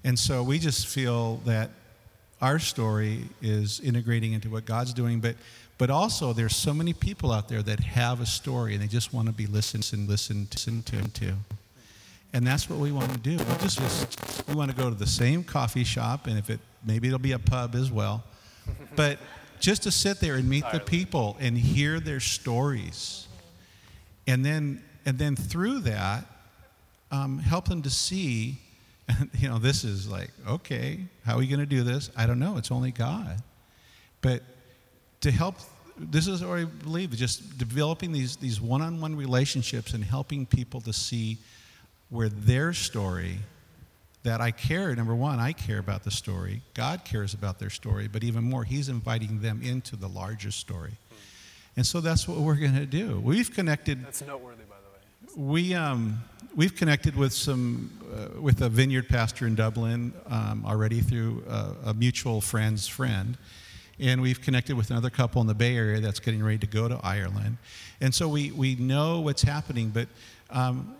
And 0.04 0.20
so 0.20 0.44
we 0.44 0.60
just 0.60 0.88
feel 0.88 1.38
that 1.46 1.72
our 2.42 2.60
story 2.60 3.30
is 3.42 3.80
integrating 3.80 4.34
into 4.34 4.50
what 4.50 4.66
god's 4.66 4.94
doing 4.94 5.20
but 5.22 5.36
but 5.78 5.90
also 5.90 6.34
there's 6.34 6.56
so 6.56 6.74
many 6.74 6.92
people 6.92 7.32
out 7.32 7.48
there 7.48 7.64
that 7.64 7.80
have 7.80 8.20
a 8.20 8.26
story 8.26 8.74
and 8.74 8.84
they 8.84 8.88
just 8.88 9.14
want 9.14 9.28
to 9.28 9.34
be 9.34 9.48
listened 9.48 9.90
and 9.94 10.10
listened 10.10 10.52
to, 10.52 11.02
to. 11.02 11.34
And 12.34 12.46
that's 12.46 12.70
what 12.70 12.80
we 12.80 12.92
want 12.92 13.14
to 13.14 13.18
do. 13.18 13.38
We 13.38 13.56
just, 13.62 13.80
just 13.80 14.48
we 14.50 14.54
want 14.54 14.70
to 14.70 14.76
go 14.76 14.90
to 14.90 14.96
the 14.96 15.08
same 15.08 15.46
coffee 15.46 15.86
shop 15.86 16.28
and 16.28 16.38
if 16.38 16.50
it 16.50 16.60
maybe 16.86 17.08
it'll 17.08 17.20
be 17.20 17.32
a 17.32 17.40
pub 17.40 17.76
as 17.76 17.90
well. 17.90 18.26
But 18.98 19.20
just 19.60 19.84
to 19.84 19.92
sit 19.92 20.20
there 20.20 20.36
and 20.36 20.48
meet 20.48 20.64
the 20.72 20.80
people 20.80 21.38
and 21.40 21.58
hear 21.58 22.00
their 22.00 22.20
stories. 22.20 23.28
And 24.28 24.46
then, 24.46 24.84
and 25.06 25.18
then 25.18 25.36
through 25.36 25.80
that, 25.82 26.26
um, 27.12 27.40
help 27.40 27.68
them 27.68 27.82
to 27.82 27.90
see, 27.90 28.58
you 29.38 29.50
know, 29.50 29.60
this 29.60 29.84
is 29.84 30.10
like, 30.10 30.32
okay, 30.48 31.00
how 31.26 31.36
are 31.36 31.40
we 31.40 31.48
going 31.48 31.60
to 31.60 31.66
do 31.66 31.84
this? 31.84 32.10
I 32.16 32.26
don't 32.26 32.40
know. 32.40 32.58
It's 32.58 32.72
only 32.72 32.92
God. 32.92 33.42
But 34.22 34.44
to 35.22 35.32
help, 35.32 35.56
this 35.98 36.28
is 36.28 36.44
what 36.44 36.60
I 36.60 36.66
believe, 36.66 37.12
just 37.12 37.58
developing 37.58 38.12
these, 38.12 38.36
these 38.38 38.62
one 38.62 38.82
on 38.82 39.02
one 39.02 39.16
relationships 39.16 39.94
and 39.94 40.04
helping 40.04 40.46
people 40.46 40.82
to 40.82 40.94
see 40.94 41.38
where 42.10 42.30
their 42.30 42.74
story 42.74 43.40
that 44.24 44.42
I 44.42 44.52
care. 44.52 44.96
Number 44.96 45.16
one, 45.16 45.40
I 45.40 45.54
care 45.54 45.80
about 45.80 46.04
the 46.04 46.12
story. 46.12 46.62
God 46.74 47.06
cares 47.06 47.34
about 47.34 47.60
their 47.60 47.70
story, 47.70 48.08
but 48.08 48.24
even 48.24 48.44
more, 48.44 48.64
He's 48.64 48.90
inviting 48.90 49.42
them 49.42 49.62
into 49.64 49.96
the 49.96 50.08
larger 50.08 50.52
story. 50.52 50.94
And 51.78 51.86
so 51.86 52.02
that's 52.02 52.28
what 52.28 52.40
we're 52.40 52.56
going 52.56 52.76
to 52.76 52.86
do. 52.86 53.22
We've 53.22 53.54
connected. 53.54 54.04
That's 54.06 54.22
noteworthy, 54.22 54.64
by 54.64 54.76
the 54.84 55.42
way. 55.42 55.48
We 55.48 55.74
um, 55.74 56.22
we've 56.54 56.76
connected 56.76 57.16
with 57.16 57.32
some 57.32 57.92
uh, 58.14 58.42
with 58.42 58.62
a 58.62 58.68
vineyard 58.68 59.08
pastor 59.08 59.48
in 59.48 59.56
Dublin 59.56 60.14
um, 60.28 60.66
already 60.66 61.00
through 61.00 61.44
a, 61.48 61.76
a 61.86 61.94
mutual 61.94 62.42
friend's 62.42 62.88
friend, 62.88 63.38
and 63.98 64.22
we've 64.22 64.42
connected 64.42 64.76
with 64.76 64.92
another 64.92 65.10
couple 65.10 65.40
in 65.40 65.48
the 65.48 65.54
Bay 65.54 65.78
Area 65.78 66.02
that's 66.02 66.20
getting 66.20 66.44
ready 66.44 66.58
to 66.58 66.68
go 66.68 66.90
to 66.90 67.00
Ireland, 67.02 67.58
and 68.02 68.14
so 68.14 68.28
we 68.28 68.52
we 68.52 68.76
know 68.76 69.22
what's 69.22 69.44
happening, 69.44 69.90
but. 69.90 70.08
Um, 70.50 70.96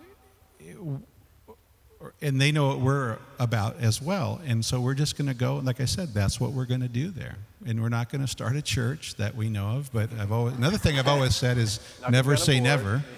and 2.22 2.40
they 2.40 2.50
know 2.52 2.68
what 2.68 2.80
we're 2.80 3.18
about 3.38 3.76
as 3.80 4.00
well. 4.00 4.40
And 4.46 4.64
so 4.64 4.80
we're 4.80 4.94
just 4.94 5.16
going 5.18 5.28
to 5.28 5.34
go. 5.34 5.56
Like 5.56 5.80
I 5.80 5.84
said, 5.84 6.14
that's 6.14 6.40
what 6.40 6.52
we're 6.52 6.64
going 6.64 6.80
to 6.80 6.88
do 6.88 7.10
there. 7.10 7.36
And 7.66 7.82
we're 7.82 7.90
not 7.90 8.10
going 8.10 8.22
to 8.22 8.28
start 8.28 8.56
a 8.56 8.62
church 8.62 9.16
that 9.16 9.34
we 9.34 9.50
know 9.50 9.76
of. 9.76 9.92
But 9.92 10.10
I've 10.18 10.32
always, 10.32 10.54
another 10.54 10.78
thing 10.78 10.98
I've 10.98 11.08
always 11.08 11.36
said 11.36 11.58
is 11.58 11.80
never 12.10 12.36
say 12.36 12.60
never. 12.60 13.02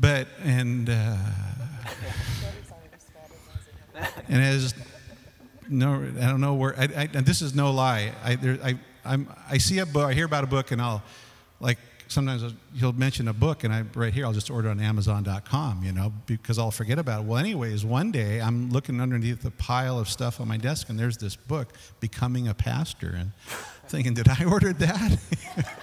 But 0.00 0.28
and 0.44 0.88
uh, 0.88 1.16
and 4.28 4.42
as 4.42 4.74
no, 5.68 5.94
I 5.94 6.26
don't 6.26 6.40
know 6.40 6.54
where. 6.54 6.78
I, 6.78 6.84
I, 6.84 7.08
and 7.12 7.26
this 7.26 7.42
is 7.42 7.52
no 7.52 7.72
lie. 7.72 8.12
I 8.22 8.36
there, 8.36 8.58
I 8.62 8.78
I'm, 9.04 9.28
I 9.50 9.58
see 9.58 9.78
a 9.78 9.86
book. 9.86 10.08
I 10.08 10.12
hear 10.12 10.24
about 10.24 10.44
a 10.44 10.46
book, 10.46 10.70
and 10.70 10.80
I'll 10.80 11.02
like 11.60 11.78
sometimes 12.08 12.54
he'll 12.74 12.92
mention 12.92 13.28
a 13.28 13.32
book 13.32 13.64
and 13.64 13.72
I 13.72 13.82
right 13.94 14.12
here 14.12 14.24
I'll 14.26 14.32
just 14.32 14.50
order 14.50 14.68
on 14.68 14.80
Amazon.com, 14.80 15.84
you 15.84 15.92
know, 15.92 16.12
because 16.26 16.58
I'll 16.58 16.70
forget 16.70 16.98
about 16.98 17.20
it. 17.20 17.26
Well, 17.26 17.38
anyways, 17.38 17.84
one 17.84 18.10
day 18.10 18.40
I'm 18.40 18.70
looking 18.70 19.00
underneath 19.00 19.42
the 19.42 19.50
pile 19.52 19.98
of 19.98 20.08
stuff 20.08 20.40
on 20.40 20.48
my 20.48 20.56
desk 20.56 20.88
and 20.88 20.98
there's 20.98 21.18
this 21.18 21.36
book, 21.36 21.72
Becoming 22.00 22.48
a 22.48 22.54
Pastor, 22.54 23.14
and 23.16 23.32
thinking, 23.86 24.14
did 24.14 24.28
I 24.28 24.44
order 24.44 24.72
that? 24.72 25.18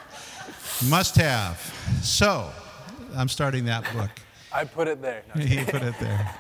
Must 0.90 1.16
have. 1.16 1.58
So 2.02 2.52
I'm 3.16 3.30
starting 3.30 3.66
that 3.66 3.86
book. 3.94 4.10
I 4.52 4.66
put 4.66 4.88
it 4.88 5.02
there. 5.02 5.24
No, 5.34 5.42
he 5.42 5.64
put 5.64 5.84
it 5.84 5.96
there. 6.00 6.36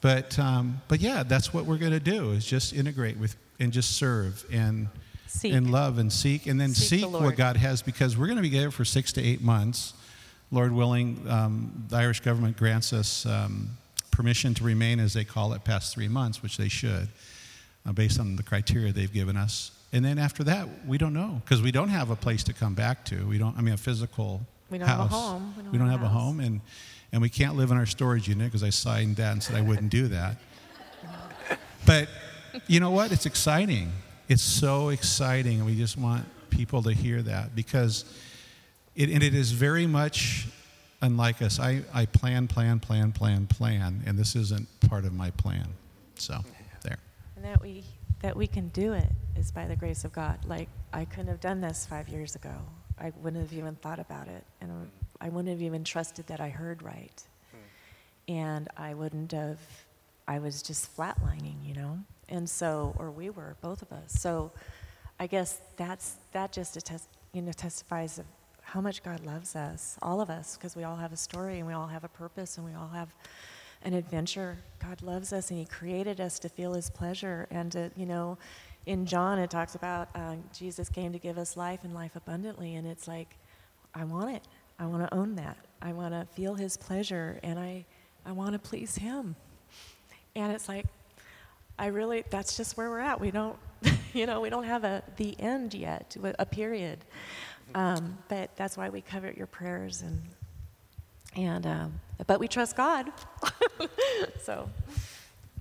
But 0.00 0.38
um, 0.38 0.80
but 0.88 1.00
yeah, 1.00 1.22
that's 1.22 1.52
what 1.52 1.64
we're 1.64 1.78
going 1.78 1.92
to 1.92 2.00
do 2.00 2.32
is 2.32 2.44
just 2.44 2.72
integrate 2.72 3.16
with 3.16 3.36
and 3.58 3.72
just 3.72 3.96
serve 3.96 4.44
and 4.52 4.88
Seek. 5.36 5.52
and 5.52 5.70
love 5.70 5.98
and 5.98 6.12
seek, 6.12 6.46
and 6.46 6.60
then 6.60 6.74
Seek 6.74 7.00
seek, 7.00 7.12
the 7.12 7.18
what 7.18 7.36
God 7.36 7.56
has 7.56 7.82
because 7.82 8.16
we're 8.16 8.26
going 8.26 8.36
to 8.36 8.42
be 8.42 8.50
there 8.50 8.70
for 8.70 8.84
six 8.84 9.12
to 9.14 9.22
eight 9.22 9.42
months. 9.42 9.94
Lord 10.50 10.72
willing, 10.72 11.24
um, 11.28 11.84
the 11.88 11.96
Irish 11.96 12.20
government 12.20 12.56
grants 12.56 12.92
us 12.92 13.26
um, 13.26 13.70
permission 14.10 14.54
to 14.54 14.64
remain, 14.64 15.00
as 15.00 15.12
they 15.12 15.24
call 15.24 15.52
it, 15.52 15.64
past 15.64 15.92
three 15.92 16.08
months, 16.08 16.42
which 16.42 16.56
they 16.56 16.68
should, 16.68 17.08
uh, 17.84 17.92
based 17.92 18.20
on 18.20 18.36
the 18.36 18.42
criteria 18.42 18.92
they've 18.92 19.12
given 19.12 19.36
us. 19.36 19.72
And 19.92 20.04
then 20.04 20.18
after 20.18 20.44
that, 20.44 20.68
we 20.86 20.98
don't 20.98 21.14
know 21.14 21.40
because 21.44 21.62
we 21.62 21.72
don't 21.72 21.88
have 21.88 22.10
a 22.10 22.16
place 22.16 22.42
to 22.44 22.52
come 22.52 22.74
back 22.74 23.04
to. 23.06 23.26
We 23.26 23.38
don't. 23.38 23.56
I 23.56 23.60
mean, 23.60 23.74
a 23.74 23.78
physical 23.78 24.40
We 24.70 24.78
don't 24.78 24.88
have 24.88 25.00
a 25.00 25.04
home. 25.04 25.54
We 25.70 25.78
don't, 25.78 25.88
have, 25.88 26.02
a 26.02 26.08
home, 26.08 26.40
and 26.40 26.60
and 27.12 27.22
we 27.22 27.28
can't 27.28 27.56
live 27.56 27.70
in 27.70 27.76
our 27.76 27.86
storage 27.86 28.28
unit 28.28 28.46
because 28.46 28.62
I 28.62 28.70
signed 28.70 29.16
that 29.16 29.32
and 29.32 29.42
said 29.42 29.56
I 29.56 29.60
wouldn't 29.60 29.90
do 29.90 30.08
that. 30.08 30.36
But 31.86 32.08
you 32.66 32.80
know 32.80 32.90
what? 32.90 33.12
It's 33.12 33.26
exciting. 33.26 33.92
It's 34.28 34.42
so 34.42 34.88
exciting, 34.88 35.58
and 35.58 35.66
we 35.66 35.76
just 35.76 35.96
want 35.96 36.24
people 36.50 36.82
to 36.82 36.92
hear 36.92 37.22
that 37.22 37.54
because 37.54 38.04
it, 38.94 39.08
and 39.10 39.22
it 39.22 39.34
is 39.34 39.52
very 39.52 39.86
much 39.86 40.48
unlike 41.00 41.42
us. 41.42 41.60
I, 41.60 41.82
I 41.94 42.06
plan, 42.06 42.48
plan, 42.48 42.80
plan, 42.80 43.12
plan, 43.12 43.46
plan, 43.46 44.02
and 44.06 44.18
this 44.18 44.34
isn't 44.34 44.66
part 44.88 45.04
of 45.04 45.12
my 45.12 45.30
plan. 45.32 45.68
So, 46.16 46.40
there. 46.82 46.98
And 47.36 47.44
that 47.44 47.60
we 47.60 47.84
that 48.22 48.36
we 48.36 48.46
can 48.46 48.68
do 48.68 48.94
it 48.94 49.08
is 49.36 49.50
by 49.50 49.66
the 49.66 49.76
grace 49.76 50.04
of 50.04 50.12
God. 50.12 50.44
Like 50.46 50.68
I 50.92 51.04
couldn't 51.04 51.28
have 51.28 51.40
done 51.40 51.60
this 51.60 51.86
five 51.86 52.08
years 52.08 52.34
ago. 52.34 52.54
I 52.98 53.12
wouldn't 53.22 53.42
have 53.42 53.56
even 53.56 53.76
thought 53.76 53.98
about 53.98 54.28
it, 54.28 54.44
and 54.60 54.90
I 55.20 55.28
wouldn't 55.28 55.50
have 55.50 55.62
even 55.62 55.84
trusted 55.84 56.26
that 56.28 56.40
I 56.40 56.48
heard 56.48 56.82
right. 56.82 57.22
Hmm. 57.52 58.32
And 58.32 58.68
I 58.76 58.94
wouldn't 58.94 59.32
have. 59.32 59.60
I 60.26 60.40
was 60.40 60.62
just 60.62 60.96
flatlining, 60.96 61.64
you 61.64 61.74
know. 61.74 61.98
And 62.28 62.48
so, 62.48 62.94
or 62.98 63.10
we 63.10 63.30
were, 63.30 63.56
both 63.60 63.82
of 63.82 63.92
us. 63.92 64.12
So, 64.20 64.52
I 65.18 65.26
guess 65.26 65.60
that's 65.76 66.16
that 66.32 66.52
just 66.52 66.76
attest, 66.76 67.08
you 67.32 67.40
know 67.40 67.52
testifies 67.52 68.18
of 68.18 68.26
how 68.62 68.80
much 68.80 69.02
God 69.02 69.24
loves 69.24 69.54
us, 69.54 69.96
all 70.02 70.20
of 70.20 70.28
us, 70.28 70.56
because 70.56 70.74
we 70.74 70.82
all 70.82 70.96
have 70.96 71.12
a 71.12 71.16
story 71.16 71.58
and 71.58 71.66
we 71.66 71.72
all 71.72 71.86
have 71.86 72.04
a 72.04 72.08
purpose 72.08 72.58
and 72.58 72.66
we 72.66 72.74
all 72.74 72.88
have 72.88 73.14
an 73.82 73.94
adventure. 73.94 74.58
God 74.80 75.00
loves 75.02 75.32
us 75.32 75.50
and 75.50 75.58
He 75.58 75.64
created 75.64 76.20
us 76.20 76.38
to 76.40 76.48
feel 76.48 76.74
His 76.74 76.90
pleasure. 76.90 77.46
And, 77.50 77.70
to, 77.72 77.90
you 77.96 78.06
know, 78.06 78.38
in 78.84 79.06
John, 79.06 79.38
it 79.38 79.50
talks 79.50 79.76
about 79.76 80.08
uh, 80.14 80.34
Jesus 80.56 80.88
came 80.88 81.12
to 81.12 81.18
give 81.18 81.38
us 81.38 81.56
life 81.56 81.80
and 81.84 81.94
life 81.94 82.16
abundantly. 82.16 82.74
And 82.74 82.86
it's 82.86 83.06
like, 83.06 83.36
I 83.94 84.04
want 84.04 84.34
it. 84.34 84.42
I 84.78 84.86
want 84.86 85.08
to 85.08 85.14
own 85.14 85.36
that. 85.36 85.56
I 85.80 85.92
want 85.92 86.12
to 86.12 86.26
feel 86.34 86.54
His 86.54 86.76
pleasure 86.76 87.38
and 87.42 87.58
I, 87.58 87.84
I 88.24 88.32
want 88.32 88.52
to 88.52 88.58
please 88.58 88.96
Him. 88.96 89.36
And 90.34 90.52
it's 90.52 90.68
like, 90.68 90.86
I 91.78 91.86
really, 91.86 92.24
that's 92.30 92.56
just 92.56 92.76
where 92.76 92.88
we're 92.90 93.00
at. 93.00 93.20
We 93.20 93.30
don't, 93.30 93.56
you 94.14 94.26
know, 94.26 94.40
we 94.40 94.50
don't 94.50 94.64
have 94.64 94.84
a 94.84 95.02
the 95.16 95.38
end 95.38 95.74
yet, 95.74 96.16
a 96.38 96.46
period. 96.46 97.04
Um, 97.74 98.16
but 98.28 98.54
that's 98.56 98.76
why 98.76 98.88
we 98.88 99.00
covet 99.00 99.36
your 99.36 99.46
prayers 99.48 100.02
and 100.02 100.22
and 101.34 101.66
um, 101.66 102.00
but 102.26 102.40
we 102.40 102.48
trust 102.48 102.76
God. 102.76 103.12
so 104.40 104.68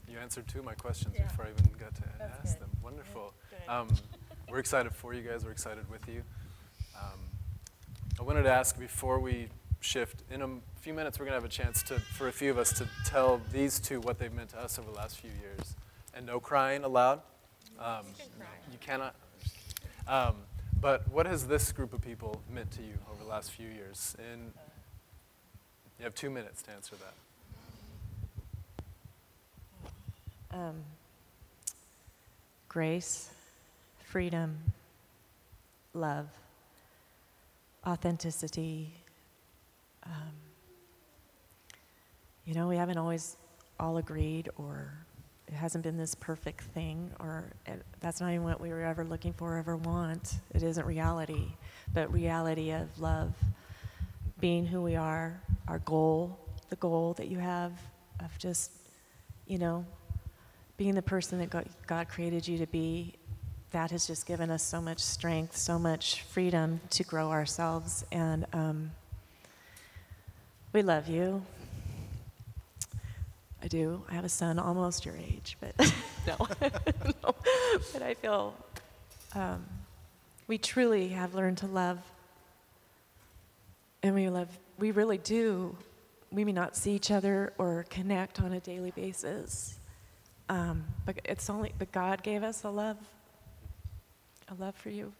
You 0.07 0.18
answered 0.20 0.47
two 0.47 0.59
of 0.59 0.66
my 0.66 0.76
questions 0.76 1.16
before 1.18 1.45
I 1.45 1.49
even 1.49 1.72
got 1.78 1.93
to 1.95 2.03
ask 2.41 2.59
them. 2.59 2.70
Wonderful. 2.82 3.34
Um, 3.68 3.89
we're 4.49 4.59
excited 4.59 4.93
for 4.93 5.13
you 5.13 5.22
guys. 5.22 5.43
We're 5.43 5.51
excited 5.51 5.89
with 5.89 6.07
you. 6.07 6.22
Um, 6.97 7.20
I 8.20 8.24
wanted 8.24 8.43
to 8.43 8.51
ask 8.51 8.80
before 8.80 9.20
we 9.20 9.49
shift, 9.82 10.24
in 10.32 10.41
a 10.41 10.47
few 10.80 10.93
minutes, 10.93 11.20
we're 11.20 11.26
going 11.26 11.38
to 11.38 11.41
have 11.41 11.49
a 11.49 11.53
chance 11.53 11.84
to, 11.84 11.99
for 11.99 12.28
a 12.28 12.32
few 12.32 12.51
of 12.51 12.57
us 12.57 12.72
to 12.74 12.88
tell 13.05 13.41
these 13.51 13.80
two 13.80 13.99
what 13.99 14.18
they've 14.20 14.34
meant 14.34 14.51
to 14.51 14.59
us 14.59 14.80
over 14.80 14.89
the 14.89 14.95
last 14.97 15.18
few 15.20 15.32
years. 15.41 15.76
And 16.16 16.26
no 16.26 16.39
crying 16.39 16.84
allowed. 16.84 17.22
Um, 17.80 18.05
you 18.72 18.78
cannot. 18.80 19.16
Um, 20.07 20.36
but 20.80 21.07
what 21.11 21.26
has 21.26 21.47
this 21.47 21.72
group 21.72 21.93
of 21.93 22.01
people 22.01 22.41
meant 22.49 22.72
to 22.72 22.82
you 22.82 22.93
over 23.11 23.24
the 23.24 23.30
last 23.30 23.51
few 23.51 23.68
years? 23.68 24.16
And 24.32 24.53
you 25.99 26.03
have 26.03 26.16
two 26.16 26.30
minutes 26.30 26.61
to 26.63 26.72
answer 26.72 26.95
that. 26.95 27.13
um, 30.55 30.76
grace, 32.70 33.30
freedom, 34.05 34.57
love, 35.93 36.28
authenticity. 37.86 38.93
Um, 40.05 40.32
you 42.45 42.53
know, 42.53 42.68
we 42.68 42.78
haven't 42.78 42.97
always 42.97 43.36
all 43.80 43.97
agreed, 43.97 44.49
or 44.57 45.05
it 45.48 45.54
hasn't 45.54 45.84
been 45.84 45.98
this 45.98 46.16
perfect 46.16 46.62
thing, 46.62 47.12
or 47.20 47.52
it, 47.66 47.84
that's 48.00 48.20
not 48.20 48.32
even 48.32 48.43
what 48.43 48.60
we 48.60 48.70
were 48.70 48.84
ever 48.84 49.06
looking 49.06 49.34
for, 49.34 49.56
or 49.56 49.58
ever 49.58 49.78
want. 49.78 50.36
It 50.54 50.64
isn't 50.64 50.86
reality, 50.86 51.48
but 51.93 52.12
reality 52.12 52.72
of 52.72 53.00
love, 53.00 53.34
being 54.39 54.66
who 54.66 54.82
we 54.82 54.96
are, 54.96 55.39
our 55.68 55.80
goal, 55.80 56.38
the 56.70 56.76
goal 56.78 57.14
that 57.14 57.28
you 57.28 57.38
have 57.38 57.72
of 58.24 58.38
just, 58.39 58.72
you 59.46 59.58
know, 59.58 59.86
being 60.78 60.96
the 60.96 61.02
person 61.02 61.39
that 61.39 61.88
God 61.88 62.10
created 62.10 62.48
you 62.48 62.58
to 62.58 62.68
be, 62.68 63.14
that 63.72 63.91
has 63.91 64.08
just 64.08 64.26
given 64.26 64.50
us 64.50 64.64
so 64.64 64.82
much 64.82 65.00
strength, 65.00 65.56
so 65.56 65.78
much 65.78 66.24
freedom 66.24 66.82
to 66.89 67.04
grow 67.04 67.30
ourselves. 67.30 68.04
And 68.12 68.46
um, 68.52 68.91
we 70.74 70.82
love 70.82 71.08
you. 71.08 71.43
I 73.66 73.68
do. 73.68 74.03
I 74.07 74.13
have 74.13 74.24
a 74.24 74.30
son 74.30 74.59
almost 74.59 75.07
your 75.07 75.16
age, 75.18 75.57
but 75.59 75.76
no. 76.28 76.47
no. 77.24 77.36
But 77.91 78.03
I 78.03 78.13
feel 78.13 78.53
um, 79.34 79.66
we 80.45 80.59
truly 80.59 81.07
have 81.09 81.34
learned 81.34 81.57
to 81.57 81.66
love. 81.66 81.97
And 84.03 84.13
we 84.13 84.30
love, 84.30 84.49
we 84.78 84.91
really 84.91 85.18
do. 85.18 85.76
We 86.32 86.45
may 86.45 86.51
not 86.51 86.76
see 86.76 86.91
each 86.91 87.09
other 87.09 87.53
or 87.57 87.88
connect 87.89 88.39
on 88.39 88.53
a 88.53 88.59
daily 88.59 88.91
basis. 88.91 89.80
Um, 90.47 90.86
but 91.03 91.16
it's 91.26 91.49
only, 91.49 91.74
but 91.80 91.91
God 91.91 92.22
gave 92.22 92.43
us 92.43 92.66
a 92.66 92.70
love, 92.70 92.97
a 94.47 94.53
love 94.53 94.76
for 94.76 94.91
you, 94.91 95.11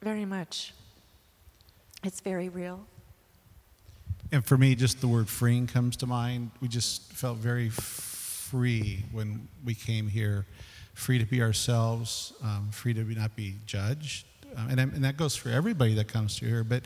very 0.00 0.24
much. 0.24 0.72
It's 2.04 2.20
very 2.20 2.48
real. 2.48 2.86
And 4.32 4.44
for 4.44 4.58
me, 4.58 4.74
just 4.74 5.00
the 5.00 5.08
word 5.08 5.28
freeing 5.28 5.66
comes 5.66 5.96
to 5.98 6.06
mind. 6.06 6.50
We 6.60 6.68
just 6.68 7.12
felt 7.12 7.38
very 7.38 7.68
free 7.68 9.04
when 9.12 9.48
we 9.64 9.74
came 9.74 10.08
here, 10.08 10.46
free 10.94 11.18
to 11.18 11.24
be 11.24 11.42
ourselves, 11.42 12.32
um, 12.42 12.70
free 12.72 12.94
to 12.94 13.02
be, 13.04 13.14
not 13.14 13.36
be 13.36 13.54
judged, 13.66 14.26
uh, 14.56 14.66
and, 14.70 14.80
and 14.80 15.04
that 15.04 15.16
goes 15.16 15.36
for 15.36 15.50
everybody 15.50 15.94
that 15.94 16.08
comes 16.08 16.38
to 16.38 16.46
here. 16.46 16.64
But 16.64 16.82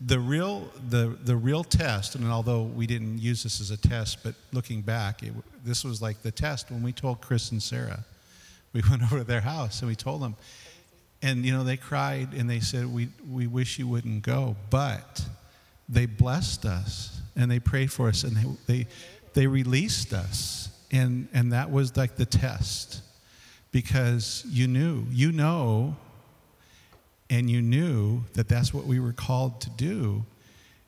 the 0.00 0.20
real, 0.20 0.68
the, 0.88 1.16
the 1.24 1.36
real 1.36 1.64
test, 1.64 2.14
and 2.14 2.26
although 2.26 2.62
we 2.62 2.86
didn't 2.86 3.18
use 3.18 3.42
this 3.42 3.60
as 3.60 3.70
a 3.70 3.76
test, 3.76 4.22
but 4.22 4.34
looking 4.52 4.80
back, 4.80 5.22
it, 5.22 5.32
this 5.64 5.84
was 5.84 6.00
like 6.00 6.22
the 6.22 6.30
test 6.30 6.70
when 6.70 6.82
we 6.82 6.92
told 6.92 7.20
Chris 7.20 7.50
and 7.50 7.62
Sarah. 7.62 8.04
We 8.72 8.82
went 8.90 9.02
over 9.02 9.18
to 9.18 9.24
their 9.24 9.40
house 9.40 9.80
and 9.80 9.88
we 9.88 9.96
told 9.96 10.22
them, 10.22 10.36
and 11.20 11.44
you 11.44 11.52
know 11.52 11.64
they 11.64 11.76
cried 11.76 12.32
and 12.32 12.48
they 12.48 12.60
said, 12.60 12.86
"We 12.86 13.08
we 13.28 13.48
wish 13.48 13.78
you 13.78 13.88
wouldn't 13.88 14.22
go," 14.22 14.54
but 14.70 15.24
they 15.88 16.06
blessed 16.06 16.64
us 16.64 17.20
and 17.36 17.50
they 17.50 17.60
prayed 17.60 17.90
for 17.90 18.08
us 18.08 18.24
and 18.24 18.36
they 18.36 18.46
they, 18.66 18.86
they 19.34 19.46
released 19.46 20.12
us, 20.12 20.68
and 20.90 21.28
and 21.32 21.52
that 21.52 21.70
was 21.70 21.96
like 21.96 22.16
the 22.16 22.26
test, 22.26 23.02
because 23.72 24.44
you 24.48 24.66
knew, 24.66 25.04
you 25.10 25.32
know 25.32 25.96
and 27.30 27.50
you 27.50 27.60
knew 27.60 28.24
that 28.34 28.48
that's 28.48 28.72
what 28.72 28.84
we 28.86 29.00
were 29.00 29.12
called 29.12 29.60
to 29.60 29.70
do. 29.70 30.24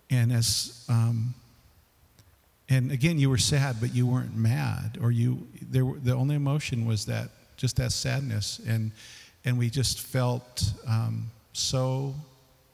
And 0.09 0.33
as 0.33 0.85
um, 0.89 1.35
and 2.69 2.93
again, 2.93 3.19
you 3.19 3.29
were 3.31 3.39
sad, 3.39 3.77
but 3.81 3.95
you 3.95 4.07
weren't 4.07 4.37
mad, 4.37 4.99
or 5.03 5.11
you 5.11 5.47
there. 5.63 5.85
The 6.03 6.15
only 6.15 6.35
emotion 6.35 6.87
was 6.87 7.07
that 7.07 7.31
just 7.57 7.77
that 7.77 7.93
sadness, 7.93 8.61
and 8.67 8.93
and 9.45 9.59
we 9.59 9.71
just 9.71 10.01
felt 10.01 10.73
um, 10.87 11.31
so 11.53 12.15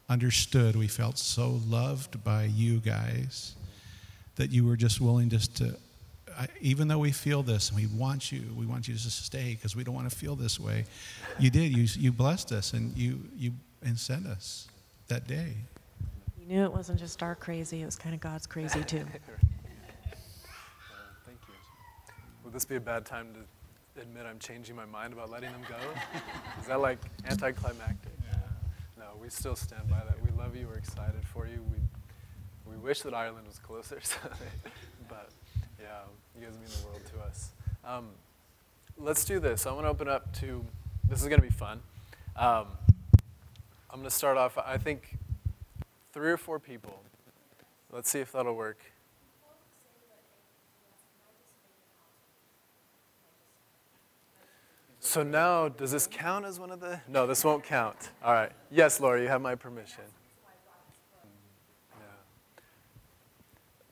understood. 0.09 0.77
We 0.77 0.89
felt 0.89 1.19
so 1.19 1.61
loved 1.69 2.23
by 2.23 2.45
you 2.45 2.79
guys 2.79 3.55
that 4.37 4.51
you 4.51 4.67
were 4.67 4.77
just 4.77 5.01
willing 5.01 5.29
just 5.29 5.57
to. 5.57 5.77
I, 6.39 6.49
even 6.61 6.89
though 6.89 6.99
we 6.99 7.13
feel 7.13 7.43
this 7.43 7.71
and 7.71 7.79
we 7.79 7.87
want 7.87 8.31
you, 8.31 8.43
we 8.57 8.67
want 8.67 8.89
you 8.89 8.95
to 8.95 9.01
stay 9.01 9.55
because 9.55 9.75
we 9.75 9.85
don't 9.85 9.95
want 9.95 10.11
to 10.11 10.15
feel 10.15 10.37
this 10.37 10.61
way. 10.61 10.85
You 11.39 11.51
did. 11.51 11.75
You, 11.75 11.87
you 11.99 12.13
blessed 12.13 12.53
us 12.53 12.75
and 12.75 12.97
you, 12.97 13.21
you 13.37 13.53
and 13.83 13.99
sent 13.99 14.27
us 14.27 14.69
that 15.09 15.27
day. 15.27 15.55
You 16.39 16.47
knew 16.47 16.65
it 16.65 16.73
wasn't 16.73 16.99
just 16.99 17.23
our 17.23 17.35
crazy, 17.35 17.83
it 17.83 17.87
was 17.87 17.97
kind 17.97 18.15
of 18.15 18.21
God's 18.21 18.47
crazy 18.47 18.83
too. 18.85 18.99
Thank 21.25 21.39
you. 21.49 21.55
Would 22.45 22.53
this 22.53 22.65
be 22.65 22.77
a 22.77 22.81
bad 22.81 23.07
time 23.07 23.29
to 23.35 24.03
admit 24.03 24.27
I'm 24.27 24.39
changing 24.39 24.77
my 24.77 24.85
mind 24.85 25.13
about 25.13 25.31
letting 25.31 25.53
them 25.53 25.63
go? 25.69 25.77
Is 26.61 26.67
that 26.67 26.81
like 26.81 26.99
anticlimactic? 27.29 28.16
No, 29.17 29.23
we 29.23 29.31
still 29.31 29.57
stand 29.57 29.89
by 29.89 29.99
that. 29.99 30.23
We 30.23 30.31
love 30.37 30.57
you. 30.57 30.67
We're 30.69 30.77
excited 30.77 31.25
for 31.33 31.47
you. 31.47 31.63
We, 31.73 32.73
we 32.73 32.77
wish 32.77 33.03
that 33.03 33.15
Ireland 33.15 33.47
was 33.47 33.59
closer, 33.59 34.01
but 35.09 35.31
yeah, 35.81 36.01
you 36.35 36.45
guys 36.45 36.55
mean 36.55 36.69
the 36.81 36.87
world 36.87 37.03
to 37.15 37.21
us. 37.23 37.51
Um, 37.85 38.09
let's 38.99 39.25
do 39.25 39.39
this. 39.39 39.67
I 39.67 39.73
want 39.73 39.85
to 39.85 39.91
open 39.91 40.09
up 40.09 40.33
to, 40.41 40.65
this 41.09 41.23
is 41.23 41.29
going 41.29 41.41
to 41.41 41.47
be 41.47 41.53
fun. 41.53 41.81
Um, 42.37 42.67
I'm 43.91 44.01
going 44.01 44.05
to 44.05 44.11
start 44.11 44.37
off, 44.37 44.59
I 44.59 44.77
think, 44.79 45.17
three 46.13 46.31
or 46.31 46.37
four 46.37 46.59
people. 46.59 47.03
Let's 47.91 48.11
see 48.11 48.21
if 48.21 48.33
that'll 48.33 48.55
work. 48.55 48.81
So 55.07 55.23
now, 55.23 55.69
does 55.69 55.93
this 55.93 56.09
count 56.09 56.45
as 56.45 56.59
one 56.59 56.73
of 56.73 56.81
the? 56.81 57.01
No, 57.07 57.29
this 57.29 57.45
won't 57.45 57.63
count. 57.63 58.11
All 58.25 58.33
right. 58.33 58.51
Yes, 58.73 58.99
Laura, 58.99 59.23
you 59.23 59.29
have 59.29 59.41
my 59.41 59.55
permission. 59.55 60.03
Yeah. 61.93 62.07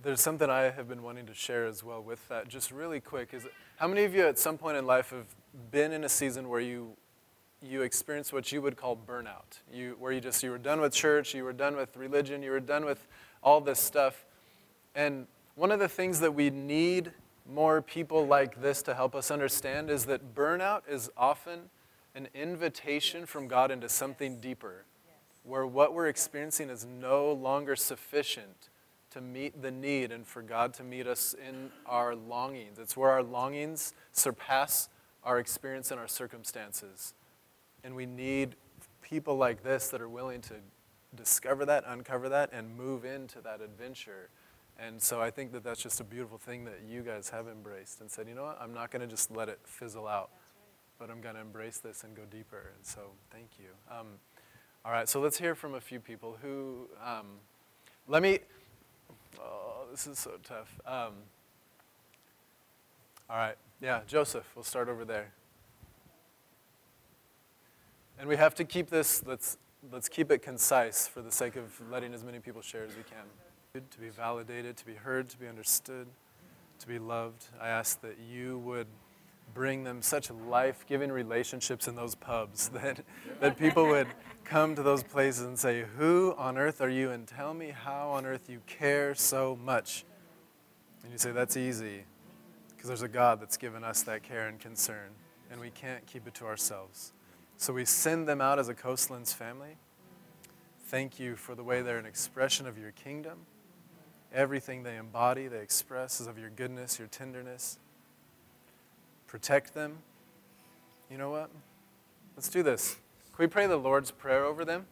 There's 0.03 0.21
something 0.21 0.51
I 0.51 0.62
have 0.71 0.89
been 0.89 1.05
wanting 1.05 1.27
to 1.27 1.33
share 1.33 1.67
as 1.67 1.85
well 1.85 2.03
with 2.03 2.27
that. 2.31 2.49
Just 2.49 2.73
really 2.73 2.99
quick, 2.99 3.33
is 3.33 3.47
how 3.77 3.87
many 3.87 4.03
of 4.03 4.12
you 4.12 4.27
at 4.27 4.41
some 4.41 4.59
point 4.59 4.77
in 4.77 4.87
life 4.87 5.11
have 5.11 5.37
been 5.71 5.93
in 5.93 6.03
a 6.03 6.09
season 6.09 6.49
where 6.49 6.61
you 6.61 6.97
you 7.62 7.83
experienced 7.83 8.33
what 8.33 8.51
you 8.51 8.61
would 8.61 8.77
call 8.77 8.97
burnout, 8.97 9.61
you, 9.73 9.95
where 10.01 10.11
you 10.11 10.21
just 10.21 10.43
you 10.43 10.51
were 10.51 10.59
done 10.59 10.81
with 10.81 10.93
church, 10.93 11.33
you 11.33 11.45
were 11.45 11.53
done 11.53 11.77
with 11.77 11.97
religion, 11.97 12.43
you 12.43 12.51
were 12.51 12.59
done 12.59 12.85
with 12.85 13.07
all 13.41 13.61
this 13.61 13.79
stuff, 13.79 14.27
and 14.97 15.29
one 15.55 15.71
of 15.71 15.79
the 15.79 15.89
things 15.89 16.19
that 16.19 16.35
we 16.35 16.51
need 16.51 17.12
more 17.49 17.82
people 17.82 18.26
like 18.26 18.61
this 18.61 18.82
to 18.82 18.95
help 18.95 19.14
us 19.14 19.30
understand 19.30 19.90
is 19.90 20.07
that 20.07 20.34
burnout 20.34 20.82
is 20.88 21.11
often 21.16 21.70
an 22.14 22.28
invitation 22.34 23.26
from 23.26 23.49
God 23.49 23.70
into 23.70 23.88
something 23.88 24.40
deeper, 24.40 24.84
where 25.42 25.66
what 25.66 25.92
we're 25.95 26.07
experiencing 26.07 26.70
is 26.70 26.86
no 26.86 27.32
longer 27.32 27.76
sufficient 27.76 28.70
to 29.11 29.20
meet 29.20 29.61
the 29.62 29.70
need 29.70 30.11
and 30.11 30.26
for 30.26 30.42
God 30.42 30.74
to 30.74 30.82
meet 30.82 31.07
us 31.07 31.34
in 31.34 31.70
our 31.86 32.14
longings. 32.14 32.78
It's 32.78 32.97
where 32.97 33.11
our 33.11 33.22
longings 33.22 33.95
surpass 34.12 34.88
our 35.22 35.38
experience 35.38 35.90
and 35.90 36.01
our 36.01 36.09
circumstances. 36.09 37.14
And 37.84 37.95
we 37.95 38.07
need 38.07 38.57
people 39.03 39.36
like 39.36 39.62
this 39.62 39.88
that 39.88 40.01
are 40.01 40.09
willing 40.09 40.40
to 40.42 40.55
discover 41.14 41.64
that, 41.66 41.84
uncover 41.86 42.28
that, 42.30 42.51
and 42.53 42.76
move 42.76 43.05
into 43.05 43.40
that 43.42 43.61
adventure. 43.61 44.30
And 44.79 45.01
so 45.01 45.20
I 45.20 45.31
think 45.31 45.53
that 45.53 45.62
that's 45.62 45.83
just 45.83 46.01
a 46.01 46.05
beautiful 46.05 46.37
thing 46.37 46.64
that 46.64 46.81
you 46.89 47.03
guys 47.03 47.31
have 47.31 47.47
embraced 47.47 48.01
and 48.01 48.11
said, 48.11 48.29
you 48.29 48.35
know 48.35 48.45
what, 48.45 48.59
I'm 48.61 48.75
not 48.75 48.91
going 48.91 49.03
to 49.03 49.07
just 49.07 49.31
let 49.31 49.49
it 49.49 49.61
fizzle 49.64 50.09
out, 50.09 50.31
but 50.99 51.11
I'm 51.11 51.20
going 51.20 51.37
to 51.37 51.41
embrace 51.41 51.79
this 51.79 52.03
and 52.03 52.14
go 52.14 52.22
deeper. 52.31 52.72
And 52.77 52.85
so 52.85 53.01
thank 53.31 53.51
you. 53.59 53.68
Um, 53.91 54.07
all 54.85 54.93
right, 54.93 55.09
so 55.09 55.20
let's 55.20 55.39
hear 55.39 55.55
from 55.55 55.75
a 55.75 55.81
few 55.81 56.01
people 56.01 56.37
who, 56.43 56.89
um, 57.05 57.27
let 58.09 58.22
me, 58.22 58.41
oh, 59.41 59.87
this 59.91 60.07
is 60.07 60.18
so 60.18 60.33
tough. 60.43 60.81
Um, 60.87 61.12
all 63.31 63.37
right, 63.37 63.57
yeah, 63.81 64.01
Joseph, 64.07 64.45
we'll 64.55 64.64
start 64.64 64.89
over 64.89 65.05
there. 65.05 65.33
And 68.18 68.29
we 68.29 68.37
have 68.37 68.55
to 68.57 68.64
keep 68.64 68.91
this, 68.91 69.22
let's, 69.25 69.57
let's 69.91 70.09
keep 70.09 70.31
it 70.31 70.43
concise 70.43 71.07
for 71.09 71.22
the 71.22 71.33
sake 71.33 71.57
of 71.57 71.81
letting 71.91 72.12
as 72.12 72.22
many 72.22 72.41
people 72.41 72.61
share 72.61 72.85
as 72.85 72.95
we 72.97 73.03
can. 73.05 73.25
To 73.75 73.99
be 73.99 74.09
validated, 74.09 74.77
to 74.77 74.87
be 74.87 74.95
heard, 74.95 75.29
to 75.31 75.37
be 75.37 75.49
understood, 75.49 76.07
to 76.79 76.87
be 76.87 77.01
loved. 77.01 77.47
I 77.61 77.70
ask 77.70 78.01
that 78.03 78.18
you 78.20 78.59
would 78.59 78.87
bring 79.53 79.83
them 79.83 80.01
such 80.01 80.31
life 80.31 80.85
giving 80.87 81.11
relationships 81.11 81.89
in 81.89 81.97
those 81.97 82.14
pubs 82.14 82.68
that, 82.75 83.01
that 83.41 83.59
people 83.59 83.89
would 83.89 84.07
come 84.45 84.77
to 84.77 84.83
those 84.85 85.03
places 85.03 85.47
and 85.47 85.59
say, 85.59 85.87
Who 85.99 86.37
on 86.39 86.57
earth 86.57 86.81
are 86.81 86.89
you? 86.89 87.11
And 87.11 87.27
tell 87.27 87.53
me 87.53 87.70
how 87.70 88.11
on 88.11 88.25
earth 88.27 88.49
you 88.49 88.61
care 88.68 89.12
so 89.12 89.59
much. 89.61 90.05
And 91.03 91.11
you 91.11 91.18
say, 91.18 91.33
That's 91.33 91.57
easy, 91.57 92.05
because 92.68 92.87
there's 92.87 93.03
a 93.03 93.09
God 93.09 93.41
that's 93.41 93.57
given 93.57 93.83
us 93.83 94.05
that 94.05 94.22
care 94.22 94.47
and 94.47 94.61
concern, 94.61 95.11
and 95.51 95.61
we 95.61 95.70
can't 95.70 96.07
keep 96.07 96.29
it 96.29 96.35
to 96.35 96.47
ourselves. 96.47 97.12
So 97.57 97.72
we 97.72 97.85
send 97.87 98.29
them 98.29 98.41
out 98.41 98.61
as 98.61 98.68
a 98.68 98.75
Coastlands 98.75 99.33
family. 99.33 99.79
Thank 100.87 101.18
you 101.18 101.35
for 101.35 101.57
the 101.57 101.64
way 101.64 101.83
they're 101.83 101.99
an 101.99 102.07
expression 102.07 102.68
of 102.68 102.79
your 102.79 102.93
kingdom. 102.93 103.39
Everything 104.35 104.82
they 104.82 104.97
embody, 104.97 105.47
they 105.47 105.61
express 105.61 106.20
is 106.20 106.26
of 106.26 106.39
your 106.39 106.51
goodness, 106.51 106.99
your 106.99 107.09
tenderness. 107.09 107.78
Protect 109.26 109.74
them. 109.74 109.99
You 111.11 111.18
know 111.18 111.30
what? 111.30 111.51
Let's 112.37 112.49
do 112.49 112.62
this. 112.62 112.97
Can 113.35 113.45
we 113.45 113.47
pray 113.47 113.66
the 113.66 113.76
Lord's 113.76 114.11
Prayer 114.11 114.45
over 114.45 114.64
them? 114.64 114.87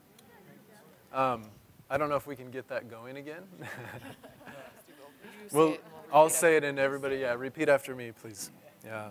Um, 1.12 1.42
I 1.90 1.98
don't 1.98 2.08
know 2.08 2.16
if 2.16 2.26
we 2.26 2.36
can 2.36 2.50
get 2.50 2.68
that 2.68 2.88
going 2.88 3.16
again. 3.18 3.42
well, 5.52 5.76
I'll 6.12 6.30
say 6.30 6.56
it 6.56 6.64
and 6.64 6.78
everybody, 6.78 7.16
yeah, 7.16 7.34
repeat 7.34 7.68
after 7.68 7.94
me, 7.94 8.12
please. 8.12 8.50
Yeah. 8.84 9.08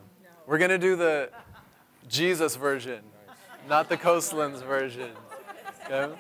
We're 0.48 0.58
going 0.58 0.72
to 0.72 0.80
do 0.80 0.96
the 0.96 1.30
Jesus 2.08 2.56
version 2.56 3.04
not 3.68 3.90
the 3.90 3.98
Coastlands 3.98 4.62
version. 4.62 5.12
Okay? 5.86 6.14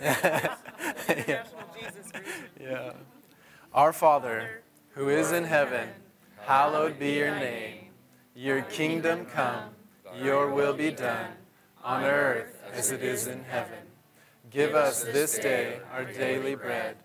Yeah. 0.00 0.54
yeah. 2.60 2.92
Our 3.72 3.92
Father, 3.92 4.62
who 4.90 5.08
is 5.08 5.32
in 5.32 5.44
heaven, 5.44 5.88
hallowed 6.40 6.98
be 6.98 7.12
your 7.12 7.34
name. 7.34 7.88
Your 8.34 8.62
kingdom 8.62 9.26
come, 9.26 9.70
your 10.20 10.50
will 10.52 10.74
be 10.74 10.90
done, 10.90 11.32
on 11.82 12.04
earth 12.04 12.62
as 12.72 12.90
it 12.90 13.02
is 13.02 13.26
in 13.26 13.44
heaven. 13.44 13.78
Give 14.50 14.74
us 14.74 15.04
this 15.04 15.38
day 15.38 15.80
our 15.92 16.04
daily 16.04 16.54
bread, 16.54 16.96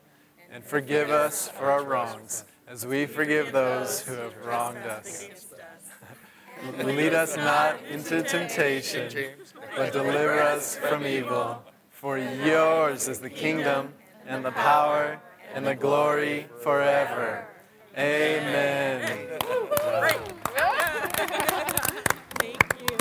and 0.51 0.63
forgive 0.63 1.09
us 1.09 1.47
for 1.49 1.71
our 1.71 1.83
wrongs, 1.83 2.45
as 2.67 2.85
we 2.85 3.05
forgive 3.05 3.51
those 3.51 4.01
who 4.01 4.13
have 4.13 4.35
wronged 4.45 4.85
us 4.85 5.27
Lead 6.83 7.13
us 7.13 7.35
not 7.37 7.77
into 7.89 8.21
temptation, 8.21 9.11
but 9.75 9.91
deliver 9.91 10.39
us 10.39 10.75
from 10.75 11.05
evil. 11.05 11.63
For 12.01 12.17
yours 12.17 13.07
is 13.07 13.19
the 13.19 13.29
kingdom, 13.29 13.93
and 14.25 14.43
the 14.43 14.49
power, 14.49 15.21
and 15.53 15.63
the 15.63 15.75
glory 15.75 16.47
forever. 16.63 17.45
Amen. 17.95 19.29
Thank 22.39 22.63
you. 22.81 22.97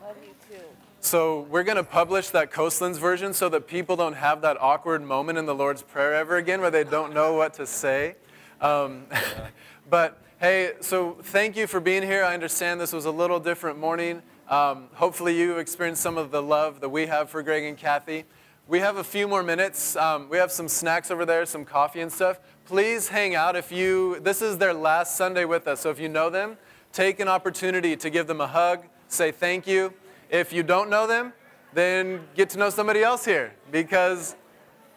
Love 0.00 0.16
you 0.20 0.34
too. 0.50 0.64
So 0.98 1.42
we're 1.42 1.62
going 1.62 1.76
to 1.76 1.84
publish 1.84 2.30
that 2.30 2.50
Coastlands 2.50 2.98
version 2.98 3.32
so 3.32 3.48
that 3.50 3.68
people 3.68 3.94
don't 3.94 4.14
have 4.14 4.42
that 4.42 4.60
awkward 4.60 5.02
moment 5.02 5.38
in 5.38 5.46
the 5.46 5.54
Lord's 5.54 5.82
Prayer 5.82 6.12
ever 6.12 6.38
again 6.38 6.60
where 6.60 6.72
they 6.72 6.82
don't 6.82 7.14
know 7.14 7.34
what 7.34 7.54
to 7.54 7.68
say. 7.68 8.16
Um, 8.60 9.06
but 9.88 10.20
Hey, 10.42 10.72
so 10.80 11.18
thank 11.22 11.56
you 11.56 11.68
for 11.68 11.78
being 11.78 12.02
here. 12.02 12.24
I 12.24 12.34
understand 12.34 12.80
this 12.80 12.92
was 12.92 13.04
a 13.04 13.12
little 13.12 13.38
different 13.38 13.78
morning. 13.78 14.22
Um, 14.52 14.88
hopefully, 14.92 15.34
you 15.34 15.56
experienced 15.56 16.02
some 16.02 16.18
of 16.18 16.30
the 16.30 16.42
love 16.42 16.82
that 16.82 16.90
we 16.90 17.06
have 17.06 17.30
for 17.30 17.42
Greg 17.42 17.64
and 17.64 17.74
Cathy. 17.74 18.26
We 18.68 18.80
have 18.80 18.98
a 18.98 19.02
few 19.02 19.26
more 19.26 19.42
minutes. 19.42 19.96
Um, 19.96 20.28
we 20.28 20.36
have 20.36 20.52
some 20.52 20.68
snacks 20.68 21.10
over 21.10 21.24
there, 21.24 21.46
some 21.46 21.64
coffee 21.64 22.02
and 22.02 22.12
stuff. 22.12 22.38
Please 22.66 23.08
hang 23.08 23.34
out 23.34 23.56
if 23.56 23.72
you. 23.72 24.20
This 24.20 24.42
is 24.42 24.58
their 24.58 24.74
last 24.74 25.16
Sunday 25.16 25.46
with 25.46 25.66
us, 25.66 25.80
so 25.80 25.88
if 25.88 25.98
you 25.98 26.10
know 26.10 26.28
them, 26.28 26.58
take 26.92 27.18
an 27.18 27.28
opportunity 27.28 27.96
to 27.96 28.10
give 28.10 28.26
them 28.26 28.42
a 28.42 28.46
hug, 28.46 28.84
say 29.08 29.32
thank 29.32 29.66
you. 29.66 29.94
If 30.28 30.52
you 30.52 30.62
don't 30.62 30.90
know 30.90 31.06
them, 31.06 31.32
then 31.72 32.20
get 32.34 32.50
to 32.50 32.58
know 32.58 32.68
somebody 32.68 33.02
else 33.02 33.24
here 33.24 33.54
because 33.70 34.36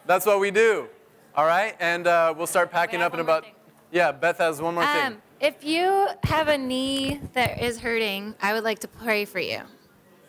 that's 0.04 0.26
what 0.26 0.38
we 0.38 0.50
do. 0.50 0.86
All 1.34 1.46
right, 1.46 1.74
and 1.80 2.06
uh, 2.06 2.34
we'll 2.36 2.46
start 2.46 2.70
packing 2.70 3.00
up 3.00 3.14
in 3.14 3.20
about. 3.20 3.44
thing. 3.44 3.54
Yeah, 3.90 4.12
Beth 4.12 4.36
has 4.36 4.60
one 4.60 4.74
more 4.74 4.84
thing. 4.84 5.22
If 5.38 5.64
you 5.64 6.08
have 6.24 6.48
a 6.48 6.56
knee 6.56 7.20
that 7.34 7.62
is 7.62 7.78
hurting, 7.78 8.34
I 8.40 8.54
would 8.54 8.64
like 8.64 8.78
to 8.80 8.88
pray 8.88 9.26
for 9.26 9.38
you. 9.38 9.60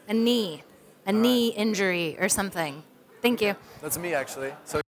A 0.10 0.14
knee, 0.14 0.64
a 1.06 1.14
knee 1.14 1.50
injury 1.50 2.18
or 2.20 2.28
something. 2.28 2.84
Thank 3.22 3.42
you. 3.42 3.56
That's 3.82 3.98
me 3.98 4.14
actually. 4.14 4.52
So 4.66 4.82